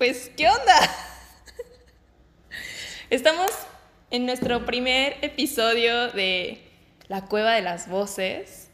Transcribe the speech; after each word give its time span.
Pues, 0.00 0.30
¿qué 0.34 0.48
onda? 0.48 0.80
Estamos 3.10 3.50
en 4.10 4.24
nuestro 4.24 4.64
primer 4.64 5.18
episodio 5.20 6.10
de 6.12 6.62
La 7.08 7.26
Cueva 7.26 7.52
de 7.52 7.60
las 7.60 7.86
Voces, 7.86 8.70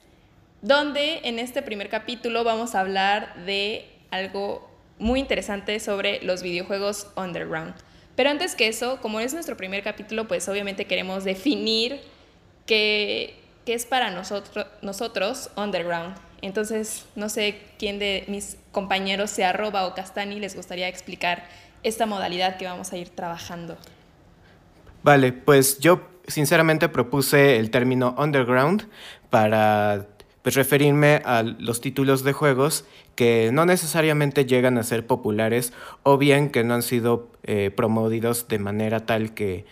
donde 0.62 1.23
en 1.25 1.41
este 1.41 1.62
primer 1.62 1.89
capítulo 1.89 2.45
vamos 2.45 2.77
a 2.77 2.81
hablar 2.81 3.45
de 3.45 3.91
algo 4.12 4.70
muy 5.01 5.19
interesante 5.19 5.81
sobre 5.81 6.23
los 6.23 6.45
videojuegos 6.45 7.09
underground. 7.17 7.75
Pero 8.15 8.31
antes 8.31 8.55
que 8.55 8.69
eso, 8.69 9.01
como 9.01 9.19
es 9.19 9.34
nuestro 9.34 9.56
primer 9.56 9.83
capítulo, 9.83 10.29
pues 10.29 10.48
obviamente 10.48 10.84
queremos 10.84 11.25
definir 11.25 12.03
qué, 12.67 13.34
qué 13.65 13.75
es 13.75 13.84
para 13.84 14.12
nosotros, 14.12 14.69
nosotros 14.81 15.51
underground. 15.56 16.26
Entonces, 16.46 17.05
no 17.16 17.28
sé 17.28 17.60
quién 17.78 17.98
de 17.98 18.24
mis 18.28 18.56
compañeros, 18.73 19.30
sea 19.30 19.50
Arroba 19.50 19.86
o 19.86 19.95
Castani, 19.95 20.41
les 20.41 20.55
gustaría 20.55 20.88
explicar 20.88 21.45
esta 21.82 22.06
modalidad 22.06 22.56
que 22.56 22.64
vamos 22.64 22.92
a 22.92 22.96
ir 22.96 23.10
trabajando. 23.10 23.77
Vale, 25.02 25.32
pues 25.32 25.78
yo 25.78 26.00
sinceramente 26.27 26.88
propuse 26.88 27.58
el 27.58 27.70
término 27.70 28.14
underground 28.19 28.88
para 29.30 30.06
pues, 30.42 30.55
referirme 30.55 31.22
a 31.25 31.42
los 31.42 31.80
títulos 31.80 32.25
de 32.25 32.33
juegos 32.33 32.84
que 33.14 33.50
no 33.53 33.66
necesariamente 33.66 34.47
llegan 34.47 34.78
a 34.78 34.83
ser 34.83 35.06
populares 35.06 35.72
o 36.03 36.19
bien 36.19 36.50
que 36.50 36.64
no 36.64 36.75
han 36.75 36.83
sido 36.83 37.31
eh, 37.44 37.70
promovidos 37.75 38.48
de 38.48 38.58
manera 38.58 39.06
tal 39.06 39.34
que 39.34 39.64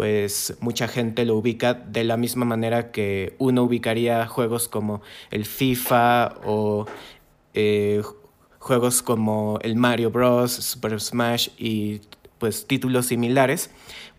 pues 0.00 0.56
mucha 0.60 0.88
gente 0.88 1.26
lo 1.26 1.36
ubica 1.36 1.74
de 1.74 2.04
la 2.04 2.16
misma 2.16 2.46
manera 2.46 2.90
que 2.90 3.34
uno 3.36 3.64
ubicaría 3.64 4.26
juegos 4.26 4.66
como 4.66 5.02
el 5.30 5.44
FIFA 5.44 6.36
o 6.46 6.86
eh, 7.52 8.00
juegos 8.58 9.02
como 9.02 9.58
el 9.60 9.76
Mario 9.76 10.10
Bros, 10.10 10.52
Super 10.52 10.98
Smash 10.98 11.50
y 11.58 12.00
pues 12.38 12.66
títulos 12.66 13.04
similares. 13.08 13.72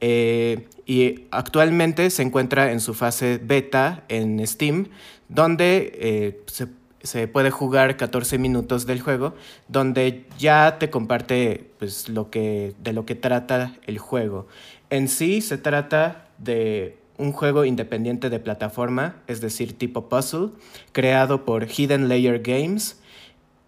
eh, 0.00 0.68
y 0.86 1.26
actualmente 1.30 2.10
se 2.10 2.22
encuentra 2.22 2.72
en 2.72 2.80
su 2.80 2.94
fase 2.94 3.40
beta 3.42 4.04
en 4.08 4.44
Steam, 4.46 4.88
donde 5.28 5.92
eh, 5.94 6.40
se, 6.46 6.68
se 7.02 7.28
puede 7.28 7.50
jugar 7.50 7.96
14 7.96 8.38
minutos 8.38 8.86
del 8.86 9.00
juego, 9.00 9.34
donde 9.68 10.26
ya 10.38 10.78
te 10.78 10.90
comparte 10.90 11.70
pues, 11.78 12.08
lo 12.08 12.30
que, 12.30 12.74
de 12.82 12.92
lo 12.92 13.06
que 13.06 13.14
trata 13.14 13.74
el 13.86 13.98
juego. 13.98 14.46
En 14.90 15.08
sí 15.08 15.40
se 15.40 15.58
trata 15.58 16.28
de 16.38 16.98
un 17.16 17.32
juego 17.32 17.64
independiente 17.64 18.30
de 18.30 18.40
plataforma, 18.40 19.16
es 19.26 19.40
decir, 19.40 19.78
tipo 19.78 20.08
puzzle, 20.08 20.48
creado 20.92 21.44
por 21.44 21.68
Hidden 21.68 22.08
Layer 22.08 22.40
Games, 22.40 22.99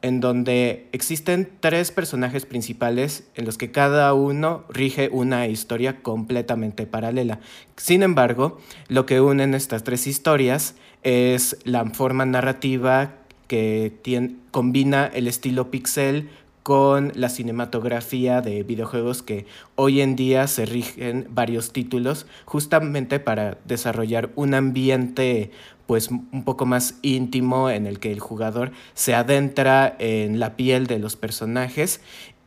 en 0.02 0.20
donde 0.20 0.88
existen 0.92 1.48
tres 1.60 1.90
personajes 1.92 2.44
principales 2.44 3.24
en 3.34 3.44
los 3.44 3.56
que 3.56 3.70
cada 3.70 4.12
uno 4.14 4.64
rige 4.68 5.08
una 5.10 5.46
historia 5.46 6.02
completamente 6.02 6.86
paralela. 6.86 7.40
Sin 7.76 8.02
embargo, 8.02 8.60
lo 8.88 9.06
que 9.06 9.20
unen 9.20 9.54
estas 9.54 9.84
tres 9.84 10.06
historias 10.06 10.74
es 11.02 11.56
la 11.64 11.84
forma 11.86 12.26
narrativa 12.26 13.14
que 13.46 13.92
tien- 14.02 14.38
combina 14.50 15.06
el 15.06 15.26
estilo 15.28 15.70
pixel 15.70 16.28
con 16.62 17.10
la 17.16 17.28
cinematografía 17.28 18.40
de 18.40 18.62
videojuegos 18.62 19.22
que 19.22 19.46
hoy 19.74 20.00
en 20.00 20.14
día 20.14 20.46
se 20.46 20.64
rigen 20.64 21.26
varios 21.28 21.72
títulos 21.72 22.26
justamente 22.44 23.18
para 23.18 23.58
desarrollar 23.64 24.30
un 24.36 24.54
ambiente 24.54 25.50
pues 25.86 26.10
un 26.10 26.44
poco 26.44 26.66
más 26.66 26.94
íntimo 27.02 27.70
en 27.70 27.86
el 27.86 27.98
que 27.98 28.12
el 28.12 28.20
jugador 28.20 28.72
se 28.94 29.14
adentra 29.14 29.94
en 29.98 30.38
la 30.38 30.56
piel 30.56 30.86
de 30.86 30.98
los 30.98 31.16
personajes 31.16 32.00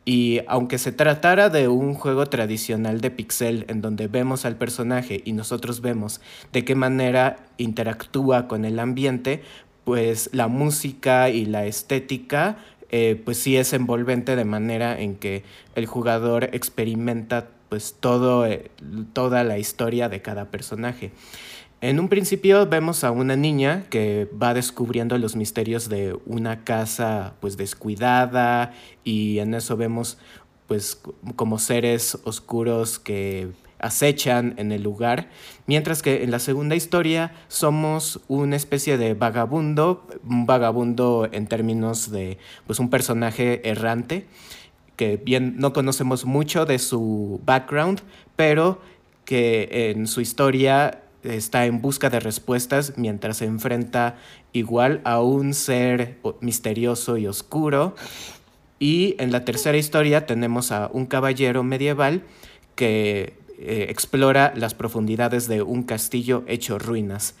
y 0.04 0.40
aunque 0.46 0.78
se 0.78 0.92
tratara 0.92 1.48
de 1.50 1.66
un 1.66 1.94
juego 1.94 2.26
tradicional 2.26 3.00
de 3.00 3.10
pixel 3.10 3.66
en 3.68 3.82
donde 3.82 4.06
vemos 4.06 4.44
al 4.44 4.56
personaje 4.56 5.20
y 5.24 5.32
nosotros 5.32 5.80
vemos 5.80 6.20
de 6.52 6.64
qué 6.64 6.76
manera 6.76 7.36
interactúa 7.58 8.46
con 8.46 8.64
el 8.64 8.78
ambiente, 8.78 9.42
pues 9.84 10.30
la 10.32 10.46
música 10.46 11.28
y 11.30 11.44
la 11.44 11.66
estética 11.66 12.56
eh, 12.90 13.20
pues 13.24 13.38
sí 13.38 13.56
es 13.56 13.72
envolvente 13.72 14.36
de 14.36 14.44
manera 14.44 15.00
en 15.00 15.16
que 15.16 15.42
el 15.74 15.86
jugador 15.86 16.50
experimenta 16.52 17.48
pues 17.68 17.96
todo, 17.98 18.46
eh, 18.46 18.70
toda 19.12 19.42
la 19.42 19.58
historia 19.58 20.08
de 20.08 20.22
cada 20.22 20.52
personaje. 20.52 21.10
En 21.82 22.00
un 22.00 22.08
principio 22.08 22.66
vemos 22.66 23.04
a 23.04 23.10
una 23.10 23.36
niña 23.36 23.84
que 23.90 24.28
va 24.42 24.54
descubriendo 24.54 25.18
los 25.18 25.36
misterios 25.36 25.90
de 25.90 26.18
una 26.24 26.64
casa 26.64 27.34
pues 27.40 27.58
descuidada 27.58 28.72
y 29.04 29.40
en 29.40 29.52
eso 29.52 29.76
vemos 29.76 30.16
pues 30.66 31.00
como 31.36 31.58
seres 31.58 32.18
oscuros 32.24 32.98
que 32.98 33.50
acechan 33.78 34.54
en 34.56 34.72
el 34.72 34.82
lugar, 34.82 35.28
mientras 35.66 36.00
que 36.00 36.24
en 36.24 36.30
la 36.30 36.38
segunda 36.38 36.74
historia 36.76 37.34
somos 37.48 38.20
una 38.26 38.56
especie 38.56 38.96
de 38.96 39.12
vagabundo, 39.12 40.06
un 40.26 40.46
vagabundo 40.46 41.28
en 41.30 41.46
términos 41.46 42.10
de 42.10 42.38
pues 42.66 42.78
un 42.78 42.88
personaje 42.88 43.68
errante 43.68 44.26
que 44.96 45.18
bien 45.18 45.56
no 45.58 45.74
conocemos 45.74 46.24
mucho 46.24 46.64
de 46.64 46.78
su 46.78 47.38
background, 47.44 48.00
pero 48.34 48.80
que 49.26 49.90
en 49.90 50.06
su 50.06 50.22
historia 50.22 51.02
está 51.26 51.66
en 51.66 51.80
busca 51.82 52.10
de 52.10 52.20
respuestas 52.20 52.94
mientras 52.96 53.38
se 53.38 53.44
enfrenta 53.44 54.16
igual 54.52 55.00
a 55.04 55.20
un 55.20 55.54
ser 55.54 56.18
misterioso 56.40 57.16
y 57.16 57.26
oscuro. 57.26 57.94
Y 58.78 59.16
en 59.18 59.32
la 59.32 59.44
tercera 59.44 59.78
historia 59.78 60.26
tenemos 60.26 60.72
a 60.72 60.90
un 60.92 61.06
caballero 61.06 61.62
medieval 61.62 62.22
que 62.74 63.34
eh, 63.58 63.86
explora 63.88 64.52
las 64.54 64.74
profundidades 64.74 65.48
de 65.48 65.62
un 65.62 65.82
castillo 65.82 66.44
hecho 66.46 66.78
ruinas. 66.78 67.34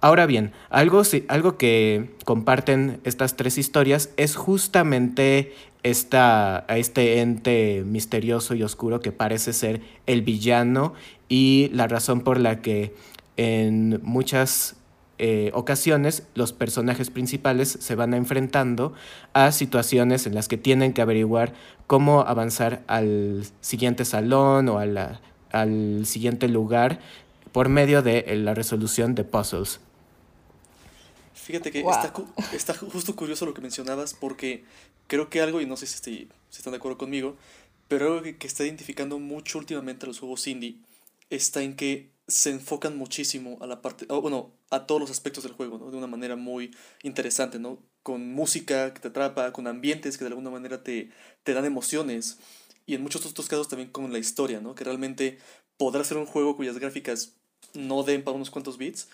Ahora 0.00 0.24
bien, 0.24 0.52
algo, 0.70 1.02
algo 1.28 1.58
que 1.58 2.10
comparten 2.24 3.00
estas 3.04 3.36
tres 3.36 3.58
historias 3.58 4.10
es 4.16 4.34
justamente 4.34 5.52
esta, 5.82 6.64
a 6.68 6.78
este 6.78 7.20
ente 7.20 7.82
misterioso 7.86 8.54
y 8.54 8.62
oscuro 8.62 9.00
que 9.00 9.12
parece 9.12 9.52
ser 9.52 9.80
el 10.06 10.22
villano 10.22 10.94
y 11.28 11.70
la 11.72 11.86
razón 11.86 12.20
por 12.20 12.38
la 12.38 12.60
que 12.60 12.94
en 13.36 14.00
muchas 14.02 14.76
eh, 15.18 15.50
ocasiones 15.54 16.26
los 16.34 16.52
personajes 16.52 17.10
principales 17.10 17.76
se 17.80 17.94
van 17.94 18.14
enfrentando 18.14 18.94
a 19.32 19.52
situaciones 19.52 20.26
en 20.26 20.34
las 20.34 20.48
que 20.48 20.56
tienen 20.56 20.92
que 20.92 21.02
averiguar 21.02 21.52
cómo 21.86 22.22
avanzar 22.22 22.82
al 22.86 23.44
siguiente 23.60 24.04
salón 24.04 24.68
o 24.68 24.78
al 24.78 26.06
siguiente 26.06 26.48
lugar 26.48 27.00
por 27.52 27.68
medio 27.68 28.02
de 28.02 28.24
eh, 28.28 28.36
la 28.36 28.54
resolución 28.54 29.14
de 29.14 29.24
puzzles. 29.24 29.80
Fíjate 31.44 31.70
que 31.70 31.82
Wow. 31.82 31.92
está, 31.92 32.12
está 32.52 32.74
ju- 32.74 32.90
justo 32.90 33.16
curioso 33.16 33.46
lo 33.46 33.54
que 33.54 33.60
mencionabas 33.60 34.14
porque 34.14 34.64
creo 35.06 35.30
que 35.30 35.40
algo, 35.40 35.60
y 35.60 35.66
no 35.66 35.76
sé 35.76 35.86
si, 35.86 35.94
estoy- 35.96 36.28
si 36.50 36.58
están 36.58 36.72
de 36.72 36.76
acuerdo 36.78 36.98
conmigo, 36.98 37.36
pero 37.88 38.06
algo 38.06 38.22
que, 38.22 38.36
que 38.36 38.46
está 38.46 38.64
identificando 38.64 39.18
mucho 39.18 39.58
últimamente 39.58 40.06
a 40.06 40.08
los 40.08 40.18
juegos 40.20 40.46
indie 40.46 40.76
está 41.30 41.62
en 41.62 41.76
que 41.76 42.10
se 42.28 42.50
enfocan 42.50 42.96
muchísimo 42.96 43.58
a 43.60 43.66
la 43.66 43.82
parte, 43.82 44.06
o 44.08 44.20
bueno, 44.20 44.52
a 44.70 44.86
todos 44.86 45.00
los 45.00 45.10
aspectos 45.10 45.42
del 45.42 45.52
juego, 45.52 45.78
¿no? 45.78 45.90
De 45.90 45.96
una 45.96 46.06
manera 46.06 46.36
muy 46.36 46.70
interesante, 47.02 47.58
¿no? 47.58 47.78
Con 48.04 48.32
música 48.32 48.94
que 48.94 49.00
te 49.00 49.08
atrapa, 49.08 49.52
con 49.52 49.66
ambientes 49.66 50.16
que 50.16 50.24
de 50.24 50.28
alguna 50.28 50.50
manera 50.50 50.84
te, 50.84 51.10
te 51.42 51.54
dan 51.54 51.64
emociones, 51.64 52.38
y 52.86 52.94
en 52.94 53.02
muchos 53.02 53.26
otros 53.26 53.48
casos 53.48 53.68
también 53.68 53.90
con 53.90 54.12
la 54.12 54.18
historia, 54.20 54.60
¿no? 54.60 54.74
Que 54.76 54.84
realmente 54.84 55.38
podrá 55.76 56.04
ser 56.04 56.18
un 56.18 56.26
juego 56.26 56.54
cuyas 56.56 56.78
gráficas 56.78 57.34
no 57.74 58.02
den 58.04 58.22
para 58.22 58.36
unos 58.36 58.50
cuantos 58.50 58.78
bits, 58.78 59.08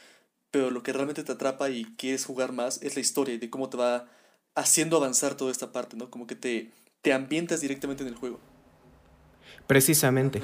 pero 0.57 0.71
lo 0.71 0.83
que 0.83 0.95
realmente 0.95 1.23
te 1.23 1.33
atrapa 1.33 1.69
y 1.69 1.85
quieres 1.99 2.25
jugar 2.25 2.53
más 2.53 2.81
es 2.83 2.95
la 2.95 3.03
historia 3.03 3.35
y 3.35 3.39
de 3.39 3.51
cómo 3.51 3.69
te 3.69 3.77
va 3.77 4.07
haciendo 4.55 4.97
avanzar 4.97 5.35
toda 5.35 5.53
esta 5.53 5.71
parte, 5.71 5.99
¿no? 5.99 6.09
Como 6.09 6.27
que 6.27 6.35
te, 6.35 6.73
te 7.03 7.13
ambientas 7.13 7.61
directamente 7.61 8.03
en 8.05 8.09
el 8.09 8.15
juego. 8.15 8.41
Precisamente. 9.67 10.41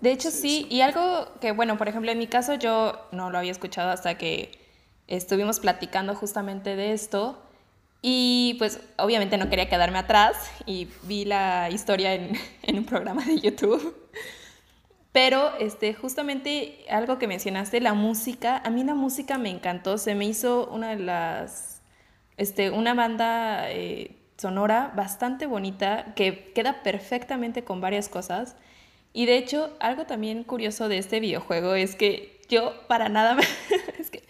De 0.00 0.12
hecho, 0.12 0.30
Sí, 0.30 0.36
sí, 0.36 0.48
sí. 0.60 0.66
y 0.70 0.82
algo 0.82 1.26
que, 1.40 1.50
bueno, 1.50 1.76
por 1.76 1.88
ejemplo, 1.88 2.12
en 2.12 2.18
mi 2.18 2.28
caso 2.28 2.54
yo 2.54 3.08
no 3.10 3.30
lo 3.30 3.38
había 3.38 3.50
escuchado 3.50 3.90
hasta 3.90 4.16
que 4.16 4.56
estuvimos 5.08 5.58
platicando 5.58 6.14
justamente 6.14 6.76
de 6.76 6.92
esto. 6.92 7.42
Y 8.00 8.54
pues 8.60 8.78
obviamente 8.96 9.38
no 9.38 9.50
quería 9.50 9.68
quedarme 9.68 9.98
atrás 9.98 10.36
y 10.66 10.86
vi 11.02 11.24
la 11.24 11.68
historia 11.68 12.14
en, 12.14 12.38
en 12.62 12.78
un 12.78 12.84
programa 12.84 13.24
de 13.24 13.40
YouTube. 13.40 13.92
Pero 15.18 15.52
este, 15.58 15.94
justamente 15.94 16.84
algo 16.88 17.18
que 17.18 17.26
mencionaste, 17.26 17.80
la 17.80 17.92
música, 17.92 18.62
a 18.64 18.70
mí 18.70 18.84
la 18.84 18.94
música 18.94 19.36
me 19.36 19.50
encantó, 19.50 19.98
se 19.98 20.14
me 20.14 20.26
hizo 20.26 20.68
una 20.68 20.90
de 20.90 21.02
las, 21.02 21.82
este, 22.36 22.70
una 22.70 22.94
banda 22.94 23.68
eh, 23.68 24.14
sonora 24.36 24.92
bastante 24.94 25.46
bonita 25.46 26.14
que 26.14 26.52
queda 26.54 26.84
perfectamente 26.84 27.64
con 27.64 27.80
varias 27.80 28.08
cosas. 28.08 28.54
Y 29.12 29.26
de 29.26 29.38
hecho, 29.38 29.76
algo 29.80 30.06
también 30.06 30.44
curioso 30.44 30.88
de 30.88 30.98
este 30.98 31.18
videojuego 31.18 31.74
es 31.74 31.96
que 31.96 32.40
yo 32.48 32.86
para 32.86 33.08
nada 33.08 33.34
me... 33.34 33.42
es 33.98 34.10
que, 34.10 34.22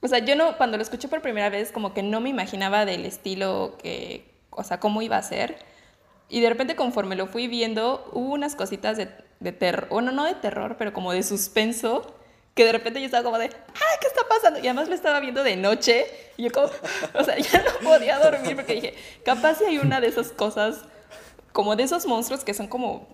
o 0.00 0.08
sea, 0.08 0.18
yo 0.18 0.34
no, 0.34 0.56
cuando 0.56 0.78
lo 0.78 0.82
escuché 0.82 1.06
por 1.06 1.22
primera 1.22 1.48
vez, 1.48 1.70
como 1.70 1.94
que 1.94 2.02
no 2.02 2.20
me 2.20 2.30
imaginaba 2.30 2.84
del 2.86 3.04
estilo 3.04 3.78
que, 3.80 4.34
o 4.50 4.64
sea, 4.64 4.80
cómo 4.80 5.00
iba 5.00 5.16
a 5.16 5.22
ser. 5.22 5.58
Y 6.28 6.40
de 6.40 6.48
repente 6.48 6.74
conforme 6.74 7.14
lo 7.14 7.28
fui 7.28 7.46
viendo, 7.46 8.10
hubo 8.12 8.34
unas 8.34 8.56
cositas 8.56 8.96
de, 8.96 9.08
de 9.44 9.52
terror, 9.52 9.86
bueno, 9.90 10.10
no 10.10 10.24
de 10.24 10.34
terror, 10.34 10.74
pero 10.78 10.92
como 10.92 11.12
de 11.12 11.22
suspenso, 11.22 12.14
que 12.54 12.64
de 12.64 12.72
repente 12.72 12.98
yo 13.00 13.06
estaba 13.06 13.22
como 13.24 13.38
de, 13.38 13.46
¡ay, 13.46 13.96
qué 14.00 14.06
está 14.08 14.22
pasando! 14.28 14.58
Y 14.58 14.62
además 14.62 14.88
lo 14.88 14.94
estaba 14.94 15.20
viendo 15.20 15.42
de 15.44 15.56
noche, 15.56 16.06
y 16.36 16.44
yo 16.44 16.50
como, 16.52 16.66
o 17.14 17.24
sea, 17.24 17.38
ya 17.38 17.62
no 17.62 17.88
podía 17.88 18.18
dormir 18.18 18.56
porque 18.56 18.74
dije, 18.74 18.94
capaz 19.24 19.58
si 19.58 19.64
hay 19.64 19.78
una 19.78 20.00
de 20.00 20.08
esas 20.08 20.28
cosas, 20.32 20.80
como 21.52 21.76
de 21.76 21.84
esos 21.84 22.06
monstruos 22.06 22.42
que 22.44 22.54
son 22.54 22.66
como, 22.68 23.06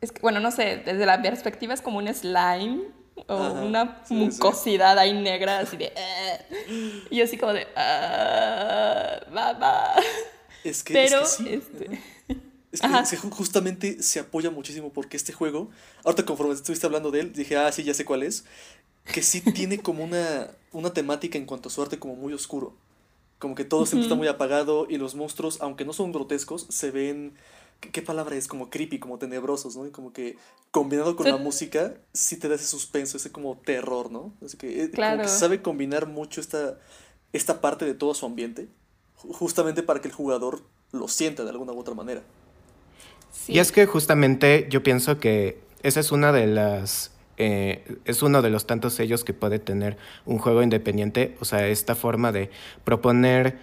es 0.00 0.12
que, 0.12 0.20
bueno, 0.20 0.40
no 0.40 0.50
sé, 0.50 0.78
desde 0.84 1.06
la 1.06 1.22
perspectiva 1.22 1.72
es 1.74 1.80
como 1.80 1.98
un 1.98 2.12
slime, 2.12 2.82
o 3.28 3.34
Ajá, 3.34 3.52
una 3.62 3.98
sí, 4.04 4.08
sí. 4.08 4.14
mucosidad 4.14 4.98
ahí 4.98 5.12
negra, 5.12 5.58
así 5.60 5.76
de, 5.76 5.92
"Eh". 5.94 7.04
y 7.10 7.16
yo 7.18 7.24
así 7.24 7.36
como 7.36 7.52
de, 7.52 7.68
"Ah, 7.76 9.20
mamá. 9.30 9.92
Es 10.64 10.82
que, 10.82 10.94
Pero, 10.94 11.22
es 11.22 11.36
que 11.36 11.42
sí. 11.44 11.54
este, 11.54 12.00
Es 12.72 12.80
que, 12.80 12.86
Ajá. 12.86 13.04
justamente 13.30 14.02
se 14.02 14.18
apoya 14.20 14.50
muchísimo 14.50 14.92
porque 14.92 15.16
este 15.18 15.32
juego, 15.32 15.70
ahorita 16.04 16.24
conforme 16.24 16.54
estuviste 16.54 16.86
hablando 16.86 17.10
de 17.10 17.20
él, 17.20 17.32
dije, 17.34 17.56
ah, 17.56 17.70
sí, 17.70 17.84
ya 17.84 17.92
sé 17.94 18.04
cuál 18.06 18.22
es, 18.22 18.44
que 19.04 19.22
sí 19.22 19.40
tiene 19.52 19.78
como 19.80 20.02
una, 20.04 20.50
una 20.72 20.92
temática 20.92 21.36
en 21.38 21.44
cuanto 21.46 21.68
a 21.68 21.72
su 21.72 21.82
arte 21.82 21.98
como 21.98 22.16
muy 22.16 22.32
oscuro. 22.32 22.74
Como 23.38 23.54
que 23.54 23.64
todo 23.64 23.84
siempre 23.86 24.04
está 24.04 24.14
muy 24.14 24.28
apagado 24.28 24.86
y 24.88 24.96
los 24.96 25.14
monstruos, 25.14 25.58
aunque 25.60 25.84
no 25.84 25.92
son 25.92 26.12
grotescos, 26.12 26.66
se 26.70 26.90
ven, 26.92 27.34
¿qué, 27.80 27.90
qué 27.90 28.00
palabra 28.00 28.36
es? 28.36 28.46
Como 28.48 28.70
creepy, 28.70 28.98
como 29.00 29.18
tenebrosos, 29.18 29.76
¿no? 29.76 29.86
Y 29.86 29.90
como 29.90 30.12
que 30.12 30.38
combinado 30.70 31.14
con 31.16 31.26
Sí. 31.26 31.32
la 31.32 31.36
música, 31.38 31.94
sí 32.14 32.36
te 32.38 32.48
da 32.48 32.54
ese 32.54 32.66
suspenso, 32.68 33.16
ese 33.18 33.32
como 33.32 33.58
terror, 33.58 34.10
¿no? 34.10 34.32
Así 34.44 34.56
que, 34.56 34.68
eh, 34.84 34.86
como 34.86 34.92
Claro. 34.94 35.22
que 35.24 35.28
sabe 35.28 35.60
combinar 35.60 36.06
mucho 36.06 36.40
esta, 36.40 36.78
esta 37.34 37.60
parte 37.60 37.84
de 37.84 37.94
todo 37.94 38.14
su 38.14 38.24
ambiente, 38.24 38.68
ju- 39.20 39.34
justamente 39.34 39.82
para 39.82 40.00
que 40.00 40.08
el 40.08 40.14
jugador 40.14 40.62
lo 40.92 41.08
sienta 41.08 41.42
de 41.44 41.50
alguna 41.50 41.72
u 41.72 41.78
otra 41.80 41.94
manera. 41.94 42.22
Sí. 43.32 43.54
Y 43.54 43.58
es 43.58 43.72
que 43.72 43.86
justamente 43.86 44.66
yo 44.70 44.82
pienso 44.84 45.18
que 45.18 45.58
esa 45.82 45.98
es 46.00 46.12
una 46.12 46.30
de 46.32 46.46
las... 46.46 47.10
eh, 47.38 47.82
es 48.04 48.22
uno 48.22 48.40
de 48.42 48.50
los 48.50 48.66
tantos 48.66 48.94
sellos 48.94 49.24
que 49.24 49.32
puede 49.34 49.58
tener 49.58 49.96
un 50.26 50.38
juego 50.38 50.62
independiente, 50.62 51.36
o 51.40 51.44
sea, 51.44 51.66
esta 51.66 51.94
forma 51.96 52.30
de 52.30 52.50
proponer 52.84 53.58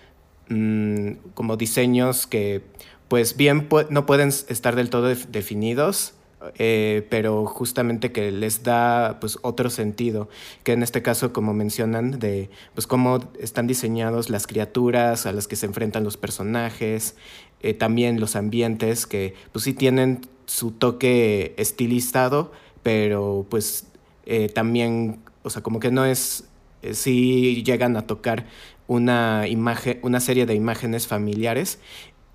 mm, 0.49 1.11
como 1.33 1.55
diseños 1.55 2.27
que 2.27 2.61
pues 3.07 3.37
bien 3.37 3.67
no 3.89 4.05
pueden 4.05 4.29
estar 4.29 4.75
del 4.75 4.89
todo 4.91 5.07
def- 5.07 5.27
definidos, 5.31 6.13
eh, 6.57 7.05
pero 7.09 7.45
justamente 7.45 8.11
que 8.11 8.31
les 8.31 8.63
da 8.63 9.19
pues 9.19 9.37
otro 9.41 9.69
sentido, 9.69 10.29
que 10.63 10.71
en 10.71 10.83
este 10.83 11.01
caso 11.01 11.33
como 11.33 11.53
mencionan 11.53 12.19
de 12.19 12.49
pues 12.73 12.87
cómo 12.87 13.19
están 13.39 13.67
diseñados 13.67 14.29
las 14.29 14.47
criaturas 14.47 15.25
a 15.25 15.33
las 15.33 15.47
que 15.47 15.55
se 15.55 15.65
enfrentan 15.65 16.03
los 16.03 16.17
personajes, 16.17 17.15
eh, 17.61 17.73
también 17.73 18.19
los 18.19 18.35
ambientes 18.35 19.05
que 19.05 19.35
pues 19.51 19.65
sí 19.65 19.73
tienen 19.73 20.21
su 20.45 20.71
toque 20.71 21.53
estilizado, 21.57 22.51
pero 22.83 23.45
pues 23.49 23.87
eh, 24.25 24.47
también, 24.47 25.19
o 25.43 25.49
sea, 25.49 25.61
como 25.61 25.79
que 25.79 25.91
no 25.91 26.05
es, 26.05 26.45
sí 26.93 27.63
llegan 27.63 27.97
a 27.97 28.07
tocar 28.07 28.45
una 28.87 29.47
imagen, 29.47 29.99
una 30.01 30.19
serie 30.19 30.45
de 30.45 30.55
imágenes 30.55 31.07
familiares. 31.07 31.79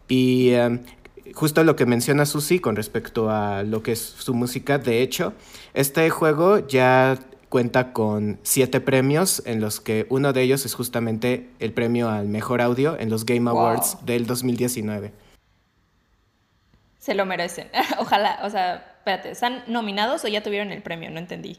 Y 0.09 0.51
em, 0.51 0.81
justo 1.35 1.65
lo 1.65 1.77
que 1.77 1.87
menciona 1.87 2.27
Susi 2.27 2.59
con 2.59 2.77
respecto 2.77 3.31
a 3.31 3.63
lo 3.63 3.83
que 3.83 3.93
es 3.93 4.01
su 4.01 4.35
música, 4.35 4.79
de 4.79 5.01
hecho, 5.03 5.33
este 5.73 6.11
juego 6.11 6.67
ya 6.67 7.19
cuenta 7.49 7.93
con 7.93 8.39
siete 8.43 8.81
premios, 8.81 9.43
en 9.47 9.61
los 9.61 9.81
que 9.81 10.07
uno 10.11 10.33
de 10.33 10.43
ellos 10.43 10.67
es 10.67 10.75
justamente 10.75 11.49
el 11.61 11.73
premio 11.73 12.09
al 12.11 12.27
mejor 12.29 12.61
audio 12.61 12.99
en 12.99 13.11
los 13.11 13.25
Game 13.25 13.49
Wow. 13.51 13.59
Awards 13.61 13.99
del 14.05 14.27
2019. 14.27 15.13
Se 16.99 17.15
lo 17.15 17.27
merecen. 17.27 17.69
Ojalá, 17.99 18.41
o 18.43 18.51
sea, 18.51 18.95
espérate, 18.99 19.31
¿están 19.31 19.63
nominados 19.69 20.25
o 20.25 20.29
ya 20.29 20.43
tuvieron 20.43 20.73
el 20.73 20.83
premio? 20.83 21.11
No 21.11 21.19
entendí. 21.19 21.59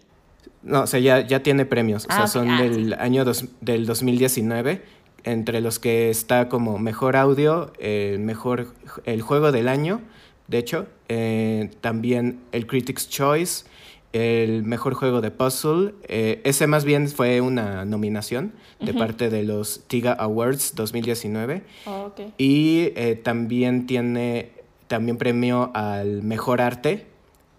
No, 0.63 0.81
o 0.81 0.87
sea, 0.87 0.99
ya, 0.99 1.21
ya 1.21 1.41
tiene 1.43 1.65
premios. 1.65 2.05
O 2.05 2.07
Ah, 2.09 2.15
sea, 2.17 2.27
son 2.27 2.49
Ah, 2.49 2.61
del 2.61 2.93
año 2.95 3.23
dos- 3.23 3.45
del 3.61 3.85
2019, 3.85 4.83
entre 5.25 5.59
los 5.59 5.79
que 5.79 6.09
está 6.09 6.47
como 6.47 6.77
mejor 6.77 7.17
audio, 7.17 7.73
el 7.79 8.19
mejor 8.19 8.67
el 9.03 9.21
juego 9.21 9.51
del 9.51 9.67
año, 9.67 10.01
de 10.47 10.59
hecho, 10.59 10.87
eh, 11.09 11.71
también 11.81 12.39
el 12.51 12.67
Critics' 12.67 13.09
Choice, 13.09 13.65
el 14.13 14.63
mejor 14.63 14.93
juego 14.93 15.19
de 15.19 15.31
puzzle. 15.31 15.93
eh, 16.07 16.39
ese 16.45 16.67
más 16.67 16.85
bien 16.85 17.09
fue 17.09 17.41
una 17.41 17.83
nominación 17.83 18.53
de 18.79 18.93
parte 18.93 19.29
de 19.29 19.43
los 19.43 19.83
TIGA 19.87 20.13
Awards 20.13 20.73
2019. 20.75 21.63
Oh, 21.85 22.05
ok. 22.05 22.21
Y 22.37 22.91
eh, 22.95 23.19
también 23.21 23.87
tiene 23.87 24.51
también 24.87 25.17
premio 25.17 25.71
al 25.73 26.21
mejor 26.21 26.61
arte 26.61 27.07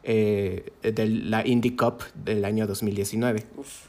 eh, 0.04 0.72
de 0.82 1.06
la 1.08 1.46
Indie 1.46 1.76
Cup 1.76 2.04
del 2.14 2.44
año 2.44 2.66
2019. 2.66 3.44
Uf. 3.56 3.88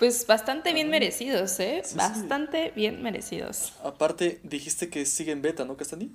Pues 0.00 0.26
bastante 0.26 0.72
bien 0.72 0.88
merecidos, 0.88 1.60
¿eh? 1.60 1.82
Sí, 1.84 1.90
sí. 1.90 1.96
Bastante 1.98 2.72
bien 2.74 3.02
merecidos. 3.02 3.74
Aparte, 3.84 4.40
dijiste 4.42 4.88
que 4.88 5.04
sigue 5.04 5.30
en 5.30 5.42
beta, 5.42 5.66
¿no, 5.66 5.76
Castani? 5.76 6.10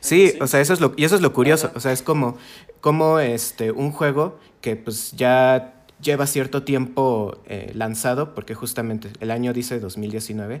Sí, 0.00 0.30
Sí. 0.30 0.38
o 0.40 0.48
sea, 0.48 0.60
eso 0.60 0.72
es 0.72 0.80
lo, 0.80 0.92
y 0.96 1.04
eso 1.04 1.14
es 1.14 1.22
lo 1.22 1.32
curioso. 1.32 1.68
Ajá. 1.68 1.76
O 1.76 1.80
sea, 1.80 1.92
es 1.92 2.02
como, 2.02 2.36
como 2.80 3.20
este, 3.20 3.70
un 3.70 3.92
juego 3.92 4.40
que 4.60 4.74
pues 4.74 5.12
ya 5.12 5.84
lleva 6.02 6.26
cierto 6.26 6.64
tiempo 6.64 7.38
eh, 7.46 7.70
lanzado, 7.74 8.34
porque 8.34 8.56
justamente 8.56 9.10
el 9.20 9.30
año 9.30 9.52
dice 9.52 9.78
2019. 9.78 10.60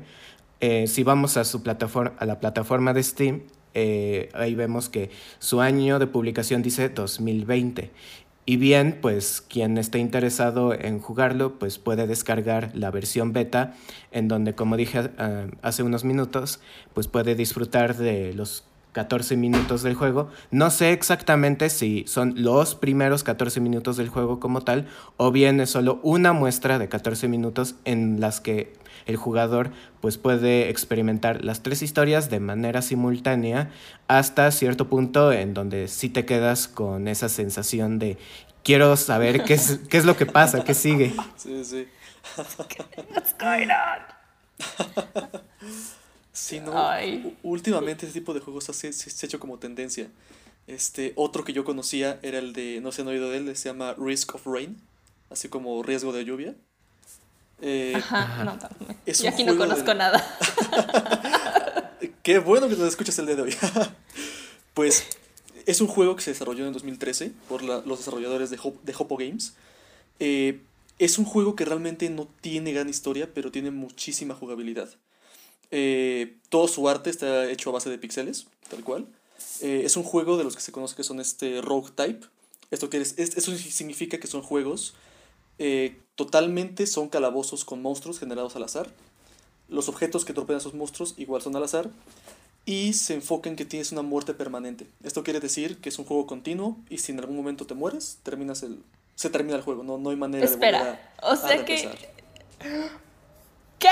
Eh, 0.60 0.86
si 0.86 1.02
vamos 1.02 1.36
a, 1.36 1.44
su 1.44 1.64
plataforma, 1.64 2.14
a 2.16 2.26
la 2.26 2.38
plataforma 2.38 2.92
de 2.92 3.02
Steam, 3.02 3.42
eh, 3.74 4.28
ahí 4.34 4.54
vemos 4.54 4.88
que 4.88 5.10
su 5.40 5.60
año 5.60 5.98
de 5.98 6.06
publicación 6.06 6.62
dice 6.62 6.90
2020. 6.90 7.90
Y 8.50 8.56
bien, 8.56 8.98
pues 9.00 9.42
quien 9.42 9.78
esté 9.78 10.00
interesado 10.00 10.74
en 10.74 10.98
jugarlo, 10.98 11.60
pues 11.60 11.78
puede 11.78 12.08
descargar 12.08 12.72
la 12.74 12.90
versión 12.90 13.32
beta, 13.32 13.74
en 14.10 14.26
donde, 14.26 14.56
como 14.56 14.76
dije 14.76 15.08
ah, 15.18 15.46
hace 15.62 15.84
unos 15.84 16.02
minutos, 16.02 16.58
pues 16.92 17.06
puede 17.06 17.36
disfrutar 17.36 17.96
de 17.96 18.34
los 18.34 18.64
14 18.92 19.36
minutos 19.36 19.82
del 19.82 19.94
juego. 19.94 20.30
No 20.50 20.70
sé 20.70 20.92
exactamente 20.92 21.70
si 21.70 22.04
son 22.06 22.34
los 22.36 22.74
primeros 22.74 23.22
14 23.22 23.60
minutos 23.60 23.96
del 23.96 24.08
juego 24.08 24.40
como 24.40 24.62
tal, 24.62 24.88
o 25.16 25.30
bien 25.30 25.60
es 25.60 25.70
solo 25.70 26.00
una 26.02 26.32
muestra 26.32 26.78
de 26.78 26.88
14 26.88 27.28
minutos 27.28 27.76
en 27.84 28.20
las 28.20 28.40
que 28.40 28.72
el 29.06 29.16
jugador 29.16 29.70
pues 30.00 30.18
puede 30.18 30.68
experimentar 30.68 31.44
las 31.44 31.62
tres 31.62 31.82
historias 31.82 32.30
de 32.30 32.40
manera 32.40 32.82
simultánea 32.82 33.70
hasta 34.08 34.50
cierto 34.50 34.88
punto 34.88 35.32
en 35.32 35.54
donde 35.54 35.88
sí 35.88 36.08
te 36.08 36.24
quedas 36.24 36.68
con 36.68 37.08
esa 37.08 37.28
sensación 37.28 37.98
de 37.98 38.18
quiero 38.62 38.96
saber 38.96 39.44
qué 39.44 39.54
es, 39.54 39.80
qué 39.88 39.98
es 39.98 40.04
lo 40.04 40.16
que 40.16 40.26
pasa, 40.26 40.64
qué 40.64 40.74
sigue. 40.74 41.14
Sí, 41.36 41.64
sí. 41.64 41.88
What's 42.36 43.34
going 43.38 43.68
on? 43.70 45.40
Sí, 46.32 46.60
no. 46.60 46.72
Ay. 46.88 47.36
u- 47.42 47.50
Últimamente 47.52 48.06
ese 48.06 48.12
tipo 48.20 48.32
de 48.34 48.40
juegos 48.40 48.64
se, 48.64 48.88
ha- 48.88 48.92
se 48.92 49.08
ha 49.10 49.26
hecho 49.26 49.40
como 49.40 49.58
tendencia. 49.58 50.08
Este, 50.66 51.12
otro 51.16 51.42
que 51.44 51.52
yo 51.52 51.64
conocía 51.64 52.18
era 52.22 52.38
el 52.38 52.52
de, 52.52 52.80
no 52.80 52.92
se 52.92 53.02
han 53.02 53.08
oído 53.08 53.28
de 53.30 53.38
él, 53.38 53.56
se 53.56 53.68
llama 53.68 53.94
Risk 53.98 54.34
of 54.36 54.46
Rain, 54.46 54.80
así 55.30 55.48
como 55.48 55.82
riesgo 55.82 56.12
de 56.12 56.24
lluvia. 56.24 56.54
Eh, 57.62 57.92
Ajá, 57.96 58.44
no, 58.44 58.54
no, 58.56 58.68
Es 59.04 59.18
yo 59.20 59.28
un 59.28 59.34
aquí 59.34 59.44
no 59.44 59.56
conozco 59.58 59.92
nada. 59.94 60.24
Qué 62.22 62.38
bueno 62.38 62.68
que 62.68 62.76
nos 62.76 62.88
escuchas 62.88 63.18
el 63.18 63.26
día 63.26 63.36
de 63.36 63.42
hoy. 63.42 63.56
pues 64.74 65.06
es 65.66 65.80
un 65.80 65.86
juego 65.88 66.16
que 66.16 66.22
se 66.22 66.30
desarrolló 66.30 66.66
en 66.66 66.72
2013 66.72 67.32
por 67.48 67.62
la- 67.62 67.82
los 67.84 67.98
desarrolladores 67.98 68.50
de, 68.50 68.58
Hop- 68.58 68.80
de 68.82 68.94
Hopo 68.96 69.16
Games. 69.16 69.54
Eh, 70.20 70.60
es 70.98 71.18
un 71.18 71.24
juego 71.24 71.56
que 71.56 71.64
realmente 71.64 72.08
no 72.10 72.28
tiene 72.40 72.72
gran 72.72 72.88
historia, 72.88 73.28
pero 73.34 73.50
tiene 73.50 73.70
muchísima 73.70 74.34
jugabilidad. 74.34 74.88
Eh, 75.70 76.36
todo 76.48 76.66
su 76.68 76.88
arte 76.88 77.10
está 77.10 77.48
hecho 77.50 77.70
a 77.70 77.72
base 77.74 77.90
de 77.90 77.98
píxeles, 77.98 78.46
tal 78.68 78.82
cual. 78.84 79.06
Eh, 79.60 79.82
es 79.84 79.96
un 79.96 80.02
juego 80.02 80.36
de 80.36 80.44
los 80.44 80.54
que 80.56 80.62
se 80.62 80.72
conoce 80.72 80.96
que 80.96 81.04
son 81.04 81.20
este 81.20 81.60
rogue 81.60 81.90
type. 81.94 82.26
Esto 82.70 82.88
quiere, 82.90 83.04
es- 83.04 83.18
eso 83.18 83.56
significa 83.56 84.18
que 84.18 84.26
son 84.26 84.42
juegos 84.42 84.94
eh, 85.62 85.98
totalmente 86.14 86.86
son 86.86 87.10
calabozos 87.10 87.66
con 87.66 87.82
monstruos 87.82 88.18
generados 88.18 88.56
al 88.56 88.62
azar. 88.64 88.88
Los 89.68 89.88
objetos 89.90 90.24
que 90.24 90.32
tropean 90.32 90.56
a 90.56 90.60
esos 90.60 90.72
monstruos 90.72 91.14
igual 91.18 91.42
son 91.42 91.54
al 91.54 91.64
azar. 91.64 91.90
Y 92.64 92.94
se 92.94 93.12
enfoca 93.14 93.48
en 93.50 93.56
que 93.56 93.64
tienes 93.66 93.92
una 93.92 94.00
muerte 94.02 94.32
permanente. 94.34 94.86
Esto 95.02 95.22
quiere 95.22 95.38
decir 95.40 95.76
que 95.78 95.90
es 95.90 95.98
un 95.98 96.04
juego 96.06 96.26
continuo 96.26 96.78
y 96.88 96.98
si 96.98 97.12
en 97.12 97.18
algún 97.20 97.36
momento 97.36 97.66
te 97.66 97.74
mueres, 97.74 98.18
terminas 98.22 98.62
el, 98.62 98.82
se 99.16 99.28
termina 99.28 99.56
el 99.56 99.62
juego. 99.62 99.82
No, 99.82 99.98
no 99.98 100.08
hay 100.10 100.16
manera 100.16 100.46
de 100.52 100.56
volver 100.56 100.74
a- 101.20 101.28
o 101.28 101.32
a 101.32 101.36
sea 101.36 101.48
que-. 101.66 101.74
¿Qué? 103.80 103.88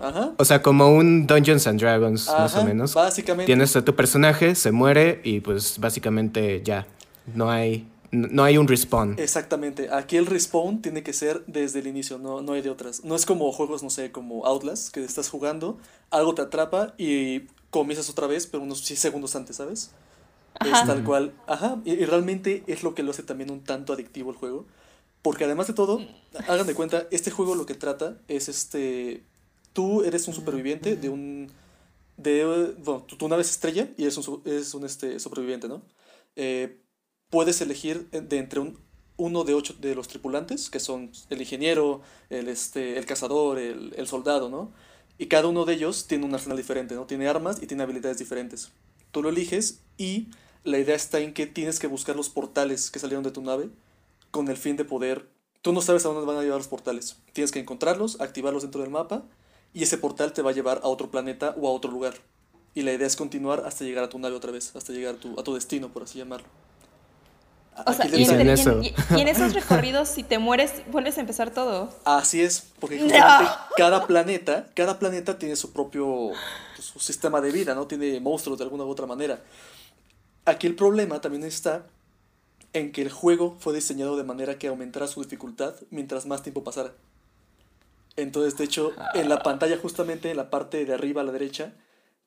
Ajá. 0.00 0.32
O 0.38 0.44
sea, 0.44 0.62
como 0.62 0.88
un 0.88 1.26
Dungeons 1.26 1.66
and 1.66 1.78
Dragons, 1.80 2.26
más 2.26 2.54
o 2.54 2.58
Ajá, 2.58 2.66
menos. 2.66 2.94
Básicamente. 2.94 3.46
Tienes 3.46 3.76
a 3.76 3.84
tu 3.84 3.94
personaje, 3.94 4.54
se 4.54 4.72
muere 4.72 5.20
y 5.22 5.40
pues 5.40 5.78
básicamente 5.78 6.62
ya. 6.64 6.86
No 7.34 7.50
hay, 7.50 7.86
no 8.10 8.42
hay 8.42 8.56
un 8.56 8.66
respawn. 8.68 9.16
Exactamente. 9.18 9.88
Aquí 9.92 10.16
el 10.16 10.26
respawn 10.26 10.80
tiene 10.80 11.02
que 11.02 11.12
ser 11.12 11.44
desde 11.46 11.80
el 11.80 11.86
inicio, 11.86 12.18
no, 12.18 12.40
no 12.40 12.54
hay 12.54 12.62
de 12.62 12.70
otras. 12.70 13.04
No 13.04 13.14
es 13.14 13.26
como 13.26 13.52
juegos, 13.52 13.82
no 13.82 13.90
sé, 13.90 14.10
como 14.10 14.46
Outlast, 14.46 14.92
que 14.92 15.04
estás 15.04 15.28
jugando, 15.28 15.78
algo 16.10 16.34
te 16.34 16.42
atrapa 16.42 16.94
y 16.98 17.42
comienzas 17.70 18.08
otra 18.08 18.26
vez, 18.26 18.46
pero 18.46 18.62
unos 18.62 18.80
6 18.80 18.98
segundos 18.98 19.36
antes, 19.36 19.56
¿sabes? 19.56 19.90
Ajá. 20.58 20.80
Es 20.80 20.86
tal 20.86 21.04
cual. 21.04 21.34
Ajá. 21.46 21.78
Y, 21.84 21.92
y 21.92 22.04
realmente 22.06 22.64
es 22.66 22.82
lo 22.82 22.94
que 22.94 23.02
lo 23.02 23.10
hace 23.10 23.22
también 23.22 23.50
un 23.50 23.60
tanto 23.60 23.92
adictivo 23.92 24.30
el 24.30 24.36
juego. 24.36 24.64
Porque 25.26 25.42
además 25.42 25.66
de 25.66 25.72
todo, 25.72 26.00
hagan 26.46 26.68
de 26.68 26.74
cuenta, 26.74 27.08
este 27.10 27.32
juego 27.32 27.56
lo 27.56 27.66
que 27.66 27.74
trata 27.74 28.16
es 28.28 28.48
este. 28.48 29.24
Tú 29.72 30.04
eres 30.04 30.28
un 30.28 30.34
superviviente 30.34 30.94
de 30.94 31.08
un. 31.08 31.50
De, 32.16 32.44
bueno, 32.78 33.02
tu, 33.02 33.16
tu 33.16 33.28
nave 33.28 33.42
es 33.42 33.50
estrella 33.50 33.88
y 33.96 34.02
eres 34.02 34.16
un, 34.18 34.40
eres 34.44 34.72
un 34.72 34.84
este, 34.84 35.18
superviviente, 35.18 35.66
¿no? 35.66 35.82
Eh, 36.36 36.78
puedes 37.28 37.60
elegir 37.60 38.08
de 38.08 38.38
entre 38.38 38.60
un, 38.60 38.78
uno 39.16 39.42
de 39.42 39.54
ocho 39.54 39.74
de 39.80 39.96
los 39.96 40.06
tripulantes, 40.06 40.70
que 40.70 40.78
son 40.78 41.10
el 41.28 41.40
ingeniero, 41.40 42.02
el, 42.30 42.46
este, 42.46 42.96
el 42.96 43.04
cazador, 43.04 43.58
el, 43.58 43.94
el 43.96 44.06
soldado, 44.06 44.48
¿no? 44.48 44.70
Y 45.18 45.26
cada 45.26 45.48
uno 45.48 45.64
de 45.64 45.74
ellos 45.74 46.06
tiene 46.06 46.24
un 46.24 46.34
arsenal 46.34 46.56
diferente, 46.56 46.94
¿no? 46.94 47.06
Tiene 47.06 47.26
armas 47.26 47.60
y 47.60 47.66
tiene 47.66 47.82
habilidades 47.82 48.18
diferentes. 48.18 48.70
Tú 49.10 49.24
lo 49.24 49.30
eliges 49.30 49.80
y 49.98 50.28
la 50.62 50.78
idea 50.78 50.94
está 50.94 51.18
en 51.18 51.34
que 51.34 51.48
tienes 51.48 51.80
que 51.80 51.88
buscar 51.88 52.14
los 52.14 52.28
portales 52.28 52.92
que 52.92 53.00
salieron 53.00 53.24
de 53.24 53.32
tu 53.32 53.42
nave 53.42 53.70
con 54.36 54.48
el 54.48 54.56
fin 54.56 54.76
de 54.76 54.84
poder... 54.84 55.28
Tú 55.62 55.72
no 55.72 55.80
sabes 55.80 56.04
a 56.04 56.10
dónde 56.10 56.26
van 56.26 56.36
a 56.36 56.42
llevar 56.42 56.58
los 56.58 56.68
portales. 56.68 57.16
Tienes 57.32 57.50
que 57.50 57.58
encontrarlos, 57.58 58.20
activarlos 58.20 58.62
dentro 58.62 58.82
del 58.82 58.90
mapa 58.90 59.22
y 59.72 59.82
ese 59.82 59.98
portal 59.98 60.32
te 60.32 60.42
va 60.42 60.50
a 60.50 60.54
llevar 60.54 60.80
a 60.84 60.88
otro 60.88 61.10
planeta 61.10 61.54
o 61.60 61.66
a 61.66 61.72
otro 61.72 61.90
lugar. 61.90 62.14
Y 62.74 62.82
la 62.82 62.92
idea 62.92 63.06
es 63.06 63.16
continuar 63.16 63.64
hasta 63.66 63.84
llegar 63.84 64.04
a 64.04 64.08
tu 64.08 64.18
nave 64.18 64.36
otra 64.36 64.52
vez, 64.52 64.76
hasta 64.76 64.92
llegar 64.92 65.14
a 65.14 65.18
tu, 65.18 65.40
a 65.40 65.42
tu 65.42 65.54
destino, 65.54 65.88
por 65.88 66.02
así 66.04 66.18
llamarlo. 66.18 66.46
O 67.86 67.92
sea, 67.92 68.06
y, 68.06 68.24
en, 68.24 68.48
eso. 68.48 68.80
y- 68.80 68.94
y 69.16 69.20
en 69.20 69.28
esos 69.28 69.52
recorridos, 69.60 70.08
si 70.08 70.22
te 70.22 70.38
mueres, 70.38 70.72
vuelves 70.92 71.18
a 71.18 71.20
empezar 71.20 71.50
todo. 71.52 71.90
Así 72.04 72.40
es, 72.42 72.68
porque 72.78 72.98
¡No! 73.00 73.08
cada 73.76 74.06
planeta, 74.06 74.68
cada 74.74 74.98
planeta 74.98 75.38
tiene 75.38 75.56
su 75.56 75.72
propio 75.72 76.30
su 76.78 76.98
sistema 77.00 77.40
de 77.40 77.50
vida, 77.50 77.74
¿no? 77.74 77.86
Tiene 77.86 78.20
monstruos 78.20 78.58
de 78.58 78.64
alguna 78.64 78.84
u 78.84 78.88
otra 78.90 79.06
manera. 79.06 79.42
Aquí 80.44 80.66
el 80.66 80.74
problema 80.76 81.20
también 81.20 81.42
está 81.44 81.86
en 82.76 82.92
que 82.92 83.00
el 83.00 83.10
juego 83.10 83.56
fue 83.58 83.74
diseñado 83.74 84.18
de 84.18 84.24
manera 84.24 84.58
que 84.58 84.68
aumentara 84.68 85.06
su 85.06 85.22
dificultad 85.22 85.76
mientras 85.90 86.26
más 86.26 86.42
tiempo 86.42 86.62
pasara. 86.62 86.92
Entonces, 88.16 88.58
de 88.58 88.64
hecho, 88.64 88.92
en 89.14 89.30
la 89.30 89.42
pantalla 89.42 89.78
justamente 89.78 90.30
en 90.30 90.36
la 90.36 90.50
parte 90.50 90.84
de 90.84 90.92
arriba 90.92 91.22
a 91.22 91.24
la 91.24 91.32
derecha, 91.32 91.74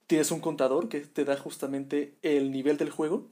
tienes 0.08 0.32
un 0.32 0.39
contador 0.39 0.89
que 0.89 1.01
te 1.01 1.24
da 1.24 1.38
justamente 1.38 2.15
el 2.24 2.51
nivel 2.51 2.77
del 2.77 2.89
juego 2.89 3.27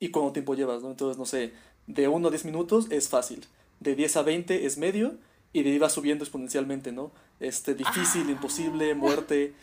y 0.00 0.10
cuánto 0.10 0.32
tiempo 0.32 0.56
llevas, 0.56 0.82
¿no? 0.82 0.90
Entonces, 0.90 1.16
no 1.16 1.26
sé, 1.26 1.52
de 1.86 2.08
1 2.08 2.26
a 2.26 2.30
10 2.30 2.44
minutos 2.44 2.86
es 2.90 3.08
fácil, 3.08 3.44
de 3.78 3.94
10 3.94 4.16
a 4.16 4.22
20 4.22 4.66
es 4.66 4.78
medio 4.78 5.14
y 5.52 5.62
de 5.62 5.70
ahí 5.70 5.78
va 5.78 5.90
subiendo 5.90 6.24
exponencialmente, 6.24 6.90
¿no? 6.90 7.12
Este, 7.38 7.76
difícil, 7.76 8.28
imposible, 8.30 8.96
muerte. 8.96 9.54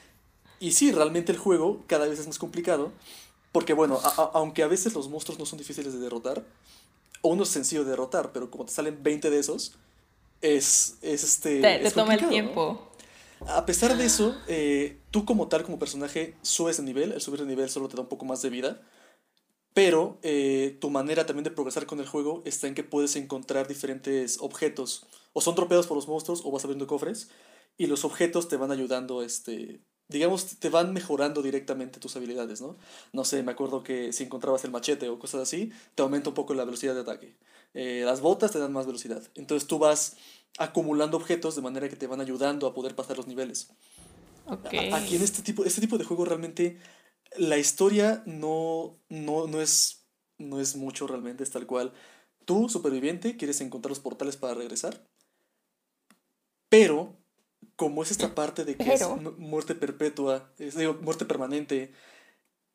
Y 0.62 0.72
sí, 0.72 0.94
realmente 0.94 1.34
el 1.34 1.38
juego 1.38 1.84
cada 1.88 2.08
vez 2.08 2.20
es 2.20 2.28
más 2.28 2.40
complicado, 2.40 2.94
porque 3.52 3.74
bueno, 3.74 4.00
a- 4.04 4.08
a- 4.22 4.32
aunque 4.34 4.64
a 4.64 4.68
veces 4.68 4.94
los 4.94 5.10
monstruos 5.10 5.40
no 5.40 5.46
son 5.46 5.58
difíciles 5.60 5.94
de 5.94 6.00
derrotar, 6.00 6.44
o 7.22 7.30
uno 7.30 7.44
es 7.44 7.50
sencillo 7.50 7.84
de 7.84 7.92
derrotar, 7.92 8.32
pero 8.32 8.50
como 8.50 8.66
te 8.66 8.72
salen 8.72 9.02
20 9.04 9.30
de 9.30 9.40
esos, 9.40 9.74
es, 10.42 10.98
es 11.02 11.24
este... 11.24 11.60
Te, 11.62 11.92
toma 11.92 12.14
el 12.16 12.30
tiempo. 12.30 12.86
A 13.48 13.66
pesar 13.66 13.96
de 13.98 14.06
eso, 14.06 14.36
eh, 14.48 15.00
tú 15.12 15.26
como 15.26 15.48
tal, 15.48 15.64
como 15.64 15.80
personaje, 15.80 16.36
subes 16.42 16.78
de 16.78 16.84
nivel. 16.84 17.12
El 17.14 17.22
subir 17.22 17.40
de 17.40 17.46
nivel 17.46 17.70
solo 17.70 17.88
te 17.88 17.96
da 17.96 18.02
un 18.02 18.10
poco 18.10 18.26
más 18.26 18.42
de 18.42 18.50
vida. 18.50 18.82
Pero 19.74 20.18
eh, 20.24 20.78
tu 20.82 20.90
manera 20.90 21.26
también 21.26 21.44
de 21.46 21.52
progresar 21.52 21.86
con 21.86 22.00
el 22.00 22.08
juego 22.08 22.42
está 22.46 22.68
en 22.68 22.76
que 22.76 22.84
puedes 22.84 23.16
encontrar 23.16 23.68
diferentes 23.68 24.38
objetos. 24.42 25.06
O 25.34 25.42
son 25.42 25.56
tropeados 25.56 25.88
por 25.88 25.96
los 25.96 26.08
monstruos 26.08 26.42
o 26.44 26.52
vas 26.52 26.64
abriendo 26.66 26.88
cofres. 26.88 27.30
Y 27.78 27.88
los 27.88 28.04
objetos 28.04 28.50
te 28.50 28.58
van 28.58 28.72
ayudando, 28.72 29.24
este, 29.24 29.80
digamos, 30.10 30.58
te 30.60 30.70
van 30.70 30.92
mejorando 30.92 31.42
directamente 31.42 32.00
tus 32.00 32.16
habilidades, 32.16 32.62
¿no? 32.62 32.76
No 33.14 33.24
sé, 33.24 33.42
me 33.44 33.52
acuerdo 33.54 33.84
que 33.84 34.12
si 34.12 34.24
encontrabas 34.26 34.64
el 34.66 34.72
machete 34.72 35.08
o 35.08 35.20
cosas 35.20 35.42
así, 35.42 35.72
te 35.96 36.02
aumenta 36.02 36.30
un 36.30 36.36
poco 36.36 36.54
la 36.54 36.66
velocidad 36.66 36.96
de 36.96 37.02
ataque. 37.02 37.36
Eh, 37.74 38.02
las 38.04 38.20
botas 38.20 38.52
te 38.52 38.60
dan 38.60 38.74
más 38.74 38.88
velocidad. 38.88 39.22
Entonces 39.36 39.68
tú 39.68 39.80
vas 39.80 40.18
acumulando 40.58 41.16
objetos 41.16 41.56
de 41.56 41.62
manera 41.62 41.88
que 41.88 41.96
te 41.96 42.08
van 42.08 42.20
ayudando 42.22 42.68
a 42.68 42.74
poder 42.74 42.96
pasar 42.96 43.18
los 43.18 43.28
niveles. 43.28 43.70
Ok. 44.48 44.66
A- 44.66 44.98
Aquí 44.98 45.16
en 45.16 45.22
este 45.22 45.44
tipo, 45.44 45.64
este 45.64 45.80
tipo 45.80 45.98
de 45.98 46.04
juego 46.04 46.26
realmente 46.26 46.80
la 47.38 47.58
historia 47.58 48.24
no, 48.26 48.98
no, 49.10 49.46
no, 49.48 49.62
es, 49.62 50.06
no 50.40 50.60
es 50.60 50.76
mucho 50.76 51.06
realmente, 51.06 51.44
es 51.44 51.52
tal 51.52 51.68
cual. 51.68 51.94
Tú, 52.46 52.68
superviviente, 52.68 53.38
quieres 53.38 53.62
encontrar 53.62 53.92
los 53.92 54.00
portales 54.00 54.38
para 54.38 54.56
regresar. 54.56 55.06
Pero, 56.70 57.16
como 57.80 58.04
es 58.04 58.12
esta 58.12 58.36
parte 58.36 58.66
de 58.66 58.76
que 58.76 58.84
es 58.94 59.00
Pero. 59.00 59.16
mu- 59.16 59.32
muerte 59.38 59.74
perpetua, 59.74 60.52
es, 60.60 60.76
digo, 60.76 60.96
muerte 61.02 61.24
permanente, 61.26 61.94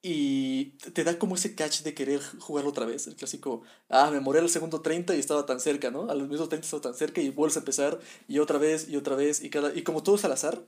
y 0.02 0.76
te 0.94 1.04
da 1.04 1.18
como 1.18 1.34
ese 1.34 1.54
catch 1.54 1.82
de 1.82 1.94
querer 1.94 2.20
jugarlo 2.38 2.70
otra 2.70 2.87
vez. 2.87 3.06
El 3.06 3.16
clásico, 3.16 3.62
ah, 3.88 4.11
me 4.11 4.20
morí 4.20 4.38
al 4.38 4.49
segundo 4.50 4.80
30 4.80 5.14
y 5.14 5.20
estaba 5.20 5.44
tan 5.46 5.61
cerca, 5.61 5.90
¿no? 5.90 6.11
A 6.11 6.14
los 6.14 6.28
mismos 6.28 6.49
30 6.49 6.64
estaba 6.66 6.82
tan 6.82 6.94
cerca 6.94 7.20
y 7.23 7.28
vuelves 7.30 7.56
a 7.56 7.61
empezar 7.61 8.00
y 8.28 8.38
otra 8.38 8.58
vez 8.58 8.88
y 8.88 8.96
otra 8.96 9.14
vez 9.16 9.42
y 9.44 9.50
cada 9.50 9.75
y 9.75 9.82
como 9.82 10.02
todo 10.02 10.16
es 10.16 10.25
al 10.25 10.32
azar, 10.32 10.62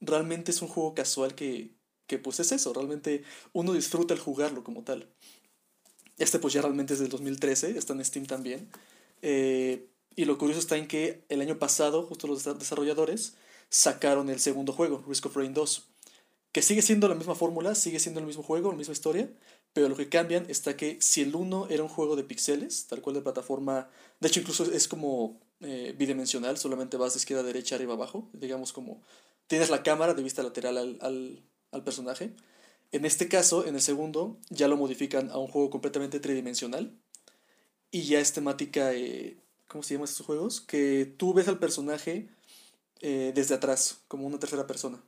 realmente 0.00 0.50
es 0.52 0.62
un 0.62 0.68
juego 0.68 0.94
casual 0.94 1.34
que, 1.34 1.70
que 2.08 2.18
pues 2.18 2.38
es 2.40 2.52
eso, 2.52 2.72
realmente 2.72 3.22
uno 3.52 3.72
disfruta 3.72 4.14
el 4.14 4.20
jugarlo 4.20 4.62
como 4.64 4.82
tal. 4.84 5.08
Este 6.18 6.38
pues 6.38 6.52
ya 6.54 6.62
realmente 6.62 6.94
es 6.94 7.00
del 7.00 7.08
2013, 7.08 7.76
está 7.78 7.92
en 7.92 8.04
Steam 8.04 8.26
también. 8.26 8.68
Eh, 9.22 9.86
Y 10.16 10.24
lo 10.26 10.36
curioso 10.38 10.60
está 10.60 10.76
en 10.76 10.86
que 10.86 11.24
el 11.28 11.40
año 11.40 11.58
pasado, 11.58 12.02
justo 12.06 12.26
los 12.26 12.44
desa- 12.44 12.58
desarrolladores 12.58 13.34
sacaron 13.70 14.28
el 14.28 14.40
segundo 14.40 14.72
juego, 14.72 15.02
Risk 15.08 15.26
of 15.26 15.36
Rain 15.36 15.54
2, 15.54 15.88
que 16.52 16.62
sigue 16.62 16.82
siendo 16.82 17.08
la 17.08 17.14
misma 17.14 17.34
fórmula, 17.34 17.74
sigue 17.74 18.00
siendo 18.00 18.20
el 18.20 18.26
mismo 18.26 18.42
juego, 18.42 18.70
la 18.70 18.76
misma 18.76 18.92
historia, 18.92 19.30
pero 19.72 19.88
lo 19.88 19.96
que 19.96 20.08
cambian 20.08 20.44
está 20.48 20.76
que 20.76 20.98
si 21.00 21.22
el 21.22 21.34
1 21.34 21.68
era 21.70 21.82
un 21.82 21.88
juego 21.88 22.16
de 22.16 22.24
pixeles, 22.24 22.86
tal 22.88 23.00
cual 23.00 23.14
de 23.14 23.22
plataforma, 23.22 23.88
de 24.18 24.28
hecho 24.28 24.40
incluso 24.40 24.64
es 24.64 24.88
como 24.88 25.40
eh, 25.60 25.94
bidimensional, 25.96 26.58
solamente 26.58 26.96
vas 26.96 27.14
de 27.14 27.18
izquierda 27.18 27.42
a 27.42 27.46
derecha, 27.46 27.76
arriba 27.76 27.94
abajo, 27.94 28.28
digamos 28.32 28.72
como 28.72 29.02
tienes 29.46 29.70
la 29.70 29.82
cámara 29.82 30.14
de 30.14 30.22
vista 30.22 30.42
lateral 30.42 30.78
al, 30.78 31.42
al, 31.72 31.84
personaje. 31.84 32.34
En 32.92 33.04
este 33.04 33.28
caso, 33.28 33.66
en 33.66 33.74
el 33.74 33.80
segundo, 33.80 34.38
ya 34.48 34.68
lo 34.68 34.76
modifican 34.76 35.30
a 35.30 35.38
un 35.38 35.48
juego 35.48 35.70
completamente 35.70 36.20
tridimensional 36.20 36.96
y 37.90 38.02
ya 38.02 38.20
es 38.20 38.32
temática, 38.32 38.94
eh, 38.94 39.38
¿cómo 39.66 39.82
se 39.82 39.94
llaman 39.94 40.08
estos 40.08 40.26
juegos? 40.26 40.60
Que 40.60 41.04
tú 41.04 41.34
ves 41.34 41.48
al 41.48 41.58
personaje 41.58 42.28
eh, 43.00 43.32
desde 43.34 43.54
atrás, 43.54 44.02
como 44.08 44.26
una 44.26 44.38
tercera 44.38 44.66
persona. 44.66 44.98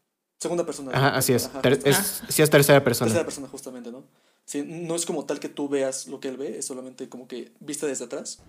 Segunda 0.40 0.66
persona. 0.66 0.90
Ajá, 0.92 1.16
así 1.16 1.32
es. 1.32 1.46
Ajá, 1.46 1.62
Ter- 1.62 1.80
es 1.84 2.22
sí 2.28 2.42
es 2.42 2.50
tercera 2.50 2.82
persona. 2.82 3.08
Tercera 3.08 3.24
persona, 3.24 3.48
justamente, 3.48 3.92
¿no? 3.92 4.04
Sí, 4.44 4.64
no 4.66 4.96
es 4.96 5.06
como 5.06 5.24
tal 5.24 5.38
que 5.38 5.48
tú 5.48 5.68
veas 5.68 6.08
lo 6.08 6.18
que 6.18 6.28
él 6.28 6.36
ve, 6.36 6.58
es 6.58 6.64
solamente 6.66 7.08
como 7.08 7.28
que 7.28 7.52
vista 7.60 7.86
desde 7.86 8.06
atrás. 8.06 8.40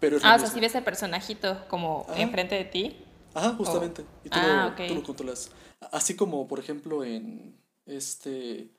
Pero 0.00 0.18
Ah, 0.22 0.36
o 0.36 0.38
sea, 0.38 0.48
si 0.48 0.60
ves 0.60 0.74
el 0.74 0.84
personajito 0.84 1.64
como 1.68 2.04
Ajá. 2.08 2.20
enfrente 2.20 2.54
de 2.54 2.64
ti. 2.64 2.96
Ajá, 3.34 3.54
justamente. 3.54 4.04
Y 4.24 4.28
tú, 4.28 4.38
Ah, 4.38 4.66
lo, 4.66 4.72
ok. 4.84 4.88
tú 4.88 4.94
lo 4.96 5.02
controlas. 5.02 5.50
Así 5.92 6.14
como, 6.14 6.46
por 6.46 6.58
ejemplo, 6.60 7.02
en 7.04 7.58
este 7.86 8.70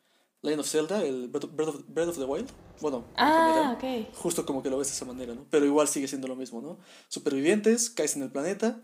Legend 0.42 0.62
of 0.62 0.68
Zelda, 0.70 1.04
el 1.04 1.28
Breath 1.30 1.46
of, 1.46 1.56
Breath 1.56 1.70
of- 1.70 1.84
Breath 1.88 2.10
of 2.10 2.18
the 2.18 2.26
Wild. 2.26 2.50
Bueno, 2.80 2.98
en 2.98 3.04
Ah, 3.18 3.76
general, 3.78 4.06
ok. 4.08 4.16
justo 4.16 4.46
como 4.46 4.62
que 4.64 4.70
lo 4.70 4.78
ves 4.78 4.88
de 4.88 4.94
esa 4.94 5.04
manera, 5.06 5.34
¿no? 5.34 5.46
Pero 5.50 5.66
igual 5.66 5.88
sigue 5.88 6.08
siendo 6.08 6.28
lo 6.28 6.36
mismo, 6.36 6.62
¿no? 6.62 6.78
Supervivientes, 7.10 7.90
caes 7.90 8.16
en 8.16 8.22
el 8.24 8.32
planeta, 8.32 8.80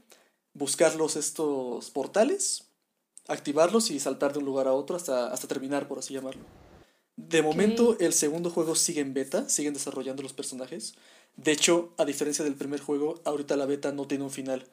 buscarlos 0.55 1.15
estos 1.15 1.91
portales, 1.91 2.63
activarlos 3.27 3.91
y 3.91 3.99
saltar 3.99 4.33
de 4.33 4.39
un 4.39 4.45
lugar 4.45 4.67
a 4.67 4.73
otro 4.73 4.95
hasta, 4.95 5.31
hasta 5.31 5.47
terminar, 5.47 5.87
por 5.87 5.99
así 5.99 6.15
llamarlo. 6.15 6.41
De 7.17 7.41
momento, 7.41 7.95
el 7.99 8.13
segundo 8.13 8.49
juego 8.49 8.75
sigue 8.75 9.01
en 9.01 9.13
beta, 9.13 9.47
siguen 9.47 9.73
desarrollando 9.73 10.23
los 10.23 10.33
personajes. 10.33 10.95
De 11.37 11.51
hecho, 11.51 11.93
a 11.97 12.05
diferencia 12.05 12.43
del 12.43 12.55
primer 12.55 12.81
juego, 12.81 13.21
ahorita 13.23 13.55
la 13.55 13.65
beta 13.65 13.91
no 13.91 14.07
tiene 14.07 14.23
un 14.23 14.31
final. 14.31 14.65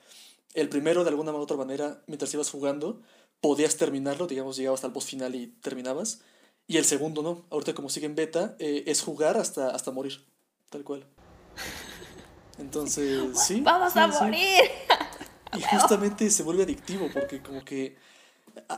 El 0.54 0.68
primero, 0.68 1.04
de 1.04 1.10
alguna 1.10 1.32
u 1.32 1.36
otra 1.36 1.56
manera, 1.56 2.02
mientras 2.06 2.32
ibas 2.34 2.50
jugando, 2.50 3.00
podías 3.40 3.76
terminarlo, 3.76 4.26
digamos, 4.26 4.56
llegabas 4.56 4.84
al 4.84 4.90
boss 4.90 5.06
final 5.06 5.34
y 5.34 5.48
terminabas. 5.48 6.20
Y 6.66 6.78
el 6.78 6.84
segundo 6.84 7.22
no. 7.22 7.44
Ahorita 7.50 7.74
como 7.74 7.88
sigue 7.88 8.06
en 8.06 8.14
beta, 8.14 8.56
eh, 8.58 8.84
es 8.86 9.02
jugar 9.02 9.36
hasta, 9.36 9.70
hasta 9.70 9.90
morir. 9.90 10.24
Tal 10.70 10.84
cual. 10.84 11.06
Entonces, 12.58 13.38
sí. 13.38 13.60
¡Vamos 13.60 13.92
sí, 13.92 13.98
a 13.98 14.12
sí. 14.12 14.24
morir! 14.24 14.70
Y 15.56 15.62
justamente 15.62 16.30
se 16.30 16.42
vuelve 16.42 16.62
adictivo 16.62 17.08
porque 17.12 17.42
como 17.42 17.64
que 17.64 17.96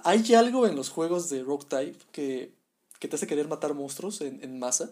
hay 0.04 0.34
algo 0.34 0.66
en 0.66 0.76
los 0.76 0.88
juegos 0.90 1.28
de 1.30 1.42
Rogue 1.42 1.66
Type 1.66 1.98
que, 2.12 2.52
que 2.98 3.08
te 3.08 3.16
hace 3.16 3.26
querer 3.26 3.48
matar 3.48 3.74
monstruos 3.74 4.20
en, 4.20 4.42
en 4.42 4.58
masa 4.58 4.90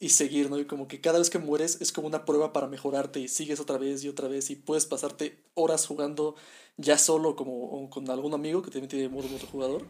y 0.00 0.10
seguir, 0.10 0.50
¿no? 0.50 0.58
Y 0.58 0.66
como 0.66 0.88
que 0.88 1.00
cada 1.00 1.18
vez 1.18 1.30
que 1.30 1.38
mueres 1.38 1.80
es 1.80 1.92
como 1.92 2.06
una 2.06 2.24
prueba 2.24 2.52
para 2.52 2.66
mejorarte 2.66 3.20
y 3.20 3.28
sigues 3.28 3.60
otra 3.60 3.78
vez 3.78 4.04
y 4.04 4.08
otra 4.08 4.28
vez 4.28 4.50
y 4.50 4.56
puedes 4.56 4.86
pasarte 4.86 5.42
horas 5.54 5.86
jugando 5.86 6.34
ya 6.76 6.98
solo 6.98 7.36
como 7.36 7.64
o 7.64 7.90
con 7.90 8.10
algún 8.10 8.34
amigo 8.34 8.62
que 8.62 8.70
también 8.70 8.88
tiene 8.88 9.08
modo 9.08 9.28
multijugador, 9.28 9.86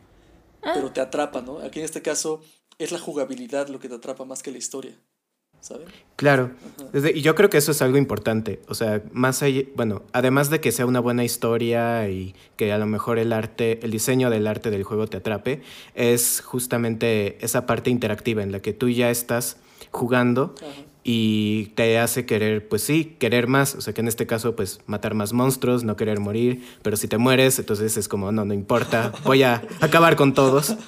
pero 0.60 0.92
te 0.92 1.00
atrapa, 1.00 1.42
¿no? 1.42 1.58
Aquí 1.58 1.78
en 1.78 1.84
este 1.84 2.02
caso 2.02 2.40
es 2.78 2.92
la 2.92 2.98
jugabilidad 2.98 3.68
lo 3.68 3.78
que 3.80 3.88
te 3.88 3.94
atrapa 3.94 4.24
más 4.24 4.42
que 4.42 4.50
la 4.50 4.58
historia, 4.58 4.96
¿saben? 5.64 5.86
Claro. 6.16 6.50
Desde- 6.92 7.16
y 7.16 7.22
yo 7.22 7.34
creo 7.34 7.48
que 7.48 7.56
eso 7.56 7.72
es 7.72 7.80
algo 7.80 7.96
importante. 7.96 8.60
O 8.68 8.74
sea, 8.74 9.02
más 9.12 9.42
allá, 9.42 9.62
bueno, 9.74 10.02
además 10.12 10.50
de 10.50 10.60
que 10.60 10.72
sea 10.72 10.84
una 10.84 11.00
buena 11.00 11.24
historia 11.24 12.06
y 12.10 12.34
que 12.56 12.70
a 12.70 12.76
lo 12.78 12.84
mejor 12.86 13.18
el 13.18 13.32
arte, 13.32 13.80
el 13.82 13.90
diseño 13.90 14.28
del 14.28 14.46
arte 14.46 14.70
del 14.70 14.84
juego 14.84 15.06
te 15.06 15.16
atrape, 15.16 15.62
es 15.94 16.42
justamente 16.44 17.38
esa 17.40 17.64
parte 17.66 17.88
interactiva 17.90 18.42
en 18.42 18.52
la 18.52 18.60
que 18.60 18.74
tú 18.74 18.90
ya 18.90 19.10
estás 19.10 19.56
jugando 19.90 20.54
Ajá. 20.62 20.70
y 21.02 21.72
te 21.76 21.98
hace 21.98 22.26
querer, 22.26 22.68
pues 22.68 22.82
sí, 22.82 23.16
querer 23.18 23.46
más. 23.48 23.74
O 23.74 23.80
sea, 23.80 23.94
que 23.94 24.02
en 24.02 24.08
este 24.08 24.26
caso, 24.26 24.54
pues 24.54 24.80
matar 24.86 25.14
más 25.14 25.32
monstruos, 25.32 25.82
no 25.82 25.96
querer 25.96 26.20
morir. 26.20 26.62
Pero 26.82 26.96
si 26.98 27.08
te 27.08 27.16
mueres, 27.16 27.58
entonces 27.58 27.96
es 27.96 28.06
como, 28.06 28.30
no, 28.32 28.44
no 28.44 28.52
importa, 28.52 29.12
voy 29.24 29.42
a 29.42 29.62
acabar 29.80 30.14
con 30.14 30.34
todos. 30.34 30.76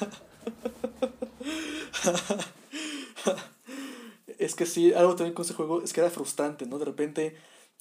Es 4.47 4.55
que 4.55 4.65
sí, 4.65 4.93
algo 4.93 5.17
también 5.17 5.35
con 5.35 5.45
ese 5.45 5.55
juego 5.55 5.83
es 5.83 5.93
que 5.93 6.01
era 6.01 6.09
frustrante, 6.09 6.67
¿no? 6.67 6.79
De 6.79 6.85
repente 6.85 7.35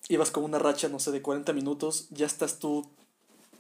ibas 0.09 0.31
con 0.31 0.43
una 0.43 0.57
racha, 0.57 0.89
no 0.89 0.99
sé, 0.99 1.11
de 1.11 1.21
40 1.21 1.53
minutos, 1.53 2.07
ya 2.09 2.25
estás 2.25 2.57
tú 2.57 2.89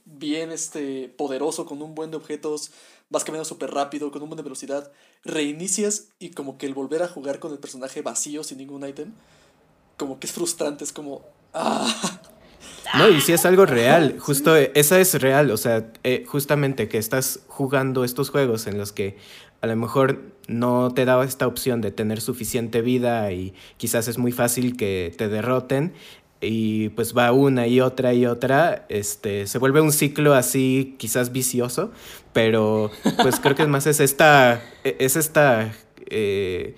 bien 0.05 0.51
este, 0.51 1.07
poderoso, 1.09 1.67
con 1.67 1.83
un 1.83 1.93
buen 1.93 2.09
de 2.09 2.17
objetos, 2.17 2.71
vas 3.11 3.23
caminando 3.23 3.45
súper 3.45 3.69
rápido, 3.69 4.11
con 4.11 4.23
un 4.23 4.29
buen 4.29 4.37
de 4.37 4.43
velocidad, 4.43 4.91
reinicias 5.23 6.07
y 6.17 6.31
como 6.31 6.57
que 6.57 6.65
el 6.65 6.73
volver 6.73 7.03
a 7.03 7.07
jugar 7.07 7.39
con 7.39 7.51
el 7.51 7.59
personaje 7.59 8.01
vacío, 8.01 8.43
sin 8.43 8.57
ningún 8.57 8.87
ítem, 8.87 9.13
como 9.97 10.19
que 10.19 10.25
es 10.25 10.33
frustrante, 10.33 10.83
es 10.83 10.91
como... 10.91 11.21
¡Ah! 11.53 12.21
No, 12.97 13.09
y 13.09 13.21
si 13.21 13.33
es 13.33 13.45
algo 13.45 13.65
real, 13.65 14.17
justo 14.19 14.55
eh, 14.55 14.71
esa 14.75 14.99
es 14.99 15.19
real, 15.21 15.51
o 15.51 15.57
sea, 15.57 15.91
eh, 16.03 16.23
justamente 16.27 16.87
que 16.87 16.97
estás 16.97 17.41
jugando 17.47 18.03
estos 18.03 18.29
juegos 18.29 18.67
en 18.67 18.77
los 18.77 18.91
que 18.91 19.17
a 19.61 19.67
lo 19.67 19.75
mejor 19.75 20.21
no 20.47 20.91
te 20.93 21.05
da 21.05 21.23
esta 21.23 21.47
opción 21.47 21.81
de 21.81 21.91
tener 21.91 22.21
suficiente 22.21 22.81
vida 22.81 23.31
y 23.31 23.53
quizás 23.77 24.07
es 24.07 24.17
muy 24.17 24.31
fácil 24.31 24.77
que 24.77 25.13
te 25.17 25.27
derroten 25.27 25.93
y 26.41 26.89
pues 26.89 27.17
va 27.17 27.31
una 27.31 27.65
y 27.65 27.81
otra 27.81 28.13
y 28.13 28.25
otra, 28.27 28.85
este, 28.89 29.47
se 29.47 29.57
vuelve 29.57 29.81
un 29.81 29.91
ciclo 29.91 30.35
así 30.35 30.95
quizás 30.99 31.31
vicioso, 31.31 31.91
pero 32.33 32.91
pues 33.23 33.39
creo 33.39 33.55
que 33.55 33.65
más 33.65 33.87
es 33.87 33.99
esta, 33.99 34.61
e- 34.83 34.97
es 34.99 35.15
esta, 35.15 35.73
eh, 36.09 36.75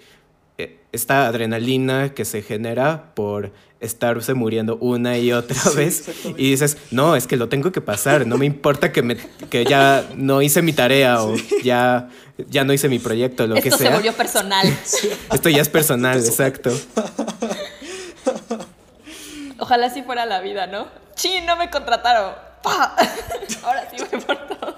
esta 0.91 1.27
adrenalina 1.27 2.13
que 2.13 2.25
se 2.25 2.41
genera 2.41 3.13
por 3.13 3.51
estarse 3.79 4.33
muriendo 4.33 4.77
una 4.77 5.17
y 5.19 5.31
otra 5.33 5.55
Sí, 5.61 5.75
vez 5.77 6.09
y 6.37 6.49
dices, 6.51 6.77
no, 6.91 7.15
es 7.15 7.27
que 7.27 7.37
lo 7.37 7.47
tengo 7.49 7.71
que 7.71 7.81
pasar, 7.81 8.25
no 8.25 8.37
me 8.37 8.45
importa 8.45 8.91
que, 8.91 9.03
me, 9.03 9.17
que 9.49 9.65
ya 9.65 10.07
no 10.15 10.41
hice 10.41 10.61
mi 10.61 10.73
tarea 10.73 11.21
o 11.21 11.35
ya, 11.63 12.09
ya 12.49 12.63
no 12.63 12.73
hice 12.73 12.89
mi 12.89 12.99
proyecto, 12.99 13.45
lo 13.47 13.55
que 13.55 13.69
Esto 13.69 13.77
se 13.77 13.83
sea. 13.85 13.93
volvió 13.95 14.13
personal. 14.13 14.67
Esto 15.33 15.49
ya 15.49 15.61
es 15.61 15.69
personal, 15.69 16.17
exacto. 16.17 16.71
Ojalá 19.59 19.87
así 19.87 20.03
fuera 20.03 20.25
la 20.25 20.39
vida, 20.41 20.67
¿no? 20.67 20.87
¡Chin! 21.15 21.45
No 21.45 21.55
me 21.57 21.69
contrataron. 21.69 22.33
¡Pa! 22.61 22.95
Ahora 23.63 23.87
sí 23.89 23.97
voy 24.11 24.21
por 24.21 24.37
todo. 24.47 24.75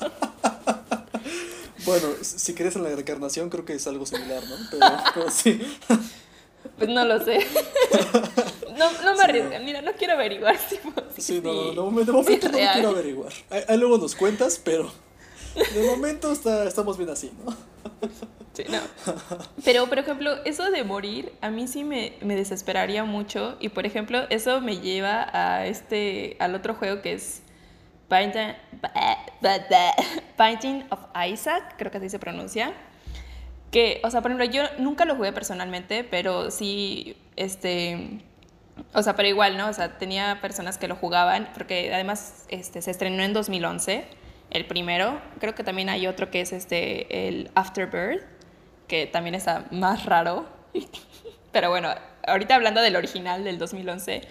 Bueno, 1.90 2.08
si 2.22 2.54
crees 2.54 2.76
en 2.76 2.84
la 2.84 2.90
reencarnación 2.90 3.50
creo 3.50 3.66
que 3.66 3.74
es 3.74 3.88
algo 3.88 4.06
similar, 4.06 4.44
¿no? 4.48 4.56
Pero, 4.72 4.86
pero 5.14 5.32
sí. 5.32 5.62
Pues 6.78 6.90
no 6.90 7.06
lo 7.06 7.24
sé. 7.24 7.40
No, 8.78 8.90
no 9.04 9.16
me 9.16 9.24
arriesgan. 9.24 9.66
Mira, 9.66 9.82
no 9.82 9.92
quiero 9.94 10.14
averiguar 10.14 10.58
si, 10.58 10.78
si- 11.18 11.22
Sí, 11.22 11.42
no, 11.44 11.52
no, 11.52 11.70
de 11.72 11.82
momento, 11.82 12.24
si 12.24 12.38
no 12.38 12.52
lo 12.52 12.72
quiero 12.74 12.90
averiguar. 12.90 13.34
Ahí, 13.50 13.62
ahí 13.68 13.78
luego 13.78 13.98
nos 13.98 14.16
cuentas, 14.16 14.62
pero 14.64 14.90
de 15.74 15.84
momento 15.84 16.32
está, 16.32 16.64
estamos 16.66 16.98
bien 16.98 17.10
así, 17.10 17.30
¿no? 17.44 17.52
Sí, 18.54 18.64
no. 18.70 18.80
Pero, 19.66 19.88
por 19.88 20.00
ejemplo, 20.00 20.32
eso 20.46 20.72
de 20.72 20.84
morir 20.86 21.34
a 21.42 21.50
mí 21.50 21.68
sí 21.68 21.84
me, 21.84 22.14
me 22.22 22.38
desesperaría 22.38 23.04
mucho. 23.04 23.58
Y, 23.60 23.68
por 23.70 23.86
ejemplo, 23.86 24.22
eso 24.30 24.62
me 24.62 24.80
lleva 24.80 25.28
a 25.34 25.66
este, 25.68 26.38
al 26.40 26.56
otro 26.56 26.74
juego 26.76 27.02
que 27.02 27.14
es 27.14 27.42
Binding, 28.10 28.56
Binding 30.38 30.86
of 30.90 31.00
Isaac, 31.28 31.76
creo 31.78 31.92
que 31.92 31.98
así 31.98 32.10
se 32.10 32.20
pronuncia. 32.20 32.74
Que, 33.72 34.02
o 34.04 34.10
sea, 34.10 34.22
por 34.22 34.32
ejemplo, 34.32 34.46
yo 34.52 34.64
nunca 34.80 35.06
lo 35.06 35.16
jugué 35.16 35.32
personalmente, 35.32 36.04
pero 36.04 36.52
sí, 36.52 37.16
este... 37.36 38.22
O 38.94 39.04
sea, 39.04 39.16
pero 39.16 39.28
igual, 39.28 39.58
¿no? 39.58 39.68
O 39.68 39.74
sea, 39.74 39.98
tenía 39.98 40.40
personas 40.42 40.78
que 40.78 40.88
lo 40.88 40.96
jugaban, 40.96 41.50
porque 41.54 41.94
además 41.94 42.46
este, 42.48 42.82
se 42.82 42.92
estrenó 42.92 43.22
en 43.24 43.34
2011, 43.34 44.06
el 44.52 44.66
primero. 44.66 45.22
Creo 45.40 45.54
que 45.54 45.64
también 45.64 45.90
hay 45.90 46.08
otro 46.08 46.32
que 46.32 46.42
es 46.42 46.54
este, 46.54 47.28
el 47.28 47.52
Afterbirth, 47.56 48.24
que 48.88 49.06
también 49.06 49.36
está 49.36 49.66
más 49.72 50.06
raro. 50.06 50.48
Pero 51.52 51.70
bueno, 51.70 51.90
ahorita 52.26 52.56
hablando 52.56 52.82
del 52.82 52.96
original 52.96 53.44
del 53.44 53.60
2011, 53.60 54.22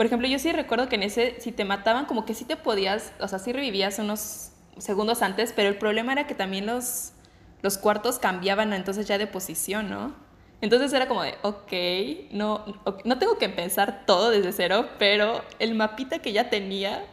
por 0.00 0.06
ejemplo, 0.06 0.26
yo 0.26 0.38
sí 0.38 0.50
recuerdo 0.50 0.88
que 0.88 0.94
en 0.94 1.02
ese, 1.02 1.38
si 1.40 1.52
te 1.52 1.66
mataban, 1.66 2.06
como 2.06 2.24
que 2.24 2.32
sí 2.32 2.46
te 2.46 2.56
podías, 2.56 3.12
o 3.20 3.28
sea, 3.28 3.38
sí 3.38 3.52
revivías 3.52 3.98
unos 3.98 4.48
segundos 4.78 5.20
antes, 5.20 5.52
pero 5.54 5.68
el 5.68 5.76
problema 5.76 6.12
era 6.12 6.26
que 6.26 6.34
también 6.34 6.64
los, 6.64 7.12
los 7.60 7.76
cuartos 7.76 8.18
cambiaban 8.18 8.72
entonces 8.72 9.06
ya 9.06 9.18
de 9.18 9.26
posición, 9.26 9.90
¿no? 9.90 10.14
Entonces 10.62 10.90
era 10.94 11.06
como 11.06 11.22
de, 11.22 11.34
ok, 11.42 12.32
no, 12.32 12.64
ok, 12.84 13.04
no 13.04 13.18
tengo 13.18 13.36
que 13.36 13.44
empezar 13.44 14.06
todo 14.06 14.30
desde 14.30 14.52
cero, 14.52 14.88
pero 14.98 15.42
el 15.58 15.74
mapita 15.74 16.20
que 16.20 16.32
ya 16.32 16.48
tenía 16.48 17.04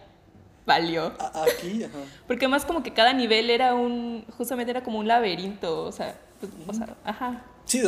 valió. 0.66 1.12
Aquí, 1.20 1.84
ajá. 1.84 1.98
Porque 2.26 2.48
más 2.48 2.64
como 2.64 2.84
que 2.84 2.94
cada 2.94 3.12
nivel 3.12 3.50
era 3.50 3.76
un, 3.76 4.24
justamente 4.38 4.72
era 4.72 4.86
como 4.86 5.00
un 5.00 5.10
laberinto, 5.10 5.84
o 5.84 5.92
sea, 5.92 6.18
pues, 6.40 6.54
o 6.66 6.74
sea, 6.74 6.96
ajá. 7.04 7.44
Sí, 7.66 7.82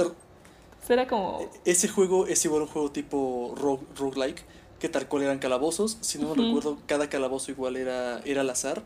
era 0.90 1.08
como, 1.08 1.40
ese 1.66 1.88
juego 1.88 2.26
es 2.28 2.44
igual 2.44 2.64
un 2.64 2.68
juego 2.68 2.92
tipo 2.92 3.54
rogue, 3.56 3.86
roguelike, 3.96 4.44
que 4.80 4.90
tal 4.90 5.08
cual 5.08 5.24
eran 5.24 5.40
calabozos. 5.40 5.98
Si 6.02 6.18
no 6.18 6.34
me 6.34 6.44
recuerdo, 6.44 6.78
cada 6.88 7.10
calabozo 7.10 7.52
igual 7.52 7.76
era, 7.76 8.22
era 8.26 8.42
al 8.42 8.50
azar. 8.50 8.84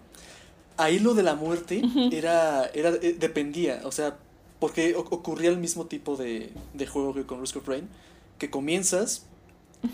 Ahí 0.78 1.00
lo 1.00 1.14
de 1.14 1.24
la 1.24 1.36
muerte 1.36 1.84
era, 2.12 2.66
era 2.74 2.90
eh, 2.90 3.16
dependía, 3.20 3.82
o 3.84 3.92
sea, 3.92 4.18
porque 4.60 4.96
ocurría 4.96 5.50
el 5.50 5.58
mismo 5.58 5.86
tipo 5.86 6.16
de, 6.16 6.50
de 6.74 6.88
juego 6.88 7.14
que 7.14 7.26
con 7.26 7.42
Risk 7.42 7.58
of 7.58 7.68
Rain, 7.68 7.88
que 8.40 8.50
comienzas 8.50 9.26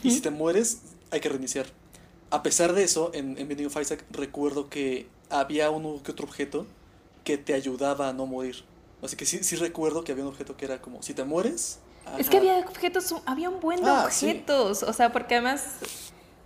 y 0.04 0.12
si 0.12 0.22
te 0.22 0.30
mueres 0.30 0.82
hay 1.12 1.20
que 1.20 1.30
reiniciar. 1.30 1.66
A 2.30 2.44
pesar 2.44 2.74
de 2.74 2.84
eso, 2.84 3.12
en, 3.14 3.38
en 3.38 3.48
Binding 3.48 3.68
of 3.68 3.82
Isaac 3.82 4.06
recuerdo 4.12 4.70
que 4.70 5.08
había 5.30 5.70
uno 5.70 6.02
que 6.04 6.12
otro 6.12 6.26
objeto 6.26 6.66
que 7.24 7.38
te 7.38 7.54
ayudaba 7.54 8.10
a 8.10 8.14
no 8.14 8.26
morir. 8.26 8.64
Así 9.02 9.16
que 9.16 9.26
sí, 9.26 9.44
sí 9.44 9.56
recuerdo 9.56 10.04
que 10.04 10.12
había 10.12 10.24
un 10.24 10.30
objeto 10.30 10.56
que 10.56 10.66
era 10.66 10.82
como, 10.82 11.04
si 11.04 11.14
te 11.14 11.24
mueres... 11.24 11.80
Es 12.18 12.30
que 12.30 12.38
había 12.38 12.58
objetos, 12.60 13.14
había 13.26 13.50
un 13.50 13.60
buen 13.60 13.84
de 13.84 13.90
Ah, 13.90 14.08
sí. 14.12 14.26
objetos. 14.28 14.84
O 14.84 14.94
sea, 14.94 15.12
porque 15.12 15.36
además, 15.36 15.64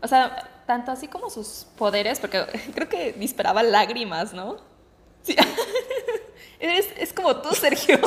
o 0.01 0.07
sea, 0.07 0.49
tanto 0.67 0.91
así 0.91 1.07
como 1.07 1.29
sus 1.29 1.65
poderes, 1.77 2.19
porque 2.19 2.45
creo 2.75 2.89
que 2.89 3.13
disparaba 3.13 3.63
lágrimas, 3.63 4.33
¿no? 4.33 4.57
Sí. 5.23 5.35
es, 6.59 6.87
es 6.97 7.13
como 7.13 7.37
tú, 7.37 7.53
Sergio. 7.55 7.99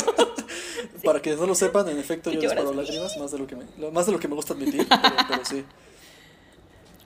Para 1.04 1.20
que 1.22 1.34
no 1.36 1.46
lo 1.46 1.54
sepan, 1.54 1.88
en 1.88 1.98
efecto 1.98 2.30
yo 2.30 2.40
disparo 2.40 2.72
lágrimas, 2.74 3.16
más 3.16 3.30
de 3.32 3.38
lo 3.38 3.46
que 3.46 3.56
me, 3.56 3.64
lo- 3.78 3.90
más 3.92 4.06
de 4.06 4.12
lo 4.12 4.18
que 4.18 4.28
me 4.28 4.34
gusta 4.34 4.54
admitir, 4.54 4.86
pero, 4.88 5.14
pero 5.28 5.44
sí. 5.44 5.64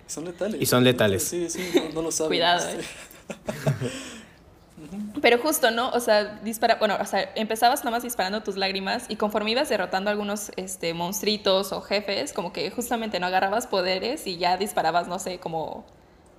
Son 0.07 0.25
letales. 0.25 0.61
Y 0.61 0.67
son 0.67 0.83
letales. 0.83 1.23
Sí, 1.25 1.49
sí, 1.51 1.71
no, 1.75 1.95
no 1.95 2.03
lo 2.03 2.11
saben. 2.13 2.31
Cuidado, 2.31 2.69
eh. 2.71 2.81
Pero 5.21 5.39
justo, 5.39 5.71
¿no? 5.71 5.91
O 5.91 6.01
sea, 6.01 6.41
dispara, 6.43 6.77
bueno, 6.77 6.97
o 7.01 7.05
sea, 7.05 7.33
empezabas 7.35 7.85
nomás 7.85 8.03
disparando 8.03 8.43
tus 8.43 8.57
lágrimas 8.57 9.05
y 9.09 9.17
conforme 9.17 9.51
ibas 9.51 9.69
derrotando 9.69 10.09
a 10.11 10.13
algunos 10.13 10.51
este, 10.57 10.95
monstruitos 10.95 11.73
o 11.73 11.81
jefes, 11.81 12.33
como 12.33 12.53
que 12.53 12.71
justamente 12.71 13.21
no 13.21 13.27
agarrabas 13.27 13.67
poderes 13.67 14.27
y 14.27 14.39
ya 14.39 14.57
disparabas, 14.57 15.09
no 15.09 15.19
sé, 15.19 15.39
como... 15.39 15.85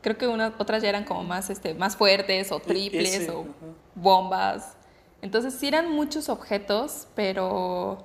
Creo 0.01 0.17
que 0.17 0.27
una- 0.27 0.53
otras 0.57 0.81
ya 0.81 0.89
eran 0.89 1.03
como 1.03 1.23
más, 1.23 1.49
este, 1.51 1.75
más 1.75 1.95
fuertes 1.95 2.51
o 2.51 2.59
triples 2.59 3.13
ese, 3.13 3.29
o 3.31 3.41
ajá. 3.41 3.51
bombas. 3.93 4.73
Entonces 5.21 5.53
sí 5.53 5.67
eran 5.67 5.91
muchos 5.91 6.27
objetos, 6.29 7.07
pero... 7.15 8.01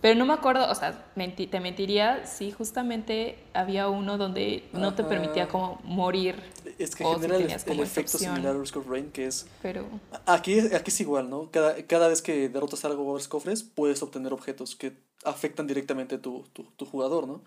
Pero 0.00 0.16
no 0.16 0.26
me 0.26 0.32
acuerdo, 0.32 0.70
o 0.70 0.74
sea, 0.74 1.10
menti- 1.16 1.48
te 1.48 1.58
mentiría 1.58 2.24
si 2.24 2.52
justamente 2.52 3.38
había 3.52 3.88
uno 3.88 4.16
donde 4.16 4.68
no 4.72 4.94
te 4.94 5.02
permitía 5.02 5.48
como 5.48 5.80
morir. 5.82 6.36
Es 6.78 6.94
que 6.94 7.04
o 7.04 7.14
si 7.14 7.22
genera 7.22 7.38
el, 7.38 7.80
efecto 7.80 8.16
similar 8.16 8.54
a 8.54 8.58
Risk 8.58 8.76
of 8.76 8.88
Rain, 8.88 9.10
que 9.10 9.26
es... 9.26 9.48
Pero... 9.60 9.86
Aquí, 10.26 10.60
aquí 10.60 10.90
es 10.90 11.00
igual, 11.00 11.28
¿no? 11.28 11.50
Cada, 11.50 11.84
cada 11.86 12.06
vez 12.06 12.22
que 12.22 12.48
derrotas 12.48 12.84
algo 12.84 13.04
o 13.04 13.10
abres 13.10 13.26
cofres, 13.26 13.64
puedes 13.64 14.00
obtener 14.02 14.32
objetos 14.32 14.76
que 14.76 14.92
afectan 15.24 15.66
directamente 15.66 16.14
a 16.14 16.22
tu, 16.22 16.44
tu, 16.52 16.62
tu 16.62 16.86
jugador, 16.86 17.26
¿no? 17.26 17.42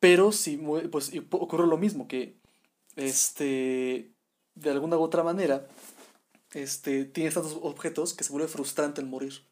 Pero 0.00 0.32
si 0.32 0.56
pues 0.90 1.12
ocurre 1.30 1.66
lo 1.66 1.78
mismo, 1.78 2.06
que 2.06 2.38
este 2.96 4.12
de 4.54 4.70
alguna 4.70 4.96
u 4.96 5.02
otra 5.02 5.22
manera 5.22 5.66
este 6.52 7.04
tienes 7.04 7.34
tantos 7.34 7.58
objetos 7.62 8.14
que 8.14 8.24
se 8.24 8.32
vuelve 8.32 8.48
frustrante 8.48 9.00
el 9.00 9.06
morir. 9.06 9.42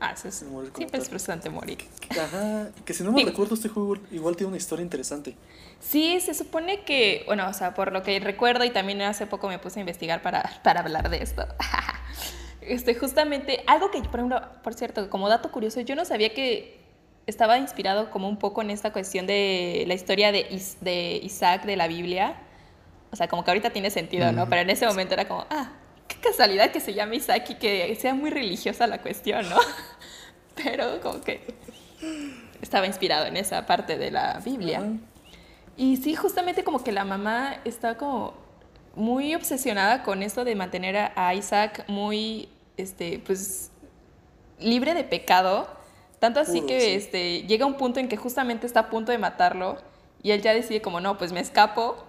Ah, 0.00 0.12
eso 0.14 0.28
es, 0.28 0.44
siempre 0.74 0.98
es 1.00 1.08
frustrante 1.10 1.50
morir. 1.50 1.78
Ajá, 2.10 2.70
que 2.86 2.94
si 2.94 3.02
no 3.04 3.12
me 3.12 3.18
Digo- 3.18 3.30
recuerdo 3.30 3.54
este 3.54 3.68
juego 3.68 3.96
igual 4.10 4.34
tiene 4.34 4.48
una 4.48 4.56
historia 4.56 4.82
interesante. 4.82 5.36
Sí, 5.78 6.20
se 6.20 6.32
supone 6.34 6.84
que, 6.84 7.22
bueno, 7.26 7.46
o 7.48 7.52
sea, 7.52 7.74
por 7.74 7.92
lo 7.92 8.02
que 8.02 8.18
recuerdo 8.20 8.64
y 8.64 8.70
también 8.70 9.02
hace 9.02 9.26
poco 9.26 9.48
me 9.48 9.58
puse 9.58 9.78
a 9.78 9.82
investigar 9.82 10.22
para, 10.22 10.42
para 10.64 10.80
hablar 10.80 11.08
de 11.10 11.22
esto. 11.22 11.46
Este, 12.62 12.94
justamente, 12.94 13.64
algo 13.66 13.90
que, 13.90 14.00
por 14.02 14.20
ejemplo, 14.20 14.42
por 14.62 14.74
cierto, 14.74 15.08
como 15.08 15.28
dato 15.30 15.50
curioso, 15.50 15.80
yo 15.80 15.96
no 15.96 16.04
sabía 16.04 16.34
que 16.34 16.78
estaba 17.26 17.56
inspirado 17.58 18.10
como 18.10 18.28
un 18.28 18.38
poco 18.38 18.60
en 18.60 18.68
esta 18.70 18.92
cuestión 18.92 19.26
de 19.26 19.84
la 19.88 19.94
historia 19.94 20.30
de, 20.30 20.46
Is- 20.50 20.76
de 20.82 21.18
Isaac 21.22 21.64
de 21.64 21.76
la 21.76 21.88
Biblia. 21.88 22.36
O 23.12 23.16
sea, 23.16 23.28
como 23.28 23.44
que 23.44 23.50
ahorita 23.50 23.70
tiene 23.70 23.90
sentido, 23.90 24.30
¿no? 24.32 24.46
Pero 24.48 24.60
en 24.60 24.70
ese 24.70 24.86
momento 24.86 25.14
era 25.14 25.26
como, 25.26 25.46
ah, 25.50 25.72
qué 26.10 26.16
casualidad 26.28 26.70
que 26.72 26.80
se 26.80 26.92
llame 26.92 27.16
Isaac 27.16 27.50
y 27.50 27.54
que 27.54 27.94
sea 28.00 28.14
muy 28.14 28.30
religiosa 28.30 28.86
la 28.86 28.98
cuestión, 29.00 29.48
¿no? 29.48 29.56
Pero 30.62 31.00
como 31.00 31.20
que 31.20 31.40
estaba 32.60 32.86
inspirado 32.86 33.26
en 33.26 33.36
esa 33.36 33.64
parte 33.66 33.96
de 33.96 34.10
la 34.10 34.40
Biblia. 34.44 34.82
Y 35.76 35.96
sí, 35.98 36.14
justamente 36.14 36.64
como 36.64 36.82
que 36.82 36.92
la 36.92 37.04
mamá 37.04 37.56
está 37.64 37.96
como 37.96 38.34
muy 38.94 39.34
obsesionada 39.34 40.02
con 40.02 40.22
esto 40.22 40.44
de 40.44 40.54
mantener 40.56 40.96
a- 40.96 41.12
a 41.14 41.34
Isaac 41.34 41.84
muy, 41.86 42.48
este, 42.76 43.20
pues, 43.24 43.70
libre 44.58 44.94
de 44.94 45.04
pecado. 45.04 45.68
Tanto 46.18 46.40
así 46.40 46.56
Puro, 46.60 46.66
que 46.66 46.80
sí. 46.80 46.90
este, 46.92 47.42
llega 47.44 47.64
un 47.64 47.74
punto 47.78 47.98
en 48.00 48.08
que 48.08 48.16
justamente 48.18 48.66
está 48.66 48.80
a 48.80 48.90
punto 48.90 49.10
de 49.12 49.16
matarlo 49.18 49.78
y 50.22 50.32
él 50.32 50.42
ya 50.42 50.52
decide 50.52 50.82
como, 50.82 51.00
no, 51.00 51.16
pues 51.16 51.32
me 51.32 51.40
escapo. 51.40 52.04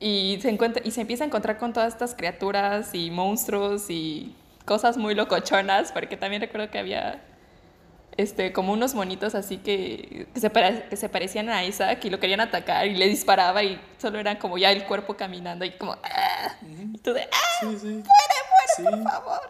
Y 0.00 0.38
se, 0.42 0.50
encuentra, 0.50 0.82
y 0.84 0.90
se 0.90 1.00
empieza 1.00 1.24
a 1.24 1.26
encontrar 1.26 1.58
con 1.58 1.72
todas 1.72 1.92
estas 1.92 2.14
criaturas 2.14 2.94
y 2.94 3.10
monstruos 3.10 3.88
y 3.88 4.34
cosas 4.64 4.96
muy 4.96 5.14
locochonas, 5.14 5.92
porque 5.92 6.16
también 6.16 6.42
recuerdo 6.42 6.70
que 6.70 6.78
había 6.78 7.22
este, 8.16 8.52
como 8.52 8.72
unos 8.72 8.94
monitos 8.94 9.34
así 9.34 9.58
que, 9.58 10.26
que, 10.32 10.40
se 10.40 10.50
pare- 10.50 10.86
que 10.88 10.96
se 10.96 11.08
parecían 11.08 11.48
a 11.48 11.64
Isaac 11.64 12.04
y 12.04 12.10
lo 12.10 12.20
querían 12.20 12.40
atacar 12.40 12.86
y 12.86 12.94
le 12.96 13.08
disparaba 13.08 13.62
y 13.62 13.80
solo 13.98 14.18
eran 14.20 14.36
como 14.38 14.56
ya 14.58 14.70
el 14.72 14.84
cuerpo 14.84 15.16
caminando 15.16 15.64
y 15.64 15.72
como... 15.72 15.92
"Ah", 16.02 16.54
y 16.92 16.98
tú 16.98 17.12
de, 17.12 17.22
"Ah, 17.22 17.60
Sí, 17.60 17.78
sí. 17.80 18.02
Sí. 18.76 18.82
por 18.82 19.02
favor. 19.02 19.40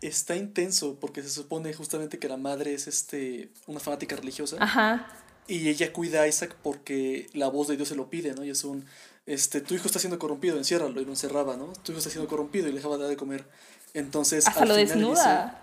Está 0.00 0.36
intenso 0.36 0.96
porque 1.00 1.22
se 1.22 1.30
supone 1.30 1.72
justamente 1.74 2.18
que 2.18 2.28
la 2.28 2.36
madre 2.36 2.72
es 2.74 2.86
este 2.86 3.50
una 3.66 3.80
fanática 3.80 4.14
religiosa. 4.16 4.56
Ajá. 4.60 5.06
Y 5.48 5.68
ella 5.68 5.92
cuida 5.92 6.22
a 6.22 6.28
Isaac 6.28 6.54
porque 6.62 7.26
la 7.32 7.48
voz 7.48 7.68
de 7.68 7.76
Dios 7.76 7.88
se 7.88 7.96
lo 7.96 8.08
pide, 8.10 8.34
¿no? 8.34 8.44
Y 8.44 8.50
es 8.50 8.62
un, 8.64 8.84
este, 9.28 9.60
tu 9.60 9.74
hijo 9.74 9.86
está 9.86 9.98
siendo 9.98 10.18
corrompido, 10.18 10.56
enciérralo, 10.56 11.00
y 11.00 11.04
lo 11.04 11.10
encerraba, 11.12 11.56
¿no? 11.56 11.72
Tu 11.84 11.92
hijo 11.92 11.98
está 11.98 12.10
siendo 12.10 12.28
corrompido 12.28 12.66
y 12.66 12.70
le 12.70 12.76
dejaba 12.78 12.96
de 12.98 13.16
comer. 13.16 13.46
Entonces, 13.94 14.46
Hasta 14.46 14.62
al 14.62 14.68
lo 14.68 14.74
final 14.74 14.88
le 14.88 14.94
desnuda. 14.94 15.62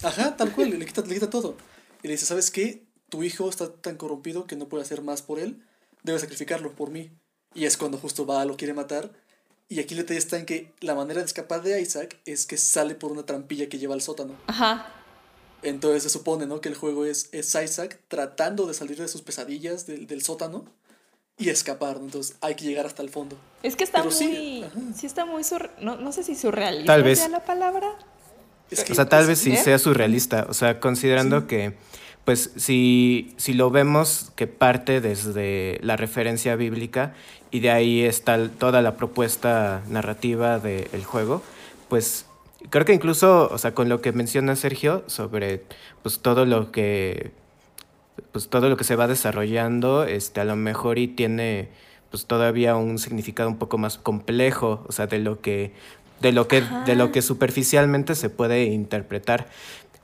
dice- 0.00 0.06
ajá, 0.06 0.36
tal 0.36 0.52
cual, 0.52 0.78
le 0.78 0.86
quita, 0.86 1.02
le 1.02 1.14
quita 1.14 1.30
todo. 1.30 1.56
Y 2.02 2.08
le 2.08 2.14
dice, 2.14 2.26
¿sabes 2.26 2.50
qué? 2.50 2.84
Tu 3.08 3.22
hijo 3.24 3.48
está 3.48 3.72
tan 3.72 3.96
corrompido 3.96 4.46
que 4.46 4.56
no 4.56 4.68
puede 4.68 4.82
hacer 4.84 5.02
más 5.02 5.22
por 5.22 5.38
él, 5.38 5.62
debes 6.02 6.20
sacrificarlo 6.20 6.72
por 6.72 6.90
mí. 6.90 7.10
Y 7.54 7.64
es 7.64 7.76
cuando 7.76 7.98
justo 7.98 8.26
va, 8.26 8.44
lo 8.44 8.56
quiere 8.56 8.74
matar. 8.74 9.10
Y 9.70 9.80
aquí 9.80 9.94
el 9.94 10.00
detalle 10.00 10.18
está 10.18 10.38
en 10.38 10.46
que 10.46 10.72
la 10.80 10.94
manera 10.94 11.20
de 11.20 11.26
escapar 11.26 11.62
de 11.62 11.80
Isaac 11.80 12.18
es 12.26 12.46
que 12.46 12.56
sale 12.56 12.94
por 12.94 13.10
una 13.12 13.24
trampilla 13.26 13.68
que 13.68 13.78
lleva 13.78 13.94
al 13.94 14.02
sótano. 14.02 14.34
Ajá. 14.46 14.94
Entonces 15.62 16.04
se 16.04 16.08
supone, 16.10 16.46
¿no? 16.46 16.60
Que 16.60 16.68
el 16.68 16.74
juego 16.76 17.04
es, 17.04 17.28
es 17.32 17.54
Isaac 17.54 18.00
tratando 18.08 18.66
de 18.66 18.74
salir 18.74 18.98
de 18.98 19.08
sus 19.08 19.22
pesadillas 19.22 19.86
del, 19.86 20.06
del 20.06 20.22
sótano 20.22 20.64
y 21.38 21.48
escapar, 21.50 21.98
¿no? 21.98 22.06
Entonces 22.06 22.36
hay 22.40 22.54
que 22.56 22.64
llegar 22.64 22.84
hasta 22.86 23.02
el 23.02 23.10
fondo. 23.10 23.36
Es 23.62 23.76
que 23.76 23.84
está 23.84 23.98
Pero 24.02 24.14
muy... 24.14 24.64
Sí, 24.94 25.06
está 25.06 25.24
muy... 25.24 25.44
sur- 25.44 25.70
no, 25.80 25.96
no 25.96 26.12
sé 26.12 26.22
si 26.24 26.34
surrealista 26.34 26.92
Tal 26.92 27.02
vez. 27.02 27.18
sea 27.20 27.28
la 27.28 27.44
palabra. 27.44 27.88
Es 28.70 28.84
que, 28.84 28.92
O 28.92 28.94
sea, 28.94 29.08
tal 29.08 29.20
pues, 29.20 29.28
vez 29.28 29.38
sí 29.38 29.52
¿eh? 29.52 29.56
sea 29.56 29.78
surrealista. 29.78 30.46
O 30.48 30.54
sea, 30.54 30.80
considerando 30.80 31.46
que, 31.46 31.74
pues, 32.24 32.50
si, 32.56 33.34
si 33.36 33.54
lo 33.54 33.70
vemos 33.70 34.32
que 34.36 34.46
parte 34.46 35.00
desde 35.00 35.78
la 35.82 35.96
referencia 35.96 36.54
bíblica 36.56 37.14
y 37.50 37.60
de 37.60 37.70
ahí 37.70 38.02
está 38.02 38.48
toda 38.50 38.82
la 38.82 38.96
propuesta 38.96 39.82
narrativa 39.88 40.58
del 40.58 41.04
juego, 41.04 41.42
pues 41.88 42.26
creo 42.70 42.84
que 42.84 42.92
incluso, 42.92 43.48
o 43.50 43.56
sea, 43.58 43.74
con 43.74 43.88
lo 43.88 44.02
que 44.02 44.12
menciona 44.12 44.54
Sergio 44.56 45.04
sobre, 45.06 45.62
pues, 46.02 46.18
todo 46.18 46.44
lo 46.44 46.70
que, 46.72 47.30
pues, 48.32 48.48
todo 48.48 48.68
lo 48.68 48.76
que 48.76 48.84
se 48.84 48.96
va 48.96 49.06
desarrollando, 49.06 50.04
este, 50.04 50.40
a 50.40 50.44
lo 50.44 50.56
mejor 50.56 50.98
y 50.98 51.08
tiene, 51.08 51.68
pues, 52.10 52.26
todavía 52.26 52.76
un 52.76 52.98
significado 52.98 53.48
un 53.48 53.58
poco 53.58 53.78
más 53.78 53.98
complejo, 53.98 54.84
o 54.88 54.92
sea, 54.92 55.06
de 55.06 55.18
lo 55.18 55.40
que 55.40 55.72
de 56.20 56.32
lo 56.32 56.48
que 56.48 56.64
de 56.84 56.96
lo 56.96 57.12
que 57.12 57.22
superficialmente 57.22 58.16
se 58.16 58.28
puede 58.28 58.64
interpretar. 58.64 59.46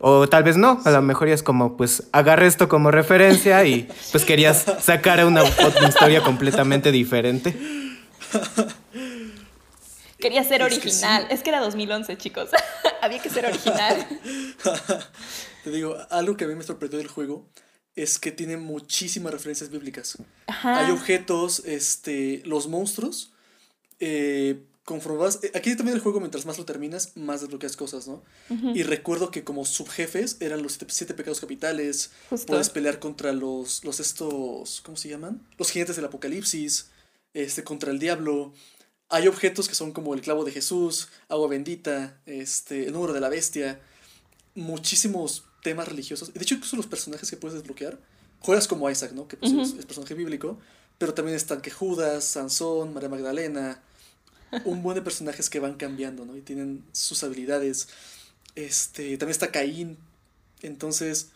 O 0.07 0.29
tal 0.29 0.43
vez 0.43 0.57
no, 0.57 0.81
a 0.85 0.91
lo 0.91 1.01
mejor 1.03 1.29
ya 1.29 1.35
es 1.35 1.43
como, 1.43 1.77
pues, 1.77 2.09
agarré 2.13 2.47
esto 2.47 2.69
como 2.69 2.91
referencia 2.91 3.65
y 3.65 3.89
pues 4.13 4.25
querías 4.25 4.67
sacar 4.81 5.25
una, 5.25 5.43
historia 5.89 6.23
completamente 6.23 6.93
diferente. 6.93 7.57
Quería 10.19 10.45
ser 10.45 10.63
Es 10.63 10.69
que 10.69 10.81
original. 10.81 11.27
Es 11.31 11.43
que 11.43 11.49
era 11.51 11.61
2011, 11.61 12.19
chicos. 12.19 12.51
Había 13.03 13.21
que 13.21 13.31
ser 13.31 13.47
original. 13.47 14.07
Te 15.65 15.71
digo, 15.71 15.97
algo 16.11 16.37
que 16.37 16.45
a 16.45 16.49
mí 16.49 16.55
me 16.55 16.65
sorprendió 16.65 16.99
del 16.99 17.09
juego 17.09 17.47
es 17.97 18.19
que 18.19 18.33
tiene 18.33 18.57
muchísimas 18.57 19.33
referencias 19.33 19.71
bíblicas. 19.71 20.19
Ajá. 20.47 20.85
Hay 20.85 20.91
objetos, 20.93 21.63
este, 21.65 22.43
los 22.45 22.67
monstruos. 22.69 23.33
Eh, 24.01 24.61
conforme 24.85 25.19
vas- 25.19 25.39
eh, 25.43 25.51
aquí 25.55 25.75
también 25.77 25.97
el 25.97 26.03
juego, 26.03 26.19
mientras 26.21 26.45
más 26.45 26.59
lo 26.59 26.65
terminas, 26.65 27.17
más 27.17 27.41
desbloqueas 27.41 27.77
cosas, 27.77 28.07
¿no? 28.07 28.23
Y 28.75 28.83
recuerdo 28.83 29.31
que 29.31 29.43
como 29.45 29.65
subjefes 29.65 30.37
eran 30.41 30.63
los 30.63 30.73
siete, 30.73 30.87
siete 30.93 31.15
pecados 31.15 31.41
capitales. 31.41 32.11
Justo. 32.29 32.47
Puedes 32.49 32.69
pelear 32.69 32.99
contra 32.99 33.33
los, 33.33 33.83
los 33.85 34.01
estos, 34.01 34.81
¿cómo 34.83 34.97
se 34.97 35.09
llaman? 35.09 35.41
Los 35.57 35.71
jinetes 35.71 35.97
del 35.97 36.05
apocalipsis, 36.05 36.91
este, 37.33 37.65
contra 37.65 37.91
el 37.93 37.99
diablo. 37.99 38.53
Hay 39.09 39.29
objetos 39.29 39.69
que 39.69 39.75
son 39.75 39.93
como 39.93 40.13
el 40.15 40.21
clavo 40.21 40.45
de 40.45 40.51
Jesús, 40.53 41.09
agua 41.29 41.49
bendita, 41.49 42.19
este, 42.27 42.87
el 42.87 42.93
número 42.93 43.13
de 43.13 43.21
la 43.21 43.29
bestia. 43.29 43.81
Muchísimos 44.55 45.45
temas 45.65 45.89
religiosos. 45.89 46.33
De 46.33 46.43
hecho, 46.43 46.55
incluso 46.55 46.77
los 46.77 46.87
personajes 46.87 47.29
que 47.29 47.39
puedes 47.39 47.59
desbloquear 47.59 47.99
juegas 48.39 48.69
como 48.69 48.89
Isaac, 48.91 49.13
¿no? 49.13 49.27
Que 49.27 49.39
pues, 49.39 49.51
es, 49.53 49.73
es 49.73 49.87
personaje 49.87 50.15
bíblico, 50.15 50.59
pero 50.99 51.15
también 51.15 51.35
están 51.35 51.63
que 51.63 51.71
Judas, 51.71 52.25
Sansón, 52.25 52.93
María 52.93 53.09
Magdalena, 53.09 53.83
un 54.65 54.83
buen 54.83 54.95
de 54.95 55.03
personajes 55.03 55.49
que 55.49 55.61
van 55.61 55.75
cambiando, 55.75 56.27
¿no? 56.27 56.37
Y 56.37 56.43
tienen 56.43 56.85
sus 56.93 57.25
habilidades. 57.25 57.89
Este, 58.55 59.17
también 59.17 59.33
está 59.33 59.51
Caín. 59.51 59.97
Entonces, 60.61 61.31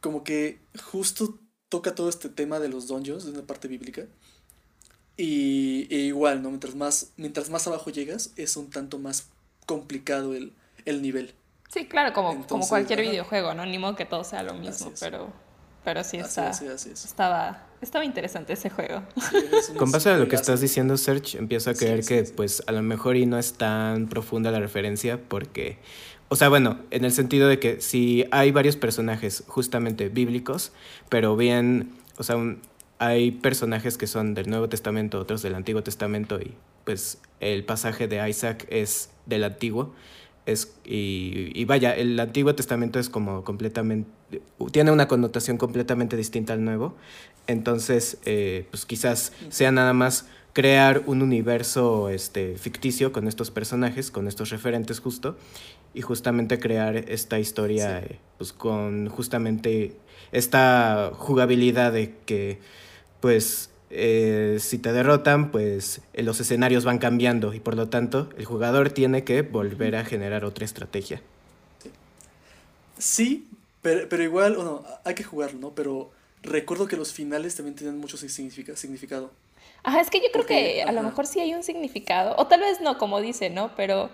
como 0.00 0.22
que 0.22 0.60
justo 0.84 1.38
toca 1.68 1.96
todo 1.96 2.08
este 2.08 2.28
tema 2.28 2.60
de 2.60 2.68
los 2.68 2.86
dungeons 2.86 3.24
de 3.24 3.32
una 3.32 3.42
parte 3.42 3.66
bíblica. 3.66 4.06
Y, 5.16 5.88
e 5.90 5.98
igual, 6.06 6.40
¿no? 6.40 6.50
Mientras 6.50 6.76
más, 6.76 7.10
mientras 7.16 7.50
más 7.50 7.66
abajo 7.66 7.90
llegas, 7.90 8.30
es 8.36 8.56
un 8.56 8.70
tanto 8.70 9.00
más 9.00 9.26
complicado 9.66 10.34
el, 10.34 10.52
el 10.84 11.02
nivel. 11.02 11.34
Sí, 11.72 11.86
claro, 11.86 12.12
como, 12.12 12.46
como 12.46 12.66
cualquier 12.68 13.00
ajá. 13.00 13.10
videojuego, 13.10 13.54
¿no? 13.54 13.64
Ni 13.64 13.78
modo 13.78 13.96
que 13.96 14.04
todo 14.04 14.24
sea 14.24 14.42
lo 14.42 14.54
mismo, 14.54 14.90
es. 14.92 15.00
pero, 15.00 15.32
pero 15.84 16.04
sí 16.04 16.18
Así 16.18 16.28
está, 16.28 16.50
es, 16.50 16.56
sí, 16.58 16.66
así 16.66 16.90
es. 16.90 17.04
estaba, 17.06 17.66
estaba 17.80 18.04
interesante 18.04 18.52
ese 18.52 18.68
juego. 18.68 19.02
Sí, 19.62 19.72
Con 19.78 19.90
base 19.90 20.10
a 20.10 20.16
lo 20.18 20.28
que 20.28 20.36
estás 20.36 20.60
diciendo, 20.60 20.96
Serge, 20.98 21.38
empiezo 21.38 21.70
a 21.70 21.74
Sí, 21.74 21.80
creer 21.84 22.02
sí, 22.02 22.08
que 22.14 22.26
sí. 22.26 22.32
pues 22.36 22.62
a 22.66 22.72
lo 22.72 22.82
mejor 22.82 23.16
y 23.16 23.24
no 23.26 23.38
es 23.38 23.54
tan 23.54 24.06
profunda 24.08 24.50
la 24.50 24.60
referencia 24.60 25.18
porque, 25.28 25.78
o 26.28 26.36
sea, 26.36 26.48
bueno, 26.50 26.78
en 26.90 27.04
el 27.06 27.12
sentido 27.12 27.48
de 27.48 27.58
que 27.58 27.80
si 27.80 28.26
hay 28.30 28.50
varios 28.52 28.76
personajes 28.76 29.42
justamente 29.46 30.10
bíblicos, 30.10 30.72
pero 31.08 31.36
bien, 31.36 31.90
o 32.18 32.22
sea, 32.22 32.36
un- 32.36 32.60
hay 32.98 33.30
personajes 33.32 33.96
que 33.98 34.06
son 34.06 34.34
del 34.34 34.48
Nuevo 34.50 34.68
Testamento, 34.68 35.18
otros 35.18 35.40
del 35.42 35.54
Antiguo 35.54 35.82
Testamento 35.82 36.38
y 36.38 36.54
pues 36.84 37.18
el 37.40 37.64
pasaje 37.64 38.06
de 38.08 38.28
Isaac 38.28 38.66
es 38.68 39.10
del 39.26 39.42
Antiguo. 39.44 39.94
Es, 40.44 40.74
y, 40.84 41.50
y 41.54 41.64
vaya, 41.66 41.94
el 41.94 42.18
Antiguo 42.18 42.54
Testamento 42.54 42.98
es 42.98 43.08
como 43.08 43.44
completamente, 43.44 44.10
tiene 44.72 44.90
una 44.90 45.06
connotación 45.06 45.56
completamente 45.56 46.16
distinta 46.16 46.52
al 46.52 46.64
Nuevo. 46.64 46.94
Entonces, 47.46 48.18
eh, 48.24 48.66
pues 48.70 48.86
quizás 48.86 49.32
sea 49.50 49.70
nada 49.72 49.92
más 49.92 50.26
crear 50.52 51.02
un 51.06 51.22
universo 51.22 52.08
este, 52.08 52.56
ficticio 52.56 53.12
con 53.12 53.26
estos 53.26 53.50
personajes, 53.50 54.10
con 54.10 54.28
estos 54.28 54.50
referentes 54.50 55.00
justo, 55.00 55.36
y 55.94 56.00
justamente 56.02 56.58
crear 56.58 56.96
esta 56.96 57.38
historia 57.38 58.00
Sí. 58.00 58.06
eh, 58.14 58.18
pues 58.38 58.52
con 58.52 59.08
justamente 59.08 59.94
esta 60.32 61.12
jugabilidad 61.14 61.92
de 61.92 62.14
que 62.26 62.58
pues 63.20 63.70
eh, 63.92 64.56
si 64.60 64.78
te 64.78 64.92
derrotan 64.92 65.50
pues 65.50 66.00
eh, 66.14 66.22
los 66.22 66.40
escenarios 66.40 66.84
van 66.84 66.98
cambiando 66.98 67.54
y 67.54 67.60
por 67.60 67.76
lo 67.76 67.88
tanto 67.88 68.28
el 68.38 68.44
jugador 68.44 68.90
tiene 68.90 69.22
que 69.24 69.42
volver 69.42 69.96
a 69.96 70.04
generar 70.04 70.44
otra 70.44 70.64
estrategia. 70.64 71.20
Sí, 72.98 73.48
pero, 73.80 74.08
pero 74.08 74.22
igual, 74.22 74.56
o 74.56 74.64
no, 74.64 74.84
hay 75.04 75.14
que 75.14 75.24
jugarlo, 75.24 75.58
¿no? 75.58 75.70
Pero 75.70 76.10
recuerdo 76.42 76.86
que 76.86 76.96
los 76.96 77.12
finales 77.12 77.54
también 77.56 77.74
tienen 77.76 77.98
mucho 77.98 78.16
significa- 78.16 78.76
significado. 78.76 79.30
Ajá, 79.82 80.00
es 80.00 80.10
que 80.10 80.18
yo 80.18 80.24
creo 80.32 80.42
Porque, 80.44 80.74
que 80.74 80.82
a 80.82 80.92
lo 80.92 81.02
mejor 81.02 81.26
sí 81.26 81.40
hay 81.40 81.54
un 81.54 81.62
significado, 81.64 82.34
o 82.38 82.46
tal 82.46 82.60
vez 82.60 82.80
no, 82.80 82.98
como 82.98 83.20
dice, 83.20 83.50
¿no? 83.50 83.74
Pero 83.76 84.10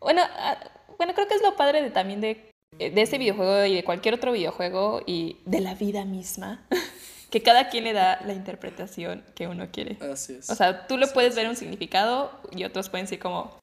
bueno, 0.00 0.22
ah, 0.24 0.58
bueno, 0.98 1.14
creo 1.14 1.28
que 1.28 1.34
es 1.34 1.42
lo 1.42 1.56
padre 1.56 1.80
de 1.82 1.90
también 1.90 2.20
de, 2.20 2.50
de 2.78 3.02
este 3.02 3.18
videojuego 3.18 3.64
y 3.66 3.74
de 3.74 3.84
cualquier 3.84 4.14
otro 4.14 4.32
videojuego 4.32 5.02
y 5.06 5.36
de 5.44 5.60
la 5.60 5.74
vida 5.74 6.04
misma, 6.04 6.64
que 7.32 7.42
cada 7.42 7.68
quien 7.70 7.82
le 7.84 7.92
da 7.94 8.20
la 8.26 8.34
interpretación 8.34 9.24
que 9.34 9.48
uno 9.48 9.66
quiere. 9.72 9.96
Así 10.12 10.34
es. 10.34 10.48
O 10.50 10.54
sea, 10.54 10.86
tú 10.86 10.96
le 10.98 11.06
Sí, 11.06 11.12
puedes 11.14 11.34
sí, 11.34 11.40
ver 11.40 11.48
un 11.48 11.56
significado 11.56 12.30
y 12.54 12.62
otros 12.64 12.88
pueden 12.90 13.06
decir 13.06 13.18
como, 13.18 13.58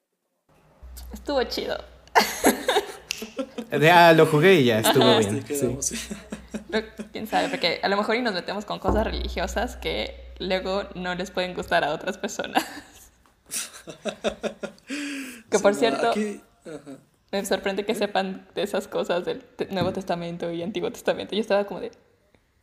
estuvo 1.13 1.41
chido. 1.43 1.77
De, 3.69 3.91
ah, 3.91 4.12
lo 4.13 4.25
jugué 4.25 4.55
y 4.55 4.65
ya 4.65 4.79
estuvo 4.79 5.03
Ajá. 5.03 5.19
bien. 5.19 5.45
Sí. 5.82 5.95
Pero, 6.71 6.88
quién 7.12 7.27
sabe, 7.27 7.49
porque 7.49 7.79
a 7.84 7.88
lo 7.89 7.97
mejor 7.97 8.15
y 8.15 8.21
nos 8.21 8.34
metemos 8.34 8.65
con 8.65 8.79
cosas 8.79 9.03
religiosas 9.05 9.75
que 9.75 10.34
luego 10.39 10.84
no 10.95 11.13
les 11.15 11.29
pueden 11.29 11.53
gustar 11.53 11.84
a 11.84 11.91
otras 11.93 12.17
personas. 12.17 12.65
que 15.49 15.58
Sí, 15.58 15.62
por 15.63 15.73
no, 15.73 15.79
cierto, 15.79 16.10
aquí- 16.12 16.41
me 17.32 17.45
sorprende 17.45 17.86
que 17.86 17.93
sepan 17.93 18.47
de 18.55 18.63
esas 18.63 18.88
cosas 18.88 19.25
del 19.25 19.43
Nuevo 19.69 19.91
Testamento 19.93 20.51
y 20.51 20.63
Antiguo 20.63 20.91
Testamento. 20.91 21.36
Yo 21.36 21.41
estaba 21.41 21.65
como 21.65 21.79
de, 21.82 21.91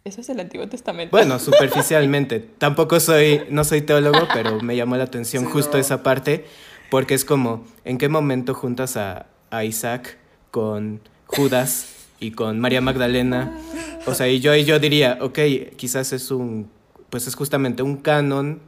¿eso 0.06 0.20
es 0.20 0.28
el 0.28 0.40
Antiguo 0.40 0.68
Testamento? 0.68 1.10
Bueno, 1.10 1.38
superficialmente. 1.40 2.40
Tampoco 2.40 3.00
soy, 3.00 3.42
no 3.50 3.64
soy 3.64 3.82
teólogo, 3.82 4.26
pero 4.32 4.60
me 4.62 4.76
llamó 4.76 4.96
la 4.96 5.04
atención 5.04 5.44
Sí, 5.44 5.50
justo 5.50 5.72
no. 5.76 5.80
esa 5.80 6.02
parte, 6.02 6.46
porque 6.90 7.14
es 7.14 7.24
como, 7.24 7.64
¿en 7.84 7.98
qué 7.98 8.08
momento 8.08 8.54
juntas 8.54 8.96
a, 8.96 9.26
a 9.50 9.64
Isaac 9.64 10.16
con 10.50 11.00
Judas 11.26 12.06
y 12.20 12.30
con 12.30 12.60
María 12.60 12.80
Magdalena? 12.80 13.58
O 14.06 14.14
sea, 14.14 14.28
y 14.28 14.40
yo, 14.40 14.54
y 14.54 14.64
yo 14.64 14.78
diría, 14.78 15.18
ok, 15.20 15.38
quizás 15.76 16.12
es 16.12 16.30
un, 16.30 16.70
pues 17.10 17.26
es 17.26 17.34
justamente 17.34 17.82
un 17.82 17.96
canon, 17.96 18.60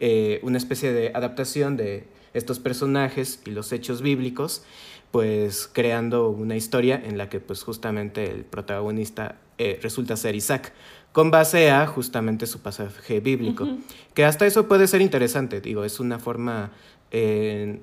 eh, 0.00 0.40
una 0.42 0.58
especie 0.58 0.92
de 0.92 1.10
adaptación 1.14 1.76
de 1.76 2.06
estos 2.34 2.58
personajes 2.58 3.40
y 3.46 3.50
los 3.50 3.72
hechos 3.72 4.02
bíblicos, 4.02 4.62
pues 5.10 5.70
creando 5.72 6.28
una 6.30 6.56
historia 6.56 7.00
en 7.02 7.16
la 7.16 7.28
que 7.28 7.38
pues 7.40 7.62
justamente 7.62 8.28
el 8.30 8.44
protagonista 8.44 9.36
eh, 9.58 9.78
resulta 9.82 10.16
ser 10.16 10.34
Isaac, 10.34 10.72
con 11.12 11.30
base 11.30 11.70
a 11.70 11.86
justamente 11.86 12.46
su 12.46 12.60
pasaje 12.60 13.20
bíblico, 13.20 13.68
que 14.14 14.24
hasta 14.24 14.46
eso 14.46 14.66
puede 14.66 14.86
ser 14.88 15.00
interesante, 15.00 15.60
digo, 15.60 15.84
es 15.84 16.00
una 16.00 16.18
forma, 16.18 16.72
eh, 17.12 17.78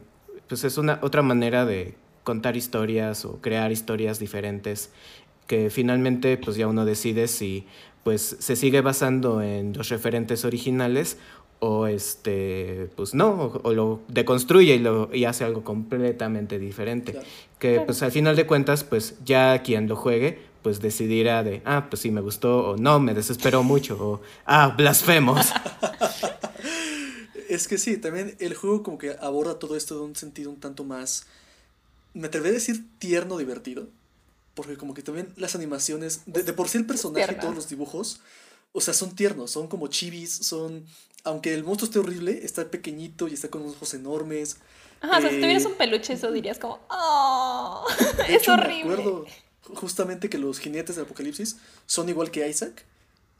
pues 0.47 0.63
es 0.65 0.77
una 0.77 0.99
otra 1.01 1.21
manera 1.21 1.65
de 1.65 1.95
contar 2.23 2.57
historias 2.57 3.23
o 3.25 3.39
crear 3.41 3.71
historias 3.71 4.19
diferentes 4.19 4.91
que 5.47 5.69
finalmente 5.69 6.37
pues 6.37 6.55
ya 6.55 6.67
uno 6.67 6.85
decide 6.85 7.27
si 7.27 7.65
pues 8.03 8.35
se 8.39 8.55
sigue 8.55 8.81
basando 8.81 9.41
en 9.41 9.73
los 9.73 9.89
referentes 9.89 10.45
originales 10.45 11.17
o 11.59 11.87
este 11.87 12.89
pues 12.95 13.13
no 13.13 13.29
o, 13.31 13.61
o 13.63 13.73
lo 13.73 14.01
deconstruye 14.07 14.75
y 14.75 14.79
lo 14.79 15.09
y 15.13 15.25
hace 15.25 15.43
algo 15.43 15.63
completamente 15.63 16.59
diferente 16.59 17.13
Claro. 17.13 17.27
que 17.59 17.71
Claro. 17.73 17.85
pues 17.87 18.03
al 18.03 18.11
final 18.11 18.35
de 18.35 18.45
cuentas 18.45 18.83
pues 18.83 19.15
ya 19.25 19.61
quien 19.63 19.87
lo 19.87 19.95
juegue 19.95 20.39
pues 20.61 20.79
decidirá 20.79 21.43
de 21.43 21.61
ah 21.65 21.87
pues 21.89 22.01
sí 22.01 22.11
me 22.11 22.21
gustó 22.21 22.71
o 22.71 22.77
no 22.77 22.99
me 22.99 23.13
desesperó 23.13 23.63
mucho 23.63 23.97
o 23.99 24.21
ah 24.45 24.73
blasfemos 24.77 25.47
Es 27.51 27.67
que 27.67 27.77
sí, 27.77 27.97
también 27.97 28.37
el 28.39 28.55
juego 28.55 28.81
como 28.81 28.97
que 28.97 29.11
aborda 29.19 29.59
todo 29.59 29.75
esto 29.75 29.95
de 29.95 30.01
un 30.03 30.15
sentido 30.15 30.49
un 30.49 30.61
tanto 30.61 30.85
más, 30.85 31.25
me 32.13 32.27
atrevería 32.27 32.51
a 32.51 32.59
decir 32.59 32.85
tierno, 32.97 33.37
divertido, 33.37 33.89
porque 34.53 34.77
como 34.77 34.93
que 34.93 35.01
también 35.01 35.33
las 35.35 35.53
animaciones, 35.53 36.21
de, 36.27 36.43
de 36.43 36.53
por 36.53 36.69
sí 36.69 36.77
el 36.77 36.85
personaje 36.85 37.33
y 37.33 37.41
todos 37.41 37.53
los 37.53 37.67
dibujos, 37.67 38.21
o 38.71 38.79
sea, 38.79 38.93
son 38.93 39.15
tiernos, 39.15 39.51
son 39.51 39.67
como 39.67 39.87
chivis, 39.87 40.33
son, 40.33 40.85
aunque 41.25 41.53
el 41.53 41.65
monstruo 41.65 41.87
esté 41.87 41.99
horrible, 41.99 42.39
está 42.41 42.71
pequeñito 42.71 43.27
y 43.27 43.33
está 43.33 43.49
con 43.49 43.63
unos 43.63 43.75
ojos 43.75 43.93
enormes. 43.95 44.55
Ajá, 45.01 45.17
o 45.17 45.21
sea, 45.21 45.29
si 45.29 45.35
eh, 45.35 45.41
tuvieras 45.41 45.65
un 45.65 45.73
peluche, 45.73 46.13
eso 46.13 46.31
dirías 46.31 46.57
como, 46.57 46.79
¡oh! 46.89 47.85
De 48.15 48.23
es 48.35 48.43
hecho, 48.43 48.55
me 48.55 48.63
horrible. 48.63 48.93
acuerdo 48.93 49.25
justamente 49.75 50.29
que 50.29 50.37
los 50.37 50.59
jinetes 50.59 50.95
del 50.95 51.05
apocalipsis 51.05 51.57
son 51.85 52.09
igual 52.09 52.31
que 52.31 52.47
Isaac 52.47 52.85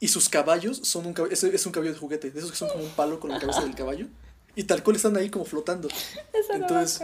y 0.00 0.08
sus 0.08 0.28
caballos 0.28 0.78
son 0.82 1.06
un 1.06 1.12
caballo, 1.12 1.32
es, 1.32 1.44
es 1.44 1.66
un 1.66 1.72
caballo 1.72 1.92
de 1.92 1.98
juguete, 1.98 2.30
de 2.30 2.38
esos 2.38 2.50
que 2.50 2.56
son 2.56 2.68
como 2.68 2.84
un 2.84 2.90
palo 2.90 3.20
con 3.20 3.30
la 3.30 3.38
cabeza 3.38 3.62
del 3.62 3.74
caballo 3.74 4.08
y 4.54 4.64
tal 4.64 4.82
cual 4.82 4.96
están 4.96 5.16
ahí 5.16 5.30
como 5.30 5.44
flotando. 5.44 5.88
Eso 6.32 6.52
no 6.52 6.58
me 6.58 6.64
Entonces, 6.64 7.02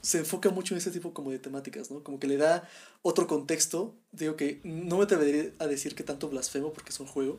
se 0.00 0.18
enfoca 0.18 0.50
mucho 0.50 0.74
en 0.74 0.78
ese 0.78 0.90
tipo 0.90 1.12
como 1.12 1.30
de 1.30 1.38
temáticas, 1.38 1.90
¿no? 1.90 2.02
Como 2.02 2.18
que 2.18 2.26
le 2.26 2.36
da 2.36 2.68
otro 3.02 3.26
contexto. 3.26 3.94
Digo 4.12 4.36
que 4.36 4.60
no 4.64 4.98
me 4.98 5.04
atrevería 5.04 5.52
a 5.58 5.66
decir 5.66 5.94
que 5.94 6.02
tanto 6.02 6.28
blasfemo 6.28 6.72
porque 6.72 6.90
es 6.90 7.00
un 7.00 7.06
juego, 7.06 7.38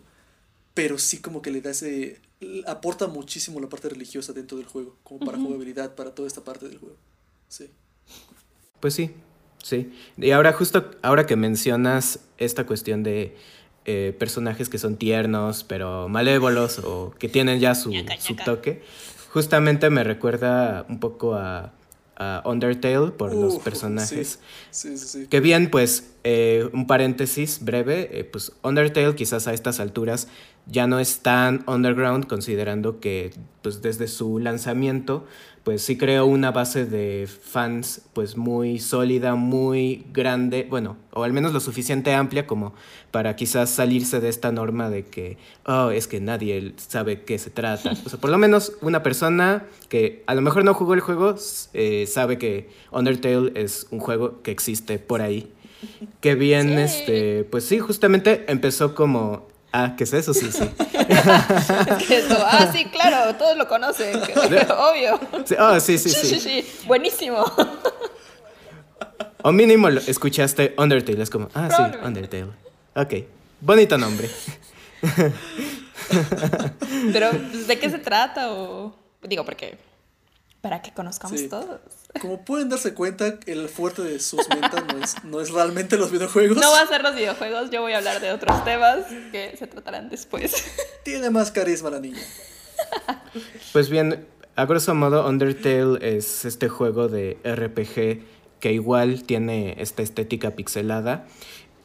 pero 0.74 0.98
sí 1.00 1.20
como 1.20 1.42
que 1.42 1.52
le 1.52 1.62
da 1.62 1.72
ese... 1.72 2.22
aporta 2.66 3.08
muchísimo 3.08 3.60
la 3.60 3.70
parte 3.70 3.90
religiosa 3.90 4.34
dentro 4.34 4.58
del 4.58 4.68
juego, 4.68 4.96
como 5.04 5.20
para 5.20 5.38
jugabilidad, 5.38 5.96
para 5.96 6.14
toda 6.14 6.28
esta 6.28 6.44
parte 6.44 6.68
del 6.68 6.78
juego. 6.78 6.96
Sí. 7.50 7.70
Pues 8.80 8.94
sí, 8.94 9.12
sí. 9.64 9.92
Y 10.18 10.32
ahora 10.32 10.54
justo 10.54 10.92
ahora 11.02 11.26
que 11.26 11.36
mencionas 11.36 12.20
esta 12.38 12.66
cuestión 12.66 13.04
de 13.04 13.36
eh, 13.86 14.16
personajes 14.20 14.70
que 14.70 14.78
son 14.78 14.96
tiernos 14.98 15.64
pero 15.64 16.08
malévolos 16.08 16.80
o 16.80 17.14
que 17.18 17.30
tienen 17.30 17.60
ya 17.60 17.76
su, 17.76 17.94
su 18.20 18.36
toque, 18.36 18.84
justamente 19.30 19.90
me 19.90 20.04
recuerda 20.04 20.86
un 20.90 21.00
poco 21.00 21.36
a, 21.36 21.74
a 22.22 22.44
Undertale 22.46 23.12
por 23.12 23.34
los 23.34 23.58
personajes. 23.58 24.40
Sí, 24.70 24.98
sí, 24.98 25.08
sí. 25.08 25.28
Que 25.28 25.40
bien, 25.40 25.72
pues, 25.72 26.12
eh, 26.24 26.70
un 26.72 26.86
paréntesis 26.86 27.64
breve, 27.64 28.20
eh, 28.20 28.24
pues 28.24 28.52
Undertale 28.62 29.16
quizás 29.16 29.48
a 29.48 29.54
estas 29.54 29.80
alturas 29.80 30.28
ya 30.68 30.86
no 30.86 31.00
es 31.00 31.20
tan 31.20 31.64
underground 31.68 32.28
considerando 32.28 33.00
que 33.00 33.34
pues 33.64 33.82
desde 33.82 34.08
su 34.08 34.38
lanzamiento 34.38 35.26
pues 35.64 35.84
sí 35.84 35.96
creó 35.98 36.26
una 36.26 36.52
base 36.52 36.86
de 36.86 37.28
fans 37.28 38.02
pues 38.14 38.36
muy 38.36 38.80
sólida, 38.80 39.36
muy 39.36 40.06
grande, 40.12 40.66
bueno, 40.70 40.98
o 41.14 41.24
al 41.24 41.34
menos 41.34 41.54
lo 41.54 41.60
suficiente 41.60 42.14
amplia 42.14 42.48
como 42.48 42.74
para 43.12 43.36
quizás 43.36 43.70
salirse 43.70 44.20
de 44.20 44.30
esta 44.30 44.52
norma 44.52 44.90
de 44.90 45.06
que, 45.06 45.38
oh, 45.66 45.92
es 45.92 46.08
que 46.08 46.20
nadie 46.20 46.74
sabe 46.78 47.22
qué 47.24 47.38
se 47.38 47.52
trata. 47.52 47.92
O 48.06 48.10
sea, 48.10 48.20
por 48.20 48.32
lo 48.32 48.38
menos 48.40 48.74
una 48.82 49.04
persona 49.04 49.66
que 49.90 50.24
a 50.26 50.34
lo 50.34 50.42
mejor 50.42 50.64
no 50.66 50.74
jugó 50.74 50.94
el 50.96 51.02
juego 51.02 51.36
eh, 51.74 52.06
sabe 52.08 52.38
que 52.38 52.70
Undertale 52.92 53.52
es 53.56 53.88
un 53.92 54.00
juego 54.00 54.42
que 54.42 54.52
existe 54.52 54.98
por 54.98 55.22
ahí. 55.22 55.52
Que 56.22 56.36
bien, 56.36 56.70
Sí. 56.70 56.74
este, 56.76 57.44
pues 57.44 57.66
sí, 57.66 57.80
justamente 57.80 58.46
empezó 58.48 58.94
como 58.96 59.48
Ah, 59.74 59.94
¿qué 59.98 60.04
es 60.04 60.14
eso? 60.14 60.34
Sí, 60.34 60.52
sí. 60.52 60.64
Eso, 62.10 62.38
ah, 62.46 62.70
sí, 62.74 62.86
claro, 62.86 63.36
todos 63.36 63.56
lo 63.58 63.68
conocen, 63.68 64.16
obvio. 64.78 65.20
Sí, 65.46 65.56
Oh, 65.58 65.80
sí, 65.80 65.98
sí, 65.98 66.10
Sí, 66.10 66.28
sí, 66.28 66.40
sí. 66.40 66.62
sí, 66.62 66.88
buenísimo. 66.88 67.44
O 69.44 69.52
mínimo 69.52 69.90
lo- 69.90 70.02
escuchaste 70.02 70.76
Undertale, 70.78 71.24
es 71.24 71.30
como, 71.30 71.48
ah, 71.54 71.70
sí. 71.76 72.06
Undertale. 72.06 72.48
Ok, 72.96 73.14
bonito 73.62 73.98
nombre. 73.98 74.30
Pero, 77.14 77.30
pues, 77.32 77.68
¿de 77.68 77.80
qué 77.80 77.90
se 77.90 78.00
trata? 78.00 78.52
O 78.52 78.94
digo, 79.24 79.46
porque 79.46 79.78
para 80.62 80.82
que 80.82 80.92
conozcamos 80.92 81.40
Sí. 81.40 81.48
todos. 81.48 81.80
Como 82.20 82.44
pueden 82.44 82.70
darse 82.70 82.94
cuenta, 82.94 83.40
el 83.46 83.70
fuerte 83.70 84.02
de 84.02 84.20
sus 84.20 84.48
mentas 84.50 84.84
no 84.94 85.04
es, 85.04 85.24
no 85.24 85.42
es 85.42 85.52
realmente 85.52 85.98
los 85.98 86.12
videojuegos. 86.12 86.58
No 86.58 86.72
va 86.72 86.82
a 86.82 86.88
ser 86.88 87.02
los 87.02 87.16
videojuegos, 87.16 87.70
yo 87.70 87.82
voy 87.82 87.94
a 87.94 88.00
hablar 88.00 88.20
de 88.20 88.32
otros 88.32 88.64
temas 88.66 89.06
que 89.32 89.56
se 89.58 89.68
tratarán 89.68 90.10
después. 90.10 90.66
Tiene 91.04 91.30
más 91.30 91.52
carisma 91.52 91.90
la 91.90 92.00
niña. 92.00 92.22
Pues 93.72 93.90
bien, 93.90 94.26
a 94.56 94.66
grosso 94.66 94.94
modo, 94.94 95.28
Undertale 95.28 96.00
es 96.02 96.46
este 96.46 96.68
juego 96.68 97.08
de 97.08 97.38
RPG 97.46 98.60
que 98.60 98.74
igual 98.74 99.24
tiene 99.24 99.76
esta 99.80 100.04
estética 100.04 100.52
pixelada. 100.52 101.26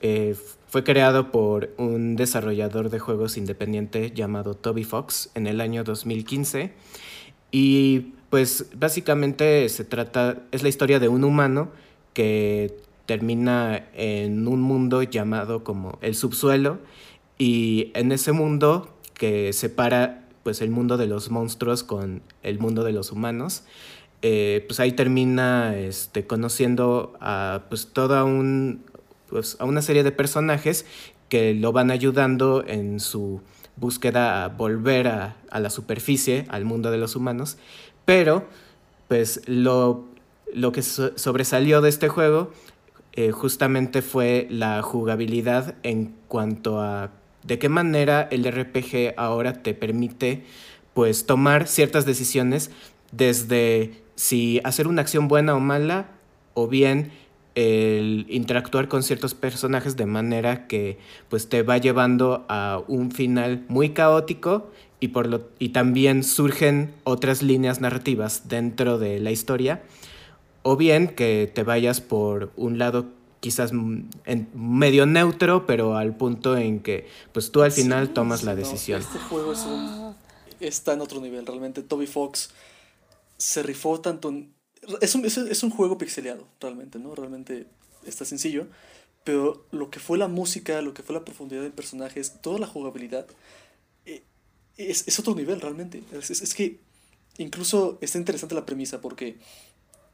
Eh, 0.02 0.36
fue 0.68 0.84
creado 0.84 1.30
por 1.30 1.72
un 1.78 2.16
desarrollador 2.16 2.90
de 2.90 2.98
juegos 2.98 3.36
independiente 3.36 4.10
llamado 4.10 4.54
Toby 4.54 4.84
Fox 4.84 5.30
en 5.34 5.46
el 5.46 5.60
año 5.60 5.84
2015. 5.84 6.72
Y 7.50 8.12
pues 8.30 8.66
básicamente 8.74 9.68
se 9.68 9.84
trata, 9.84 10.42
es 10.52 10.62
la 10.62 10.68
historia 10.68 10.98
de 10.98 11.08
un 11.08 11.24
humano 11.24 11.70
que 12.12 12.76
termina 13.06 13.88
en 13.94 14.48
un 14.48 14.60
mundo 14.60 15.02
llamado 15.02 15.64
como 15.64 15.98
el 16.02 16.14
subsuelo. 16.14 16.78
Y 17.38 17.92
en 17.94 18.12
ese 18.12 18.32
mundo 18.32 18.96
que 19.14 19.52
separa 19.52 20.26
pues 20.42 20.60
el 20.60 20.70
mundo 20.70 20.96
de 20.96 21.06
los 21.06 21.30
monstruos 21.30 21.82
con 21.82 22.22
el 22.42 22.58
mundo 22.58 22.84
de 22.84 22.92
los 22.92 23.10
humanos, 23.10 23.64
eh, 24.22 24.64
pues 24.66 24.80
ahí 24.80 24.92
termina 24.92 25.76
este, 25.76 26.26
conociendo 26.26 27.16
a 27.20 27.64
pues 27.68 27.88
toda 27.92 28.24
un, 28.24 28.84
pues, 29.28 29.56
a 29.58 29.64
una 29.64 29.82
serie 29.82 30.04
de 30.04 30.12
personajes 30.12 30.86
que 31.28 31.52
lo 31.54 31.72
van 31.72 31.90
ayudando 31.90 32.64
en 32.66 33.00
su 33.00 33.40
búsqueda 33.76 34.44
a 34.44 34.48
volver 34.48 35.08
a, 35.08 35.36
a 35.50 35.60
la 35.60 35.68
superficie, 35.68 36.46
al 36.48 36.64
mundo 36.64 36.90
de 36.90 36.98
los 36.98 37.16
humanos, 37.16 37.58
pero 38.06 38.46
pues 39.08 39.42
lo, 39.46 40.06
lo 40.54 40.72
que 40.72 40.82
so- 40.82 41.18
sobresalió 41.18 41.82
de 41.82 41.90
este 41.90 42.08
juego 42.08 42.52
eh, 43.14 43.32
justamente 43.32 44.02
fue 44.02 44.46
la 44.50 44.82
jugabilidad 44.82 45.74
en 45.82 46.14
cuanto 46.28 46.80
a 46.80 47.10
de 47.44 47.58
qué 47.58 47.68
manera 47.68 48.28
el 48.30 48.44
RPG 48.46 49.14
ahora 49.16 49.62
te 49.62 49.74
permite 49.74 50.44
pues 50.94 51.26
tomar 51.26 51.68
ciertas 51.68 52.06
decisiones 52.06 52.70
desde 53.12 54.02
si 54.16 54.60
hacer 54.64 54.88
una 54.88 55.02
acción 55.02 55.28
buena 55.28 55.54
o 55.54 55.60
mala 55.60 56.08
o 56.54 56.68
bien 56.68 57.12
el 57.54 58.26
interactuar 58.28 58.88
con 58.88 59.02
ciertos 59.02 59.34
personajes 59.34 59.96
de 59.96 60.06
manera 60.06 60.66
que 60.66 60.98
pues 61.30 61.48
te 61.48 61.62
va 61.62 61.78
llevando 61.78 62.44
a 62.48 62.82
un 62.88 63.10
final 63.12 63.64
muy 63.68 63.90
caótico 63.90 64.70
y 65.00 65.09
por 65.09 65.26
lo 65.26 65.48
y 65.59 65.70
también 65.70 66.22
surgen 66.24 66.92
otras 67.04 67.42
líneas 67.42 67.80
narrativas 67.80 68.48
dentro 68.48 68.98
de 68.98 69.20
la 69.20 69.30
historia 69.30 69.82
o 70.62 70.76
bien 70.76 71.09
que 71.09 71.50
te 71.54 71.62
vayas 71.62 72.00
por 72.00 72.50
un 72.56 72.78
lado 72.78 73.06
quizás 73.40 73.70
en 73.72 74.48
medio 74.54 75.06
neutro, 75.06 75.66
pero 75.66 75.96
al 75.96 76.16
punto 76.16 76.56
en 76.56 76.80
que 76.80 77.06
pues 77.32 77.52
tú 77.52 77.62
al 77.62 77.70
final 77.72 78.06
Sí, 78.09 78.12
tomas 78.14 78.40
sí, 78.40 78.46
la 78.46 78.52
no, 78.54 78.59
decisión. 78.59 79.00
este 79.00 79.18
juego 79.18 79.52
es 79.52 79.61
un- 79.64 80.14
está 80.59 80.94
en 80.94 81.02
otro 81.02 81.20
nivel, 81.20 81.44
realmente. 81.46 81.82
Toby 81.82 82.06
Fox 82.06 82.50
se 83.37 83.62
rifó 83.62 84.00
tanto 84.00 84.30
en- 84.30 84.52
Es 85.00 85.14
un, 85.14 85.24
es, 85.24 85.37
es 85.37 85.62
un 85.62 85.70
juego 85.70 85.98
pixeleado, 85.98 86.46
realmente, 86.61 86.98
¿no? 86.98 87.14
Realmente 87.14 87.66
está 88.06 88.24
sencillo. 88.24 88.66
Pero 89.24 89.66
lo 89.72 89.90
que 89.90 89.98
fue 90.00 90.16
la 90.16 90.28
música, 90.28 90.80
lo 90.80 90.94
que 90.94 91.02
fue 91.02 91.14
la 91.14 91.24
profundidad 91.24 91.62
de 91.62 91.70
personajes, 91.70 92.40
toda 92.40 92.59
la 92.61 92.66
jugabilidad, 92.68 93.26
es, 94.76 95.06
es 95.08 95.18
otro 95.18 95.34
nivel, 95.34 95.60
realmente. 95.60 96.02
Es, 96.12 96.30
es- 96.30 96.42
es 96.42 96.54
que 96.54 96.80
incluso 97.38 97.98
está 98.00 98.18
interesante 98.18 98.54
la 98.54 98.66
premisa, 98.66 99.00
porque 99.00 99.38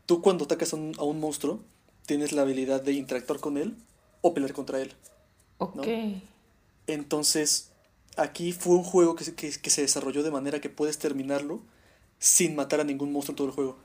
tú 0.07 0.23
cuando 0.23 0.45
atacas 0.45 0.73
a 0.73 0.77
un, 0.77 0.95
a 0.99 1.05
un 1.05 1.21
monstruo, 1.21 1.61
tienes 2.07 2.33
la 2.33 2.43
habilidad 2.43 2.83
de 2.83 2.93
interactuar 2.93 3.41
con 3.41 3.59
él 3.59 3.77
o 4.23 4.35
pelear 4.35 4.53
contra 4.53 4.81
él. 4.81 4.93
Ok. 5.59 5.87
Entonces, 6.87 7.71
aquí 8.17 8.53
fue 8.53 8.77
un 8.77 8.85
juego 8.85 9.15
que, 9.15 9.25
se- 9.25 9.35
que, 9.35 9.51
que 9.51 9.71
se 9.71 9.83
desarrolló 9.83 10.23
de 10.23 10.31
manera 10.31 10.61
que 10.61 10.69
puedes 10.71 10.99
terminarlo 10.99 11.61
sin 12.19 12.55
matar 12.57 12.81
a 12.81 12.85
ningún 12.85 13.13
monstruo 13.13 13.33
en 13.33 13.37
todo 13.37 13.47
el 13.49 13.53
juego. 13.55 13.79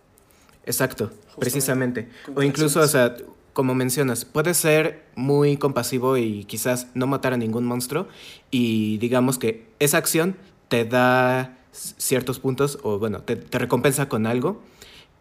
Exacto, 0.65 1.11
precisamente. 1.39 2.09
O 2.35 2.43
incluso, 2.43 2.81
o 2.81 2.87
sea, 2.87 3.15
como 3.53 3.73
mencionas, 3.73 4.25
puede 4.25 4.53
ser 4.53 5.05
muy 5.15 5.57
compasivo 5.57 6.17
y 6.17 6.43
quizás 6.45 6.87
no 6.93 7.07
matar 7.07 7.33
a 7.33 7.37
ningún 7.37 7.65
monstruo 7.65 8.07
y 8.51 8.97
digamos 8.97 9.37
que 9.39 9.65
esa 9.79 9.97
acción 9.97 10.35
te 10.67 10.85
da 10.85 11.57
ciertos 11.71 12.39
puntos 12.39 12.79
o 12.83 12.97
bueno, 12.99 13.21
te, 13.21 13.35
te 13.35 13.59
recompensa 13.59 14.09
con 14.09 14.25
algo, 14.25 14.61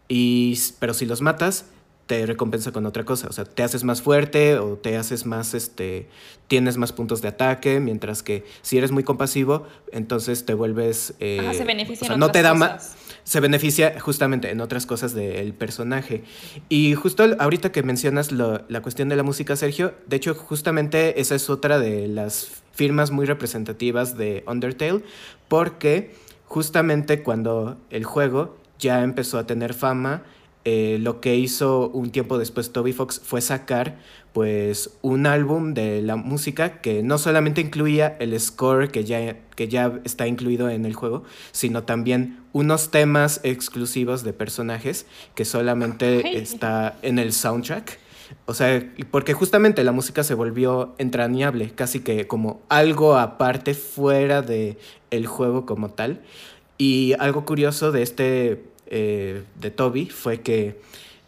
y, 0.07 0.57
pero 0.79 0.93
si 0.93 1.05
los 1.05 1.21
matas, 1.21 1.65
te 2.07 2.25
recompensa 2.25 2.71
con 2.71 2.85
otra 2.85 3.03
cosa, 3.03 3.27
o 3.27 3.33
sea, 3.33 3.43
te 3.43 3.63
haces 3.63 3.83
más 3.83 4.01
fuerte 4.01 4.57
o 4.59 4.77
te 4.77 4.95
haces 4.95 5.25
más, 5.25 5.53
este, 5.53 6.07
tienes 6.47 6.77
más 6.77 6.93
puntos 6.93 7.21
de 7.21 7.27
ataque, 7.27 7.81
mientras 7.81 8.23
que 8.23 8.45
si 8.61 8.77
eres 8.77 8.91
muy 8.91 9.03
compasivo, 9.03 9.67
entonces 9.91 10.45
te 10.45 10.53
vuelves... 10.53 11.15
eh, 11.19 11.39
Ajá, 11.41 11.53
se 11.53 11.65
beneficia 11.65 12.05
o 12.05 12.07
sea, 12.07 12.13
en 12.13 12.19
no 12.21 12.31
te 12.31 12.41
da 12.43 12.53
cosas. 12.53 12.95
se 13.25 13.41
beneficia 13.41 13.99
justamente 13.99 14.49
en 14.51 14.61
otras 14.61 14.85
cosas 14.85 15.13
del 15.13 15.53
personaje. 15.53 16.23
Y 16.69 16.93
justo 16.95 17.25
ahorita 17.39 17.73
que 17.73 17.83
mencionas 17.83 18.31
lo- 18.31 18.61
la 18.69 18.81
cuestión 18.81 19.09
de 19.09 19.17
la 19.17 19.23
música, 19.23 19.57
Sergio, 19.57 19.93
de 20.07 20.15
hecho 20.15 20.33
justamente 20.33 21.19
esa 21.19 21.35
es 21.35 21.49
otra 21.49 21.77
de 21.77 22.07
las 22.07 22.47
firmas 22.77 23.09
muy 23.09 23.25
representativas 23.25 24.17
de 24.17 24.43
Undertale, 24.45 25.01
porque 25.47 26.13
justamente 26.45 27.23
cuando 27.23 27.75
el 27.89 28.03
juego 28.03 28.55
ya 28.77 29.03
empezó 29.03 29.39
a 29.39 29.47
tener 29.47 29.73
fama, 29.73 30.21
eh, 30.63 30.99
lo 31.01 31.19
que 31.19 31.35
hizo 31.35 31.89
un 31.89 32.11
tiempo 32.11 32.37
después 32.37 32.71
Toby 32.71 32.93
Fox 32.93 33.19
fue 33.23 33.41
sacar 33.41 33.97
pues 34.31 34.91
un 35.01 35.25
álbum 35.25 35.73
de 35.73 36.03
la 36.03 36.17
música 36.17 36.79
que 36.81 37.01
no 37.01 37.17
solamente 37.17 37.61
incluía 37.61 38.15
el 38.19 38.39
score 38.39 38.91
que 38.91 39.03
ya, 39.03 39.37
que 39.55 39.69
ya 39.69 39.99
está 40.03 40.27
incluido 40.27 40.69
en 40.69 40.85
el 40.85 40.93
juego, 40.93 41.23
sino 41.51 41.83
también 41.83 42.41
unos 42.53 42.91
temas 42.91 43.39
exclusivos 43.43 44.23
de 44.23 44.33
personajes 44.33 45.07
que 45.33 45.45
solamente 45.45 46.37
está 46.37 46.99
en 47.01 47.17
el 47.17 47.33
soundtrack. 47.33 47.97
O 48.45 48.53
sea, 48.53 48.83
porque 49.11 49.33
justamente 49.33 49.83
la 49.83 49.91
música 49.91 50.23
se 50.23 50.33
volvió 50.33 50.95
entrañable, 50.97 51.71
casi 51.71 51.99
que 52.01 52.27
como 52.27 52.61
algo 52.69 53.17
aparte 53.17 53.73
fuera 53.73 54.41
de 54.41 54.77
el 55.11 55.27
juego 55.27 55.65
como 55.65 55.89
tal. 55.89 56.21
Y 56.77 57.13
algo 57.19 57.45
curioso 57.45 57.91
de 57.91 58.03
este, 58.03 58.63
eh, 58.87 59.43
de 59.59 59.71
Toby, 59.71 60.07
fue 60.07 60.41
que, 60.41 60.79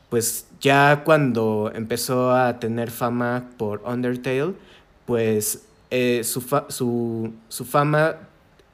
pues 0.09 0.45
ya 0.62 1.03
cuando 1.05 1.71
empezó 1.73 2.31
a 2.31 2.59
tener 2.59 2.91
fama 2.91 3.49
por 3.57 3.81
Undertale, 3.85 4.53
pues 5.05 5.63
eh, 5.91 6.21
su, 6.23 6.41
fa- 6.41 6.65
su, 6.69 7.33
su 7.47 7.65
fama 7.65 8.17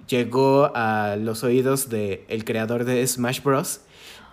llegó 0.08 0.72
a 0.76 1.16
los 1.16 1.44
oídos 1.44 1.90
del 1.90 2.22
el 2.28 2.44
creador 2.46 2.84
de 2.86 3.06
Smash 3.08 3.42
Bros. 3.42 3.82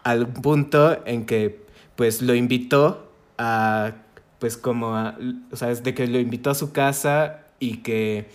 al 0.03 0.27
punto 0.27 0.99
en 1.07 1.25
que 1.27 1.61
pues 1.97 2.23
lo 2.23 2.35
invitó 2.35 3.12
a 3.43 3.95
pues 4.39 4.57
como 4.57 4.97
a, 4.97 5.17
o 5.53 5.57
sea, 5.57 5.75
de 5.75 5.95
que 5.95 6.07
lo 6.09 6.19
invitó 6.19 6.51
a 6.51 6.55
su 6.55 6.73
casa 6.73 7.47
y 7.61 7.79
que 7.79 8.29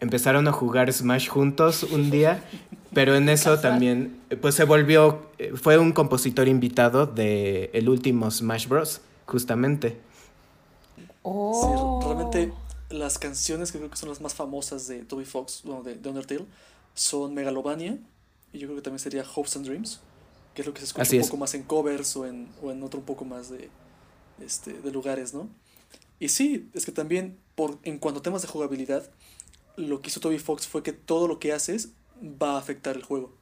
empezaron 0.00 0.48
a 0.48 0.52
jugar 0.52 0.92
Smash 0.92 1.28
juntos 1.28 1.82
un 1.84 2.10
día, 2.10 2.44
pero 2.92 3.16
en 3.16 3.28
eso 3.28 3.58
Casual. 3.60 3.60
también 3.60 4.20
pues 4.40 4.54
se 4.56 4.64
volvió 4.64 5.30
fue 5.54 5.78
un 5.78 5.92
compositor 5.92 6.48
invitado 6.48 7.06
de 7.06 7.70
el 7.74 7.88
último 7.88 8.30
Smash 8.30 8.68
Bros. 8.68 9.00
justamente. 9.26 9.98
Oh. 11.22 11.52
Sí, 11.52 12.06
realmente 12.06 12.62
las 12.90 13.18
canciones 13.18 13.72
que 13.72 13.78
creo 13.78 13.90
que 13.90 13.96
son 13.96 14.08
las 14.08 14.20
más 14.20 14.34
famosas 14.34 14.86
de 14.88 15.04
Toby 15.04 15.24
Fox, 15.24 15.62
bueno, 15.64 15.82
de, 15.82 15.96
de 15.96 16.08
Undertale, 16.08 16.46
son 16.94 17.34
Megalovania 17.34 17.98
y 18.52 18.58
yo 18.58 18.66
creo 18.68 18.76
que 18.76 18.82
también 18.82 19.00
sería 19.00 19.24
Hopes 19.34 19.56
and 19.56 19.66
Dreams, 19.66 20.00
que 20.54 20.62
es 20.62 20.66
lo 20.66 20.72
que 20.74 20.80
se 20.80 20.86
escucha 20.86 21.02
Así 21.02 21.16
un 21.16 21.20
es. 21.20 21.26
poco 21.26 21.36
más 21.36 21.54
en 21.54 21.64
covers 21.64 22.16
o 22.16 22.26
en, 22.26 22.54
o 22.62 22.70
en 22.72 22.82
otro 22.82 23.00
un 23.00 23.06
poco 23.06 23.24
más 23.24 23.50
de, 23.50 23.72
este, 24.44 24.72
de 24.72 24.90
lugares, 24.90 25.34
¿no? 25.34 25.48
Y 26.20 26.28
sí, 26.28 26.68
es 26.74 26.84
que 26.84 26.92
también 26.92 27.38
por, 27.54 27.78
en 27.82 27.98
cuanto 27.98 28.20
a 28.20 28.22
temas 28.22 28.42
de 28.42 28.48
jugabilidad, 28.48 29.08
lo 29.76 30.00
que 30.00 30.08
hizo 30.08 30.20
Toby 30.20 30.38
Fox 30.38 30.66
fue 30.66 30.82
que 30.82 30.92
todo 30.92 31.28
lo 31.28 31.38
que 31.38 31.52
haces 31.52 31.90
va 32.20 32.54
a 32.54 32.58
afectar 32.58 32.96
el 32.96 33.04
juego. 33.04 33.32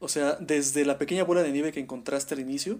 O 0.00 0.08
sea, 0.08 0.34
desde 0.36 0.84
la 0.84 0.98
pequeña 0.98 1.24
bola 1.24 1.42
de 1.42 1.50
nieve 1.50 1.72
que 1.72 1.80
encontraste 1.80 2.34
al 2.34 2.40
inicio 2.40 2.78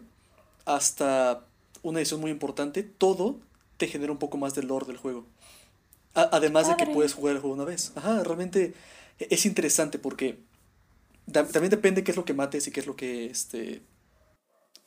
hasta 0.66 1.44
una 1.82 2.00
edición 2.00 2.20
muy 2.20 2.30
importante, 2.30 2.82
todo 2.82 3.38
te 3.76 3.86
genera 3.88 4.12
un 4.12 4.18
poco 4.18 4.36
más 4.36 4.54
del 4.54 4.66
lore 4.68 4.86
del 4.86 4.96
juego. 4.98 5.24
A- 6.14 6.28
además 6.32 6.68
de 6.68 6.76
que 6.76 6.84
puedes 6.92 7.14
jugar 7.14 7.34
el 7.36 7.40
juego 7.40 7.54
una 7.54 7.64
vez. 7.64 7.92
Ajá, 7.96 8.22
realmente 8.24 8.74
es 9.18 9.46
interesante 9.46 9.98
porque 9.98 10.38
también 11.32 11.70
depende 11.70 12.04
qué 12.04 12.10
es 12.10 12.16
lo 12.16 12.24
que 12.24 12.34
mates 12.34 12.66
y 12.66 12.70
qué 12.70 12.80
es 12.80 12.86
lo 12.86 12.96
que, 12.96 13.26
este, 13.26 13.82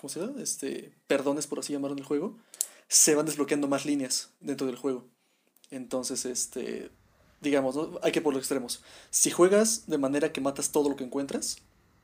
¿cómo 0.01 0.09
se 0.09 0.19
llama? 0.19 0.41
Este, 0.41 0.91
perdones, 1.07 1.45
por 1.47 1.59
así 1.59 1.71
llamarlo 1.73 1.93
en 1.93 1.99
el 1.99 2.05
juego. 2.05 2.35
Se 2.87 3.15
van 3.15 3.25
desbloqueando 3.27 3.67
más 3.67 3.85
líneas 3.85 4.31
dentro 4.41 4.65
del 4.67 4.75
juego. 4.75 5.05
Entonces, 5.69 6.25
este, 6.25 6.89
digamos, 7.39 7.75
¿no? 7.75 7.99
hay 8.03 8.11
que 8.11 8.19
ir 8.19 8.23
por 8.23 8.33
los 8.33 8.41
extremos. 8.41 8.81
Si 9.11 9.29
juegas 9.31 9.87
de 9.87 9.97
manera 9.97 10.33
que 10.33 10.41
matas 10.41 10.71
todo 10.71 10.89
lo 10.89 10.95
que 10.97 11.03
encuentras, 11.05 11.57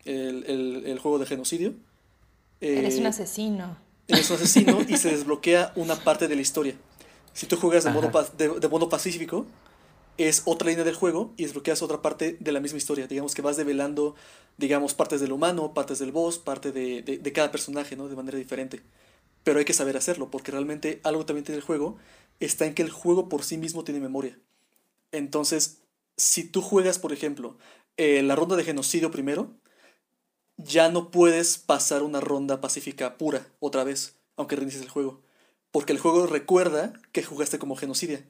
el, 0.06 0.46
el- 0.46 0.84
el 0.86 1.00
juego 1.00 1.20
de 1.20 1.26
genocidio, 1.26 1.74
Eres 2.62 2.98
un 2.98 3.06
eh, 3.06 3.10
asesino. 3.10 3.78
eres 4.08 4.30
un 4.30 4.38
asesino 4.38 4.80
y 4.88 4.98
se 4.98 5.10
desbloquea 5.16 5.74
una 5.76 5.96
parte 5.96 6.28
de 6.28 6.36
la 6.36 6.42
historia. 6.42 6.76
Si 7.34 7.46
tú 7.46 7.56
juegas 7.58 7.84
de 7.84 7.92
modo, 7.92 8.10
de, 8.38 8.60
de 8.60 8.68
modo 8.70 8.88
pacífico, 8.90 9.46
es 10.18 10.44
otra 10.46 10.70
línea 10.70 10.84
del 10.84 10.96
juego 10.96 11.34
y 11.38 11.44
desbloqueas 11.44 11.82
otra 11.82 12.02
parte 12.02 12.38
de 12.40 12.52
la 12.52 12.60
misma 12.60 12.78
historia. 12.78 13.08
Digamos 13.08 13.36
que 13.36 13.42
vas 13.42 13.58
develando, 13.58 14.16
digamos, 14.58 14.94
partes 14.94 15.22
del 15.22 15.32
humano, 15.32 15.74
partes 15.74 16.00
del 16.00 16.12
boss, 16.12 16.40
parte 16.40 16.72
de, 16.72 17.02
de, 17.02 17.34
cada 17.34 17.52
personaje, 17.52 17.96
¿no? 17.96 18.08
De 18.08 18.16
manera 18.16 18.38
diferente. 18.38 18.82
Pero 19.44 19.60
hay 19.60 19.66
que 19.66 19.74
saber 19.74 19.96
hacerlo, 19.98 20.30
porque 20.32 20.52
realmente 20.52 21.00
algo 21.04 21.26
también 21.26 21.46
tiene 21.46 21.58
el 21.58 21.64
juego, 21.64 21.98
está 22.40 22.66
en 22.66 22.74
que 22.74 22.82
el 22.82 22.90
juego 22.90 23.30
por 23.30 23.44
sí 23.44 23.58
mismo 23.58 23.84
tiene 23.84 24.00
memoria. 24.00 24.40
Entonces, 25.12 25.82
si 26.18 26.44
tú 26.44 26.62
juegas, 26.62 27.00
por 27.00 27.14
ejemplo, 27.14 27.58
eh, 27.98 28.24
la 28.24 28.36
ronda 28.36 28.56
de 28.56 28.64
genocidio 28.64 29.12
primero, 29.12 29.56
ya 30.58 30.90
no 30.90 31.12
puedes 31.12 31.58
pasar 31.58 32.04
una 32.04 32.20
ronda 32.20 32.60
pacífica 32.60 33.18
pura 33.18 33.48
otra 33.60 33.84
vez, 33.84 34.18
aunque 34.36 34.56
reinicies 34.56 34.84
el 34.84 34.90
juego. 34.90 35.22
Porque 35.72 35.94
el 35.94 36.00
juego 36.00 36.26
recuerda 36.26 36.94
que 37.12 37.24
jugaste 37.24 37.60
como 37.60 37.76
genocidia. 37.76 38.26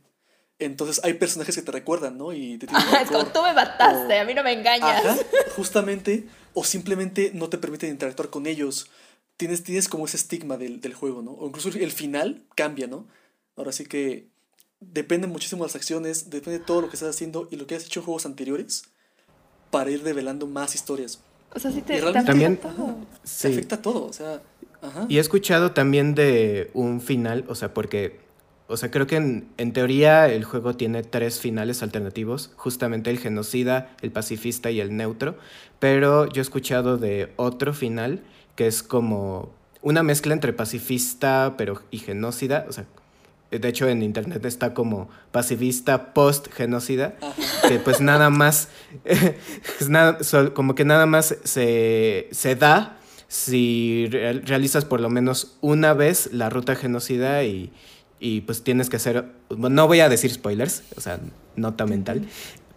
Entonces 0.60 1.00
hay 1.04 1.14
personajes 1.14 1.56
que 1.56 1.62
te 1.62 1.72
recuerdan, 1.72 2.18
¿no? 2.18 2.34
Y 2.34 2.58
te 2.58 2.68
tienen 2.68 2.88
es 3.02 3.08
como 3.08 3.20
rencor. 3.24 3.34
tú 3.34 3.42
me 3.44 3.54
mataste, 3.54 4.18
o- 4.18 4.22
a 4.22 4.26
mí 4.26 4.34
no 4.34 4.44
me 4.44 4.54
engañas. 4.54 5.06
Ajá, 5.06 5.18
justamente, 5.56 6.28
o 6.54 6.64
simplemente 6.64 7.32
no 7.34 7.50
te 7.50 7.58
permiten 7.58 7.90
interactuar 7.92 8.30
con 8.30 8.48
ellos. 8.48 8.90
Tienes, 9.38 9.64
tienes 9.64 9.88
como 9.88 10.06
ese 10.06 10.18
estigma 10.18 10.58
del, 10.58 10.82
del 10.82 10.94
juego, 10.96 11.22
¿no? 11.22 11.32
O 11.32 11.48
incluso 11.48 11.70
el 11.70 11.92
final 11.92 12.44
cambia, 12.56 12.88
¿no? 12.88 13.08
Ahora 13.56 13.72
sí 13.72 13.86
que 13.86 14.28
depende 14.80 15.28
muchísimo 15.28 15.64
de 15.64 15.68
las 15.70 15.76
acciones, 15.76 16.30
depende 16.32 16.60
de 16.60 16.66
todo 16.66 16.82
lo 16.82 16.90
que 16.90 16.96
estás 16.96 17.10
haciendo 17.16 17.48
y 17.52 17.56
lo 17.58 17.68
que 17.68 17.76
has 17.76 17.86
hecho 17.86 18.00
en 18.00 18.06
juegos 18.06 18.26
anteriores 18.26 18.86
para 19.70 19.92
ir 19.92 20.04
revelando 20.04 20.48
más 20.48 20.74
historias. 20.76 21.20
O 21.54 21.60
sea, 21.60 21.72
sí 21.72 21.82
te, 21.82 22.02
te 22.02 22.12
También- 22.24 22.54
afecta 22.54 22.70
todo. 22.76 22.96
Te 23.22 23.28
Sí. 23.28 23.48
afecta 23.48 23.82
todo, 23.82 24.06
o 24.06 24.14
sea, 24.14 24.42
ajá. 24.82 25.06
Y 25.08 25.18
he 25.18 25.20
escuchado 25.20 25.72
también 25.72 26.16
de 26.16 26.72
un 26.74 27.00
final, 27.02 27.46
o 27.48 27.56
sea, 27.56 27.74
porque, 27.74 28.20
o 28.68 28.78
sea, 28.78 28.92
creo 28.92 29.08
que 29.08 29.16
en, 29.16 29.48
en 29.58 29.72
teoría 29.74 30.28
el 30.28 30.44
juego 30.44 30.76
tiene 30.76 31.04
tres 31.04 31.40
finales 31.40 31.82
alternativos, 31.84 32.52
justamente 32.56 33.10
el 33.10 33.20
genocida, 33.20 33.96
el 34.02 34.12
pacifista 34.12 34.72
y 34.72 34.80
el 34.82 34.96
neutro, 34.96 35.38
pero 35.80 36.26
yo 36.28 36.42
he 36.42 36.44
escuchado 36.44 36.98
de 36.98 37.32
otro 37.38 37.74
final 37.74 38.22
que 38.56 38.68
es 38.68 38.84
como 38.84 39.52
una 39.82 40.04
mezcla 40.04 40.34
entre 40.34 40.52
pacifista 40.54 41.56
pero 41.58 41.82
y 41.92 42.00
genocida, 42.00 42.66
o 42.68 42.72
sea, 42.74 42.86
de 43.52 43.66
hecho 43.70 43.88
en 43.88 44.04
internet 44.04 44.44
está 44.44 44.74
como 44.74 45.10
pacifista 45.32 46.14
post 46.14 46.52
genocida, 46.52 47.16
que 47.70 47.80
pues 47.80 48.02
nada 48.02 48.30
más, 48.30 48.68
es 49.80 49.88
nada, 49.90 50.18
como 50.54 50.76
que 50.76 50.84
nada 50.84 51.06
más 51.06 51.38
se, 51.44 52.28
se 52.32 52.56
da 52.56 52.98
si 53.30 54.08
real- 54.10 54.44
realizas 54.46 54.84
por 54.86 55.00
lo 55.00 55.10
menos 55.10 55.58
una 55.62 55.94
vez 55.94 56.30
la 56.34 56.50
ruta 56.50 56.76
genocida 56.76 57.44
y, 57.44 57.72
y 58.20 58.42
pues 58.42 58.64
tienes 58.64 58.90
que 58.90 58.96
hacer, 58.98 59.26
no 59.56 59.88
voy 59.88 60.00
a 60.00 60.10
decir 60.10 60.32
spoilers, 60.32 60.84
o 60.96 61.02
sea, 61.02 61.20
nota 61.56 61.86
mental, 61.86 62.28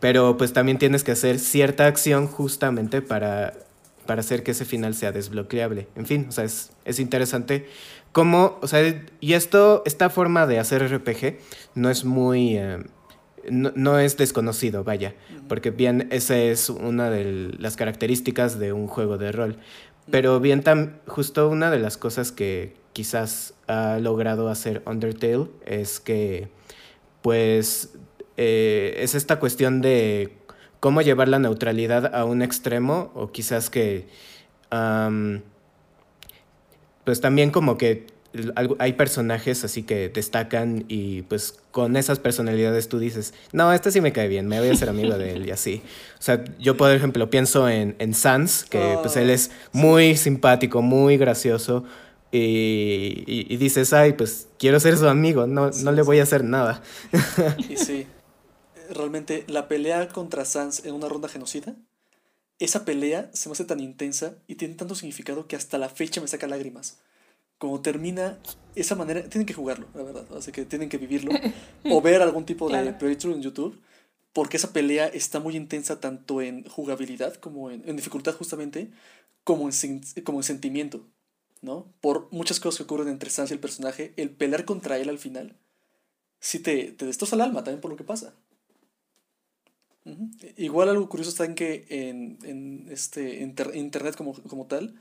pero 0.00 0.36
pues 0.36 0.52
también 0.52 0.78
tienes 0.78 1.04
que 1.04 1.12
hacer 1.12 1.38
cierta 1.38 1.86
acción 1.86 2.26
justamente 2.26 3.02
para, 3.02 3.54
para 4.06 4.20
hacer 4.20 4.42
que 4.42 4.52
ese 4.52 4.64
final 4.64 4.94
sea 4.94 5.12
desbloqueable. 5.12 5.88
En 5.96 6.06
fin, 6.06 6.26
o 6.28 6.32
sea, 6.32 6.44
es, 6.44 6.72
es 6.84 6.98
interesante 6.98 7.68
cómo, 8.12 8.58
o 8.60 8.66
sea, 8.66 8.80
y 9.20 9.32
esto, 9.34 9.82
esta 9.86 10.10
forma 10.10 10.46
de 10.46 10.58
hacer 10.58 10.86
RPG 10.86 11.38
no 11.74 11.90
es 11.90 12.04
muy... 12.04 12.56
eh, 12.56 12.78
no, 13.48 13.72
no 13.74 13.98
es 13.98 14.18
desconocido, 14.18 14.84
vaya, 14.84 15.14
porque 15.48 15.70
bien 15.70 16.08
esa 16.10 16.36
es 16.36 16.68
una 16.68 17.08
de 17.08 17.54
las 17.58 17.76
características 17.76 18.58
de 18.58 18.74
un 18.74 18.86
juego 18.86 19.16
de 19.16 19.32
rol. 19.32 19.56
Pero 20.10 20.40
bien, 20.40 20.62
tam- 20.62 20.98
justo 21.06 21.48
una 21.48 21.70
de 21.70 21.78
las 21.78 21.96
cosas 21.96 22.32
que 22.32 22.74
quizás 22.92 23.54
ha 23.68 23.98
logrado 24.00 24.48
hacer 24.48 24.82
Undertale 24.86 25.46
es 25.66 26.00
que, 26.00 26.48
pues, 27.22 27.94
eh, 28.36 28.96
es 28.98 29.14
esta 29.14 29.38
cuestión 29.38 29.80
de 29.82 30.36
cómo 30.80 31.02
llevar 31.02 31.28
la 31.28 31.38
neutralidad 31.38 32.14
a 32.14 32.24
un 32.24 32.42
extremo 32.42 33.10
o 33.14 33.30
quizás 33.32 33.70
que, 33.70 34.06
pues 37.04 37.20
también 37.20 37.50
como 37.50 37.76
que 37.78 38.06
hay 38.78 38.92
personajes 38.92 39.64
así 39.64 39.82
que 39.82 40.08
destacan 40.08 40.84
y 40.88 41.22
pues 41.22 41.54
con 41.72 41.96
esas 41.96 42.18
personalidades 42.20 42.88
tú 42.88 42.98
dices, 42.98 43.34
no, 43.52 43.72
este 43.72 43.90
sí 43.90 44.00
me 44.00 44.12
cae 44.12 44.28
bien, 44.28 44.46
me 44.46 44.60
voy 44.60 44.68
a 44.68 44.74
ser 44.76 44.88
amigo 44.88 45.18
de 45.18 45.32
él 45.32 45.46
y 45.46 45.50
así. 45.58 45.82
O 46.18 46.22
sea, 46.22 46.44
yo 46.58 46.76
por 46.76 46.90
ejemplo 46.92 47.28
pienso 47.30 47.68
en, 47.68 47.96
en 47.98 48.14
Sans, 48.14 48.64
que 48.64 48.98
pues 49.02 49.16
él 49.16 49.30
es 49.30 49.50
muy 49.72 50.16
simpático, 50.16 50.80
muy 50.82 51.16
gracioso 51.16 51.84
y, 52.32 53.24
y- 53.26 53.46
y 53.52 53.56
dices, 53.56 53.92
ay, 53.92 54.12
pues 54.12 54.46
quiero 54.58 54.78
ser 54.78 54.96
su 54.96 55.08
amigo, 55.08 55.46
no, 55.46 55.70
no 55.70 55.92
le 55.92 56.02
voy 56.02 56.20
a 56.20 56.22
hacer 56.22 56.44
nada. 56.44 56.82
Y 57.68 57.76
sí, 57.76 58.06
realmente 58.90 59.44
la 59.48 59.68
pelea 59.68 60.08
contra 60.08 60.44
Sans 60.44 60.84
en 60.84 60.94
una 60.94 61.08
ronda 61.08 61.28
genocida, 61.28 61.74
esa 62.58 62.84
pelea 62.84 63.30
se 63.32 63.48
me 63.48 63.54
hace 63.54 63.64
tan 63.64 63.80
intensa 63.80 64.34
y 64.46 64.56
tiene 64.56 64.74
tanto 64.74 64.94
significado 64.94 65.46
que 65.46 65.56
hasta 65.56 65.78
la 65.78 65.88
fecha 65.88 66.20
me 66.20 66.28
saca 66.28 66.46
lágrimas. 66.46 66.98
Como 67.60 67.82
termina 67.82 68.40
esa 68.74 68.96
manera, 68.96 69.22
tienen 69.30 69.46
que 69.46 69.54
jugarlo, 69.54 69.86
la 69.94 70.02
verdad, 70.04 70.26
así 70.36 70.52
que 70.52 70.64
tienen 70.66 70.90
que 70.90 70.98
vivirlo 70.98 71.32
o 71.90 72.02
ver 72.02 72.22
algún 72.22 72.46
tipo 72.46 72.70
de 72.70 72.92
playthrough 72.94 73.36
en 73.36 73.42
YouTube, 73.42 73.80
porque 74.34 74.58
esa 74.58 74.72
pelea 74.72 75.08
está 75.08 75.40
muy 75.40 75.56
intensa 75.56 76.00
tanto 76.00 76.42
en 76.42 76.64
jugabilidad 76.68 77.34
como 77.36 77.70
en, 77.70 77.88
en 77.88 77.96
dificultad 77.96 78.34
justamente, 78.36 78.90
como 79.44 79.68
en, 79.70 79.74
como 80.24 80.40
en 80.40 80.44
sentimiento, 80.44 81.06
¿no? 81.62 81.86
Por 82.02 82.28
muchas 82.32 82.60
cosas 82.60 82.78
que 82.78 82.84
ocurren 82.84 83.08
entre 83.08 83.30
Sans 83.30 83.50
y 83.50 83.54
el 83.54 83.60
personaje, 83.60 84.14
el 84.16 84.30
pelear 84.30 84.64
contra 84.66 84.98
él 84.98 85.10
al 85.10 85.18
final 85.18 85.56
sí 86.40 86.60
te, 86.60 86.92
te 86.92 87.06
destroza 87.06 87.36
el 87.36 87.42
alma 87.42 87.64
también 87.64 87.82
por 87.82 87.90
lo 87.92 87.98
que 87.98 88.04
pasa. 88.04 88.34
Igual 90.56 90.88
algo 90.88 91.08
curioso 91.08 91.30
está 91.30 91.44
en 91.44 91.54
que 91.54 91.86
en, 91.90 92.38
en 92.44 92.88
este 92.90 93.40
inter- 93.42 93.72
internet 93.76 94.16
como, 94.16 94.32
como 94.34 94.66
tal, 94.66 94.94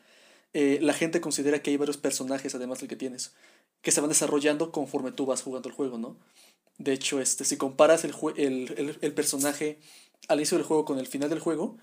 eh, 0.54 0.80
la 0.82 0.94
gente 0.94 1.22
considera 1.22 1.62
que 1.62 1.72
hay 1.72 1.78
varios 1.78 1.98
personajes 1.98 2.56
además 2.56 2.80
del 2.80 2.90
que 2.90 2.96
tienes, 2.96 3.34
que 3.82 3.92
se 3.92 4.02
van 4.02 4.10
desarrollando 4.10 4.72
conforme 4.72 5.12
tú 5.12 5.26
vas 5.26 5.42
jugando 5.42 5.70
el 5.70 5.76
juego, 5.76 5.98
¿no? 5.98 6.18
De 6.78 6.94
hecho, 6.94 7.20
este, 7.20 7.44
si 7.46 7.58
comparas 7.58 8.04
el, 8.06 8.14
el, 8.38 8.74
el, 8.78 8.98
el 9.02 9.14
personaje 9.14 9.80
al 10.28 10.40
inicio 10.40 10.58
del 10.58 10.66
juego 10.66 10.86
con 10.86 10.98
el 11.00 11.08
final 11.08 11.30
del 11.30 11.40
juego, 11.40 11.78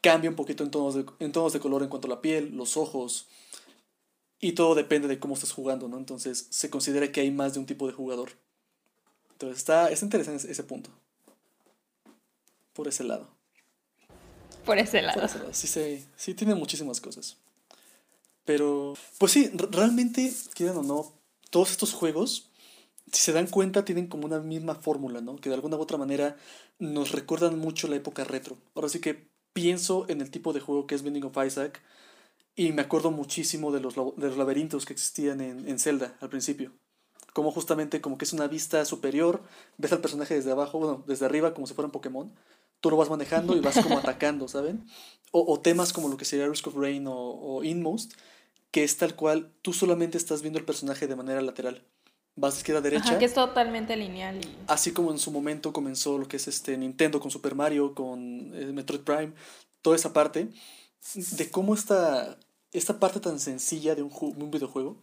cambia 0.00 0.30
un 0.30 0.36
poquito 0.36 0.64
en 0.64 0.70
tonos 0.70 0.94
de, 0.94 1.04
en 1.18 1.32
tonos 1.32 1.52
de 1.52 1.60
color 1.60 1.82
en 1.82 1.88
cuanto 1.88 2.06
a 2.08 2.10
la 2.10 2.20
piel, 2.20 2.56
los 2.56 2.76
ojos, 2.76 3.28
y 4.40 4.52
todo 4.52 4.74
depende 4.74 5.06
de 5.08 5.18
cómo 5.18 5.34
estés 5.34 5.52
jugando, 5.52 5.86
¿no? 5.88 5.98
Entonces 5.98 6.46
se 6.50 6.70
considera 6.70 7.12
que 7.12 7.20
hay 7.20 7.30
más 7.30 7.52
de 7.54 7.60
un 7.60 7.66
tipo 7.66 7.86
de 7.86 7.92
jugador. 7.92 8.32
Entonces 9.32 9.58
está, 9.58 9.90
está 9.90 10.04
interesante 10.04 10.50
ese- 10.50 10.64
punto. 10.64 10.90
Por 12.72 12.88
ese 12.88 13.04
lado. 13.04 13.28
Por 14.64 14.78
ese 14.78 14.98
Por 14.98 15.02
lado. 15.06 15.24
ese 15.24 15.38
lado. 15.38 15.52
Sí, 15.54 15.66
sí, 15.66 16.06
sí 16.16 16.34
tiene 16.34 16.54
muchísimas 16.54 17.00
cosas. 17.00 17.36
Pero, 18.44 18.94
pues 19.18 19.32
sí, 19.32 19.50
realmente, 19.54 20.32
quieran 20.54 20.78
o 20.78 20.82
no, 20.82 21.12
todos 21.50 21.70
estos 21.70 21.92
juegos, 21.92 22.50
si 23.12 23.20
se 23.20 23.32
dan 23.32 23.46
cuenta, 23.46 23.84
tienen 23.84 24.06
como 24.06 24.26
una 24.26 24.40
misma 24.40 24.74
fórmula, 24.74 25.20
¿no? 25.20 25.36
Que 25.36 25.48
de 25.48 25.56
alguna 25.56 25.76
u 25.76 25.80
otra 25.80 25.98
manera 25.98 26.36
nos 26.78 27.12
recuerdan 27.12 27.58
mucho 27.58 27.88
la 27.88 27.96
época 27.96 28.24
retro. 28.24 28.56
Ahora 28.74 28.88
sí 28.88 29.00
que 29.00 29.28
pienso 29.52 30.06
en 30.08 30.20
el 30.20 30.30
tipo 30.30 30.52
de 30.52 30.60
juego 30.60 30.86
que 30.86 30.94
es 30.94 31.02
Binding 31.02 31.24
of 31.24 31.36
Isaac 31.44 31.82
y 32.54 32.72
me 32.72 32.82
acuerdo 32.82 33.10
muchísimo 33.10 33.72
de 33.72 33.80
los, 33.80 33.94
de 33.94 34.28
los 34.28 34.36
laberintos 34.36 34.86
que 34.86 34.92
existían 34.92 35.40
en, 35.40 35.68
en 35.68 35.78
Zelda 35.78 36.16
al 36.20 36.28
principio. 36.28 36.72
Como 37.32 37.52
justamente 37.52 38.00
como 38.00 38.18
que 38.18 38.24
es 38.24 38.32
una 38.32 38.48
vista 38.48 38.84
superior, 38.84 39.42
ves 39.78 39.92
al 39.92 40.00
personaje 40.00 40.34
desde 40.34 40.50
abajo, 40.50 40.78
bueno, 40.78 41.04
desde 41.06 41.26
arriba 41.26 41.54
como 41.54 41.66
si 41.66 41.74
fuera 41.74 41.86
un 41.86 41.92
Pokémon. 41.92 42.32
Tú 42.80 42.90
lo 42.90 42.96
vas 42.96 43.10
manejando 43.10 43.56
y 43.56 43.60
vas 43.60 43.78
como 43.82 43.98
atacando, 43.98 44.48
¿saben? 44.48 44.86
O, 45.32 45.52
o 45.52 45.60
temas 45.60 45.92
como 45.92 46.08
lo 46.08 46.16
que 46.16 46.24
sería 46.24 46.48
Risk 46.48 46.66
of 46.68 46.76
Rain 46.76 47.06
o, 47.06 47.14
o 47.14 47.64
Inmost, 47.64 48.14
que 48.70 48.84
es 48.84 48.96
tal 48.96 49.14
cual, 49.14 49.52
tú 49.62 49.72
solamente 49.72 50.18
estás 50.18 50.42
viendo 50.42 50.58
el 50.58 50.64
personaje 50.64 51.06
de 51.06 51.16
manera 51.16 51.40
lateral. 51.40 51.84
Vas 52.36 52.54
de 52.54 52.58
izquierda 52.60 52.78
a 52.78 52.82
derecha. 52.82 53.10
Ajá, 53.10 53.18
que 53.18 53.24
es 53.24 53.34
totalmente 53.34 53.96
lineal. 53.96 54.44
Y... 54.44 54.56
Así 54.66 54.92
como 54.92 55.10
en 55.10 55.18
su 55.18 55.30
momento 55.30 55.72
comenzó 55.72 56.18
lo 56.18 56.28
que 56.28 56.36
es 56.36 56.48
este 56.48 56.76
Nintendo 56.76 57.20
con 57.20 57.30
Super 57.30 57.54
Mario, 57.54 57.94
con 57.94 58.52
eh, 58.54 58.72
Metroid 58.72 59.00
Prime, 59.00 59.32
toda 59.82 59.96
esa 59.96 60.12
parte, 60.12 60.48
de 61.14 61.50
cómo 61.50 61.74
esta, 61.74 62.38
esta 62.72 62.98
parte 62.98 63.20
tan 63.20 63.40
sencilla 63.40 63.94
de 63.94 64.02
un, 64.02 64.12
un 64.20 64.50
videojuego 64.50 64.96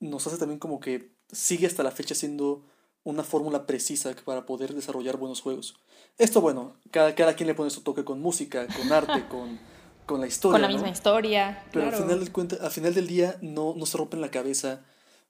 nos 0.00 0.26
hace 0.26 0.38
también 0.38 0.58
como 0.58 0.80
que 0.80 1.10
sigue 1.32 1.66
hasta 1.66 1.82
la 1.82 1.90
fecha 1.90 2.14
siendo 2.14 2.64
una 3.08 3.24
fórmula 3.24 3.64
precisa 3.64 4.14
para 4.26 4.44
poder 4.44 4.74
desarrollar 4.74 5.16
buenos 5.16 5.40
juegos. 5.40 5.76
Esto, 6.18 6.42
bueno, 6.42 6.74
cada, 6.90 7.14
cada 7.14 7.34
quien 7.34 7.46
le 7.46 7.54
pone 7.54 7.70
su 7.70 7.80
toque 7.80 8.04
con 8.04 8.20
música, 8.20 8.66
con 8.66 8.92
arte, 8.92 9.26
con, 9.30 9.58
con 10.04 10.20
la 10.20 10.26
historia. 10.26 10.52
Con 10.52 10.60
la 10.60 10.68
¿no? 10.68 10.74
misma 10.74 10.90
historia. 10.90 11.64
Pero 11.72 11.86
claro. 11.86 11.96
al, 11.96 12.02
final 12.02 12.20
del 12.20 12.32
cuenta, 12.32 12.56
al 12.60 12.70
final 12.70 12.92
del 12.92 13.06
día 13.06 13.38
no, 13.40 13.72
no 13.74 13.86
se 13.86 13.96
rompen 13.96 14.20
la 14.20 14.30
cabeza 14.30 14.82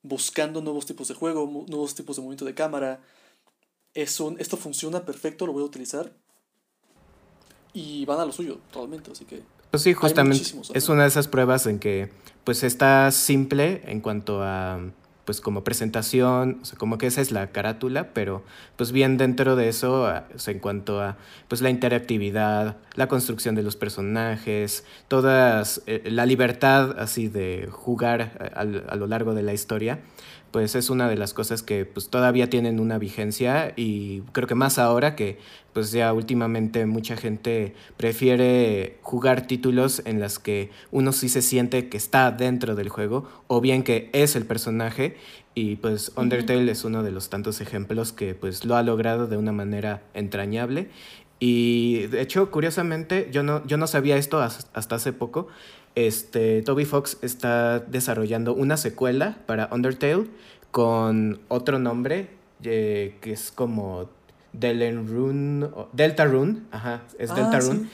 buscando 0.02 0.60
nuevos 0.60 0.86
tipos 0.86 1.06
de 1.06 1.14
juego, 1.14 1.64
nuevos 1.68 1.94
tipos 1.94 2.16
de 2.16 2.22
movimiento 2.22 2.44
de 2.44 2.54
cámara. 2.54 3.00
Es 3.94 4.18
un, 4.18 4.40
esto 4.40 4.56
funciona 4.56 5.04
perfecto, 5.04 5.46
lo 5.46 5.52
voy 5.52 5.62
a 5.62 5.66
utilizar. 5.66 6.12
Y 7.72 8.04
van 8.06 8.18
a 8.18 8.24
lo 8.24 8.32
suyo, 8.32 8.58
totalmente, 8.72 9.12
así 9.12 9.24
que... 9.24 9.44
Pues 9.70 9.84
sí, 9.84 9.94
justamente 9.94 10.42
es 10.74 10.88
una 10.88 11.02
de 11.02 11.08
esas 11.08 11.28
pruebas 11.28 11.66
en 11.66 11.78
que 11.78 12.10
pues 12.42 12.64
está 12.64 13.12
simple 13.12 13.82
en 13.84 14.00
cuanto 14.00 14.42
a 14.42 14.80
pues 15.28 15.42
como 15.42 15.62
presentación, 15.62 16.58
o 16.62 16.64
sea, 16.64 16.78
como 16.78 16.96
que 16.96 17.06
esa 17.06 17.20
es 17.20 17.32
la 17.32 17.48
carátula, 17.52 18.14
pero 18.14 18.42
pues 18.76 18.92
bien 18.92 19.18
dentro 19.18 19.56
de 19.56 19.68
eso, 19.68 20.06
a- 20.06 20.26
o 20.34 20.38
sea, 20.38 20.54
en 20.54 20.58
cuanto 20.58 21.02
a 21.02 21.18
pues 21.48 21.60
la 21.60 21.68
interactividad, 21.68 22.78
la 22.94 23.08
construcción 23.08 23.54
de 23.54 23.62
los 23.62 23.76
personajes, 23.76 24.86
todas 25.06 25.82
eh, 25.86 26.00
la 26.06 26.24
libertad 26.24 26.98
así 26.98 27.28
de 27.28 27.68
jugar 27.70 28.50
a, 28.54 28.60
a 28.60 28.96
lo 28.96 29.06
largo 29.06 29.34
de 29.34 29.42
la 29.42 29.52
historia, 29.52 29.98
pues 30.50 30.74
es 30.74 30.88
una 30.88 31.10
de 31.10 31.16
las 31.16 31.34
cosas 31.34 31.62
que 31.62 31.84
pues 31.84 32.08
todavía 32.08 32.48
tienen 32.48 32.80
una 32.80 32.96
vigencia 32.96 33.74
y 33.76 34.22
creo 34.32 34.46
que 34.48 34.54
más 34.54 34.78
ahora 34.78 35.14
que 35.14 35.36
pues 35.74 35.92
ya 35.92 36.10
últimamente 36.14 36.86
mucha 36.86 37.18
gente 37.18 37.74
prefiere 37.98 38.96
jugar 39.02 39.46
títulos 39.46 40.00
en 40.06 40.20
las 40.20 40.38
que 40.38 40.70
uno 40.90 41.12
sí 41.12 41.28
se 41.28 41.42
siente 41.42 41.90
que 41.90 41.98
está 41.98 42.30
dentro 42.32 42.74
del 42.74 42.88
juego 42.88 43.28
o 43.46 43.60
bien 43.60 43.82
que 43.82 44.08
es 44.14 44.36
el 44.36 44.46
personaje 44.46 45.17
y 45.54 45.76
pues 45.76 46.12
Undertale 46.16 46.70
es 46.70 46.84
uno 46.84 47.02
de 47.02 47.10
los 47.10 47.28
tantos 47.30 47.60
ejemplos 47.60 48.12
que 48.12 48.34
pues 48.34 48.64
lo 48.64 48.76
ha 48.76 48.82
logrado 48.82 49.26
de 49.26 49.36
una 49.36 49.52
manera 49.52 50.02
entrañable 50.14 50.88
y 51.40 52.06
de 52.08 52.20
hecho 52.20 52.50
curiosamente 52.50 53.28
yo 53.32 53.42
no, 53.42 53.64
yo 53.66 53.76
no 53.76 53.86
sabía 53.86 54.16
esto 54.16 54.40
has- 54.40 54.68
hasta 54.74 54.96
hace 54.96 55.12
poco 55.12 55.48
este, 55.94 56.62
Toby 56.62 56.84
Fox 56.84 57.18
está 57.22 57.80
desarrollando 57.80 58.54
una 58.54 58.76
secuela 58.76 59.38
para 59.46 59.68
Undertale 59.72 60.26
con 60.70 61.40
otro 61.48 61.78
nombre 61.78 62.28
eh, 62.62 63.16
que 63.20 63.32
es 63.32 63.50
como 63.52 64.08
Deltarune, 64.52 65.68
Deltarune, 65.92 66.60
ajá, 66.70 67.02
es 67.18 67.30
Ah, 67.30 67.34
Deltarune. 67.34 67.80
sí. 67.80 67.88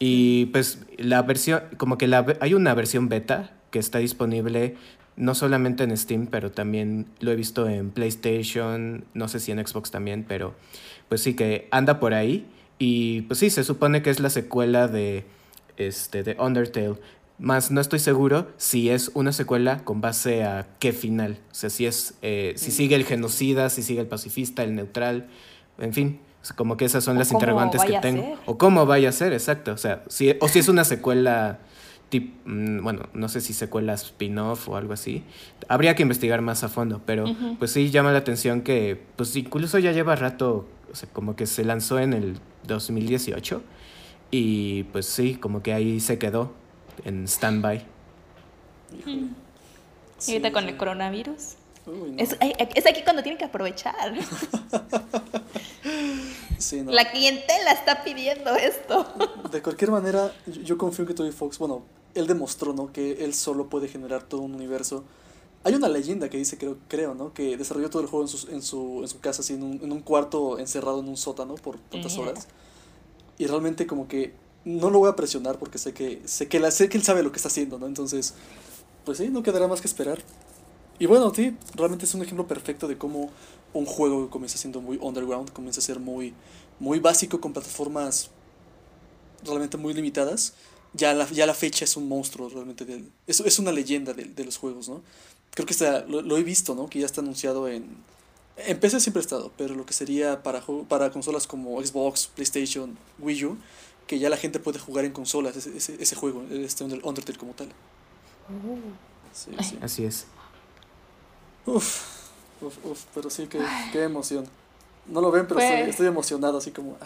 Y 0.00 0.46
pues 0.46 0.80
la 0.96 1.22
versión, 1.22 1.62
como 1.76 1.98
que 1.98 2.06
la, 2.06 2.24
hay 2.40 2.54
una 2.54 2.72
versión 2.74 3.08
beta 3.08 3.52
que 3.70 3.78
está 3.78 3.98
disponible 3.98 4.76
no 5.18 5.34
solamente 5.34 5.84
en 5.84 5.94
Steam, 5.96 6.28
pero 6.28 6.50
también 6.52 7.06
lo 7.20 7.32
he 7.32 7.36
visto 7.36 7.68
en 7.68 7.90
PlayStation, 7.90 9.04
no 9.14 9.28
sé 9.28 9.40
si 9.40 9.50
en 9.52 9.64
Xbox 9.66 9.90
también, 9.90 10.24
pero 10.26 10.54
pues 11.08 11.20
sí 11.20 11.34
que 11.34 11.68
anda 11.70 12.00
por 12.00 12.14
ahí. 12.14 12.46
Y 12.78 13.22
pues 13.22 13.40
sí, 13.40 13.50
se 13.50 13.64
supone 13.64 14.02
que 14.02 14.10
es 14.10 14.20
la 14.20 14.30
secuela 14.30 14.86
de, 14.86 15.24
este, 15.76 16.22
de 16.22 16.36
Undertale. 16.38 16.94
Más 17.38 17.70
no 17.70 17.80
estoy 17.80 17.98
seguro 17.98 18.48
si 18.56 18.90
es 18.90 19.10
una 19.14 19.32
secuela 19.32 19.84
con 19.84 20.00
base 20.00 20.44
a 20.44 20.66
qué 20.78 20.92
final. 20.92 21.38
O 21.50 21.54
sea, 21.54 21.70
si 21.70 21.86
es, 21.86 22.14
eh, 22.22 22.54
si 22.56 22.70
sigue 22.70 22.94
el 22.94 23.04
genocida, 23.04 23.70
si 23.70 23.82
sigue 23.82 24.00
el 24.00 24.06
pacifista, 24.06 24.62
el 24.62 24.74
neutral, 24.76 25.28
en 25.78 25.92
fin. 25.92 26.20
como 26.56 26.76
que 26.76 26.84
esas 26.84 27.02
son 27.02 27.16
O 27.16 27.18
las 27.18 27.32
interrogantes 27.32 27.82
que 27.84 27.98
tengo. 28.00 28.22
ser. 28.22 28.38
O 28.46 28.56
cómo 28.56 28.86
vaya 28.86 29.08
a 29.08 29.12
ser, 29.12 29.32
exacto. 29.32 29.72
O 29.72 29.76
sea, 29.76 30.04
si, 30.08 30.34
o 30.40 30.48
si 30.48 30.60
es 30.60 30.68
una 30.68 30.84
secuela, 30.84 31.58
tip, 32.08 32.34
mm, 32.46 32.82
bueno, 32.82 33.08
no 33.12 33.28
sé 33.28 33.40
si 33.40 33.52
secuela 33.52 33.94
spin-off 33.94 34.68
o 34.68 34.76
algo 34.76 34.92
así. 34.92 35.22
Habría 35.68 35.94
que 35.94 36.02
investigar 36.02 36.40
más 36.40 36.64
a 36.64 36.68
fondo, 36.68 37.00
pero 37.04 37.24
pues 37.58 37.72
sí 37.72 37.90
llama 37.90 38.12
la 38.12 38.18
atención 38.18 38.62
que, 38.62 39.00
pues 39.16 39.34
incluso 39.36 39.78
ya 39.78 39.92
lleva 39.92 40.16
rato, 40.16 40.66
o 40.90 40.94
sea, 40.96 41.08
como 41.12 41.36
que 41.36 41.46
se 41.46 41.64
lanzó 41.64 41.98
en 41.98 42.12
el 42.14 42.38
2018 42.66 43.62
y 44.30 44.84
pues 44.84 45.06
sí, 45.06 45.34
como 45.36 45.62
que 45.62 45.72
ahí 45.72 46.00
se 46.00 46.18
quedó 46.18 46.52
en 47.04 47.26
stand-by. 47.28 47.84
Y 49.06 49.28
Sí, 50.18 50.32
ahorita 50.32 50.50
con 50.52 50.64
sí. 50.64 50.70
el 50.70 50.76
coronavirus. 50.76 51.54
Uy, 51.86 52.10
no. 52.10 52.18
Es, 52.22 52.36
es 52.40 52.86
aquí 52.86 53.02
cuando 53.04 53.22
tienen 53.22 53.38
que 53.38 53.44
aprovechar. 53.44 53.94
Sí, 56.58 56.82
no. 56.82 56.90
La 56.90 57.08
clientela 57.10 57.70
está 57.70 58.02
pidiendo 58.02 58.52
esto. 58.56 59.06
De 59.52 59.62
cualquier 59.62 59.92
manera, 59.92 60.32
yo, 60.46 60.60
yo 60.62 60.76
confío 60.78 61.04
en 61.04 61.06
que 61.08 61.14
Toby 61.14 61.30
Fox, 61.30 61.56
bueno, 61.58 61.84
él 62.14 62.26
demostró, 62.26 62.72
¿no? 62.72 62.92
Que 62.92 63.24
él 63.24 63.34
solo 63.34 63.68
puede 63.68 63.88
generar 63.88 64.22
todo 64.22 64.42
un 64.42 64.54
universo. 64.54 65.04
Hay 65.64 65.74
una 65.74 65.88
leyenda 65.88 66.28
que 66.28 66.38
dice, 66.38 66.56
creo, 66.56 66.76
creo 66.88 67.14
¿no? 67.14 67.32
Que 67.32 67.56
desarrolló 67.56 67.90
todo 67.90 68.02
el 68.02 68.08
juego 68.08 68.24
en 68.24 68.28
su, 68.28 68.50
en 68.50 68.62
su, 68.62 69.00
en 69.02 69.08
su 69.08 69.20
casa, 69.20 69.42
así, 69.42 69.54
en 69.54 69.62
un, 69.62 69.80
en 69.82 69.92
un 69.92 70.00
cuarto 70.00 70.58
encerrado 70.58 71.00
en 71.00 71.08
un 71.08 71.16
sótano 71.16 71.54
por 71.56 71.78
tantas 71.78 72.16
horas. 72.18 72.46
Y 73.38 73.46
realmente 73.46 73.86
como 73.86 74.08
que 74.08 74.34
no 74.64 74.90
lo 74.90 74.98
voy 74.98 75.08
a 75.08 75.16
presionar 75.16 75.58
porque 75.58 75.78
sé 75.78 75.92
que, 75.92 76.22
sé 76.26 76.48
que, 76.48 76.60
la, 76.60 76.70
sé 76.70 76.88
que 76.88 76.98
él 76.98 77.04
sabe 77.04 77.22
lo 77.22 77.32
que 77.32 77.36
está 77.36 77.48
haciendo, 77.48 77.78
¿no? 77.78 77.86
Entonces, 77.86 78.34
pues 79.04 79.18
sí, 79.18 79.28
no 79.28 79.42
quedará 79.42 79.68
más 79.68 79.80
que 79.80 79.86
esperar. 79.86 80.18
Y 80.98 81.06
bueno, 81.06 81.32
sí, 81.34 81.56
realmente 81.74 82.04
es 82.04 82.14
un 82.14 82.22
ejemplo 82.22 82.46
perfecto 82.46 82.88
de 82.88 82.98
cómo 82.98 83.30
un 83.72 83.86
juego 83.86 84.24
que 84.24 84.30
comienza 84.30 84.58
siendo 84.58 84.80
muy 84.80 84.98
underground, 85.00 85.52
comienza 85.52 85.80
a 85.80 85.82
ser 85.82 86.00
muy, 86.00 86.34
muy 86.80 86.98
básico 86.98 87.40
con 87.40 87.52
plataformas 87.52 88.30
realmente 89.44 89.76
muy 89.76 89.94
limitadas. 89.94 90.54
Ya 90.94 91.12
la, 91.14 91.28
ya 91.30 91.46
la 91.46 91.54
fecha 91.54 91.84
es 91.84 91.96
un 91.96 92.08
monstruo 92.08 92.48
realmente. 92.48 92.84
Del, 92.84 93.10
es, 93.26 93.40
es 93.40 93.58
una 93.58 93.72
leyenda 93.72 94.12
de, 94.14 94.24
de 94.24 94.44
los 94.44 94.56
juegos, 94.56 94.88
¿no? 94.88 95.02
Creo 95.52 95.66
que 95.66 95.72
está, 95.72 96.04
lo, 96.06 96.22
lo 96.22 96.36
he 96.36 96.42
visto, 96.42 96.74
¿no? 96.74 96.88
Que 96.88 97.00
ya 97.00 97.06
está 97.06 97.20
anunciado 97.20 97.68
en... 97.68 97.96
En 98.56 98.80
PC 98.80 98.98
siempre 98.98 99.20
ha 99.20 99.22
estado, 99.22 99.52
pero 99.56 99.74
lo 99.74 99.86
que 99.86 99.92
sería 99.92 100.42
para, 100.42 100.64
para 100.88 101.10
consolas 101.10 101.46
como 101.46 101.80
Xbox, 101.84 102.26
PlayStation, 102.26 102.98
Wii 103.20 103.44
U, 103.44 103.56
que 104.08 104.18
ya 104.18 104.28
la 104.30 104.36
gente 104.36 104.58
puede 104.58 104.80
jugar 104.80 105.04
en 105.04 105.12
consolas 105.12 105.54
ese, 105.56 105.76
ese, 105.76 105.96
ese 106.02 106.16
juego, 106.16 106.42
este 106.50 106.82
Under- 106.82 107.00
Undertale 107.04 107.38
como 107.38 107.52
tal. 107.52 107.68
Sí, 109.32 109.50
sí. 109.62 109.78
Así 109.80 110.04
es. 110.04 110.26
Uf, 111.66 112.02
uf, 112.62 112.74
uf, 112.84 113.04
pero 113.14 113.30
sí, 113.30 113.46
qué, 113.46 113.60
qué 113.92 114.02
emoción. 114.04 114.46
No 115.06 115.20
lo 115.20 115.30
ven, 115.30 115.46
pero 115.46 115.56
Pues- 115.60 115.70
estoy, 115.70 115.90
estoy 115.90 116.06
emocionado, 116.08 116.58
así 116.58 116.70
como 116.70 116.96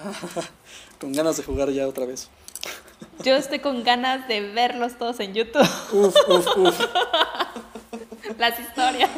con 1.00 1.12
ganas 1.12 1.36
de 1.36 1.42
jugar 1.42 1.70
ya 1.70 1.86
otra 1.86 2.06
vez. 2.06 2.28
Yo 3.24 3.34
estoy 3.36 3.58
con 3.60 3.84
ganas 3.84 4.26
de 4.28 4.40
verlos 4.52 4.98
todos 4.98 5.20
en 5.20 5.34
YouTube. 5.34 5.68
Uf, 5.92 6.14
uf, 6.28 6.46
uf. 6.56 6.80
Las 8.38 8.58
historias. 8.58 9.10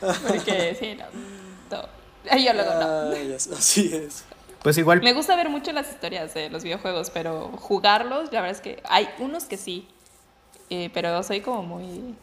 Porque 0.00 0.76
sí, 0.78 0.96
no. 0.98 1.04
Yo 2.38 2.52
luego 2.54 2.72
no. 2.74 3.10
Ay, 3.14 3.32
as- 3.32 3.48
así 3.48 3.94
es. 3.94 4.24
Pues 4.62 4.78
igual 4.78 5.02
Me 5.02 5.12
gusta 5.12 5.36
ver 5.36 5.50
mucho 5.50 5.72
las 5.72 5.90
historias 5.90 6.32
de 6.32 6.48
los 6.48 6.64
videojuegos, 6.64 7.10
pero 7.10 7.48
jugarlos, 7.58 8.32
la 8.32 8.40
verdad 8.40 8.56
es 8.56 8.62
que 8.62 8.82
hay 8.88 9.08
unos 9.18 9.44
que 9.44 9.58
sí. 9.58 9.86
eh, 10.70 10.90
pero 10.94 11.22
soy 11.22 11.40
como 11.40 11.62
muy 11.62 12.14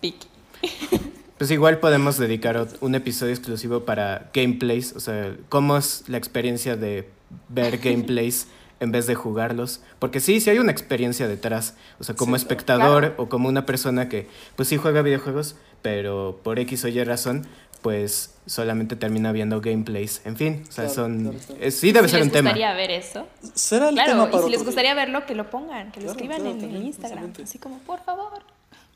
picky. 0.00 0.28
Pues 1.38 1.50
igual 1.50 1.80
podemos 1.80 2.18
dedicar 2.18 2.68
un 2.82 2.94
episodio 2.94 3.32
exclusivo 3.32 3.80
para 3.84 4.30
gameplays, 4.32 4.92
o 4.94 5.00
sea, 5.00 5.34
cómo 5.48 5.76
es 5.76 6.04
la 6.08 6.16
experiencia 6.16 6.76
de 6.76 7.08
ver 7.48 7.78
gameplays 7.82 8.46
en 8.82 8.90
vez 8.92 9.06
de 9.06 9.14
jugarlos, 9.14 9.80
porque 10.00 10.18
sí, 10.20 10.40
sí 10.40 10.50
hay 10.50 10.58
una 10.58 10.72
experiencia 10.72 11.28
detrás, 11.28 11.74
o 12.00 12.04
sea, 12.04 12.14
como 12.16 12.36
Sí, 12.36 12.42
espectador 12.42 13.00
Claro. 13.08 13.14
o 13.22 13.28
como 13.28 13.48
una 13.48 13.64
persona 13.64 14.08
que 14.08 14.28
pues 14.56 14.68
sí 14.68 14.76
juega 14.76 15.02
videojuegos, 15.02 15.54
pero 15.82 16.40
por 16.42 16.58
X 16.58 16.84
o 16.84 16.88
Y 16.88 17.02
razón, 17.04 17.46
pues 17.80 18.34
solamente 18.46 18.96
termina 18.96 19.30
viendo 19.32 19.60
gameplays, 19.60 20.20
en 20.24 20.36
fin, 20.36 20.64
o 20.68 20.72
sea, 20.72 20.84
Claro, 20.84 20.94
son 20.94 21.20
claro, 21.22 21.38
claro. 21.46 21.70
sí 21.70 21.92
debe 21.92 22.08
si 22.08 22.12
ser 22.12 22.20
les 22.20 22.26
un 22.26 22.32
tema. 22.32 22.50
gustaría 22.50 22.74
ver 22.74 22.90
eso. 22.90 23.26
Será 23.54 23.88
el 23.88 23.94
tema 23.96 24.30
para 24.30 24.42
y 24.42 24.44
si 24.46 24.50
les 24.50 24.64
gustaría 24.64 24.94
día. 24.94 25.04
verlo, 25.04 25.26
que 25.26 25.34
lo 25.34 25.48
pongan, 25.50 25.90
que 25.92 26.00
lo 26.00 26.10
escriban 26.10 26.36
claro, 26.38 26.52
en 26.52 26.60
también, 26.60 26.80
el 26.82 26.86
Instagram. 26.88 27.32
Así 27.42 27.58
como, 27.58 27.78
por 27.80 28.00
favor. 28.04 28.42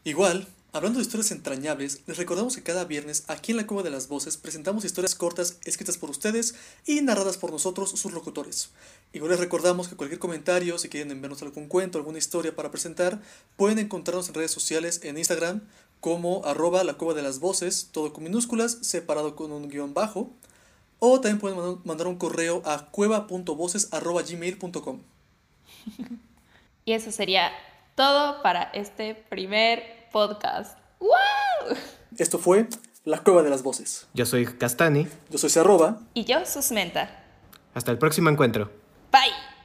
Igual, 0.05 0.47
hablando 0.77 0.99
de 0.99 1.05
historias 1.05 1.31
entrañables, 1.31 2.03
les 2.07 2.17
recordamos 2.19 2.55
que 2.55 2.63
cada 2.63 2.85
viernes 2.85 3.25
aquí 3.29 3.53
en 3.53 3.57
la 3.57 3.67
Cueva 3.67 3.83
de 3.83 3.91
las 3.91 4.09
Voces 4.09 4.37
presentamos 4.37 4.85
historias 4.85 5.15
cortas 5.15 5.59
escritas 5.65 5.97
por 5.99 6.11
ustedes 6.11 6.55
y 6.85 7.01
narradas 7.01 7.39
por 7.39 7.51
nosotros, 7.51 7.91
sus 7.91 8.13
locutores. 8.13 8.71
Igual 9.13 9.31
les 9.33 9.41
recordamos 9.41 9.89
que 9.89 9.97
cualquier 9.97 10.19
comentario, 10.19 10.79
si 10.79 10.89
quieren 10.89 11.11
enviarnos 11.11 11.43
algún 11.43 11.69
cuento, 11.69 11.99
alguna 11.99 12.19
historia 12.19 12.55
para 12.55 12.71
presentar, 12.71 13.21
pueden 13.57 13.79
encontrarnos 13.79 14.29
en 14.29 14.35
redes 14.35 14.51
sociales 14.51 15.01
en 15.03 15.19
Instagram 15.19 15.63
como 16.01 16.45
arroba 16.45 16.85
la 16.85 16.95
Cueva 16.95 17.15
de 17.15 17.23
las 17.23 17.41
Voces, 17.41 17.89
todo 17.91 18.13
con 18.13 18.25
minúsculas, 18.25 18.79
separado 18.83 19.35
con 19.35 19.51
un 19.53 19.69
guion 19.69 19.95
bajo. 19.95 20.31
O 20.99 21.21
también 21.21 21.39
pueden 21.41 21.59
mandar- 21.85 22.07
un 22.07 22.17
correo 22.17 22.63
a 22.65 22.91
cueva.voces.gmail.com. 22.91 25.01
Y 26.85 26.93
eso 26.93 27.11
sería 27.11 27.51
todo 27.97 28.43
para 28.43 28.63
este 28.63 29.17
primer 29.17 30.06
podcast. 30.17 30.79
¡Wow! 30.99 31.77
Esto 32.17 32.39
fue 32.39 32.69
La 33.05 33.19
Cueva 33.23 33.43
de 33.43 33.51
las 33.51 33.63
Voces. 33.63 34.07
Yo 34.15 34.25
soy 34.25 34.47
Castani, 34.47 35.07
Yo 35.29 35.37
soy 35.37 35.51
Arroba. 35.61 35.99
Y 36.15 36.25
yo, 36.25 36.47
Susmenta. 36.47 37.11
hasta 37.75 37.91
el 37.91 37.99
próximo 37.99 38.31
encuentro. 38.31 38.71
Bye. 39.13 39.56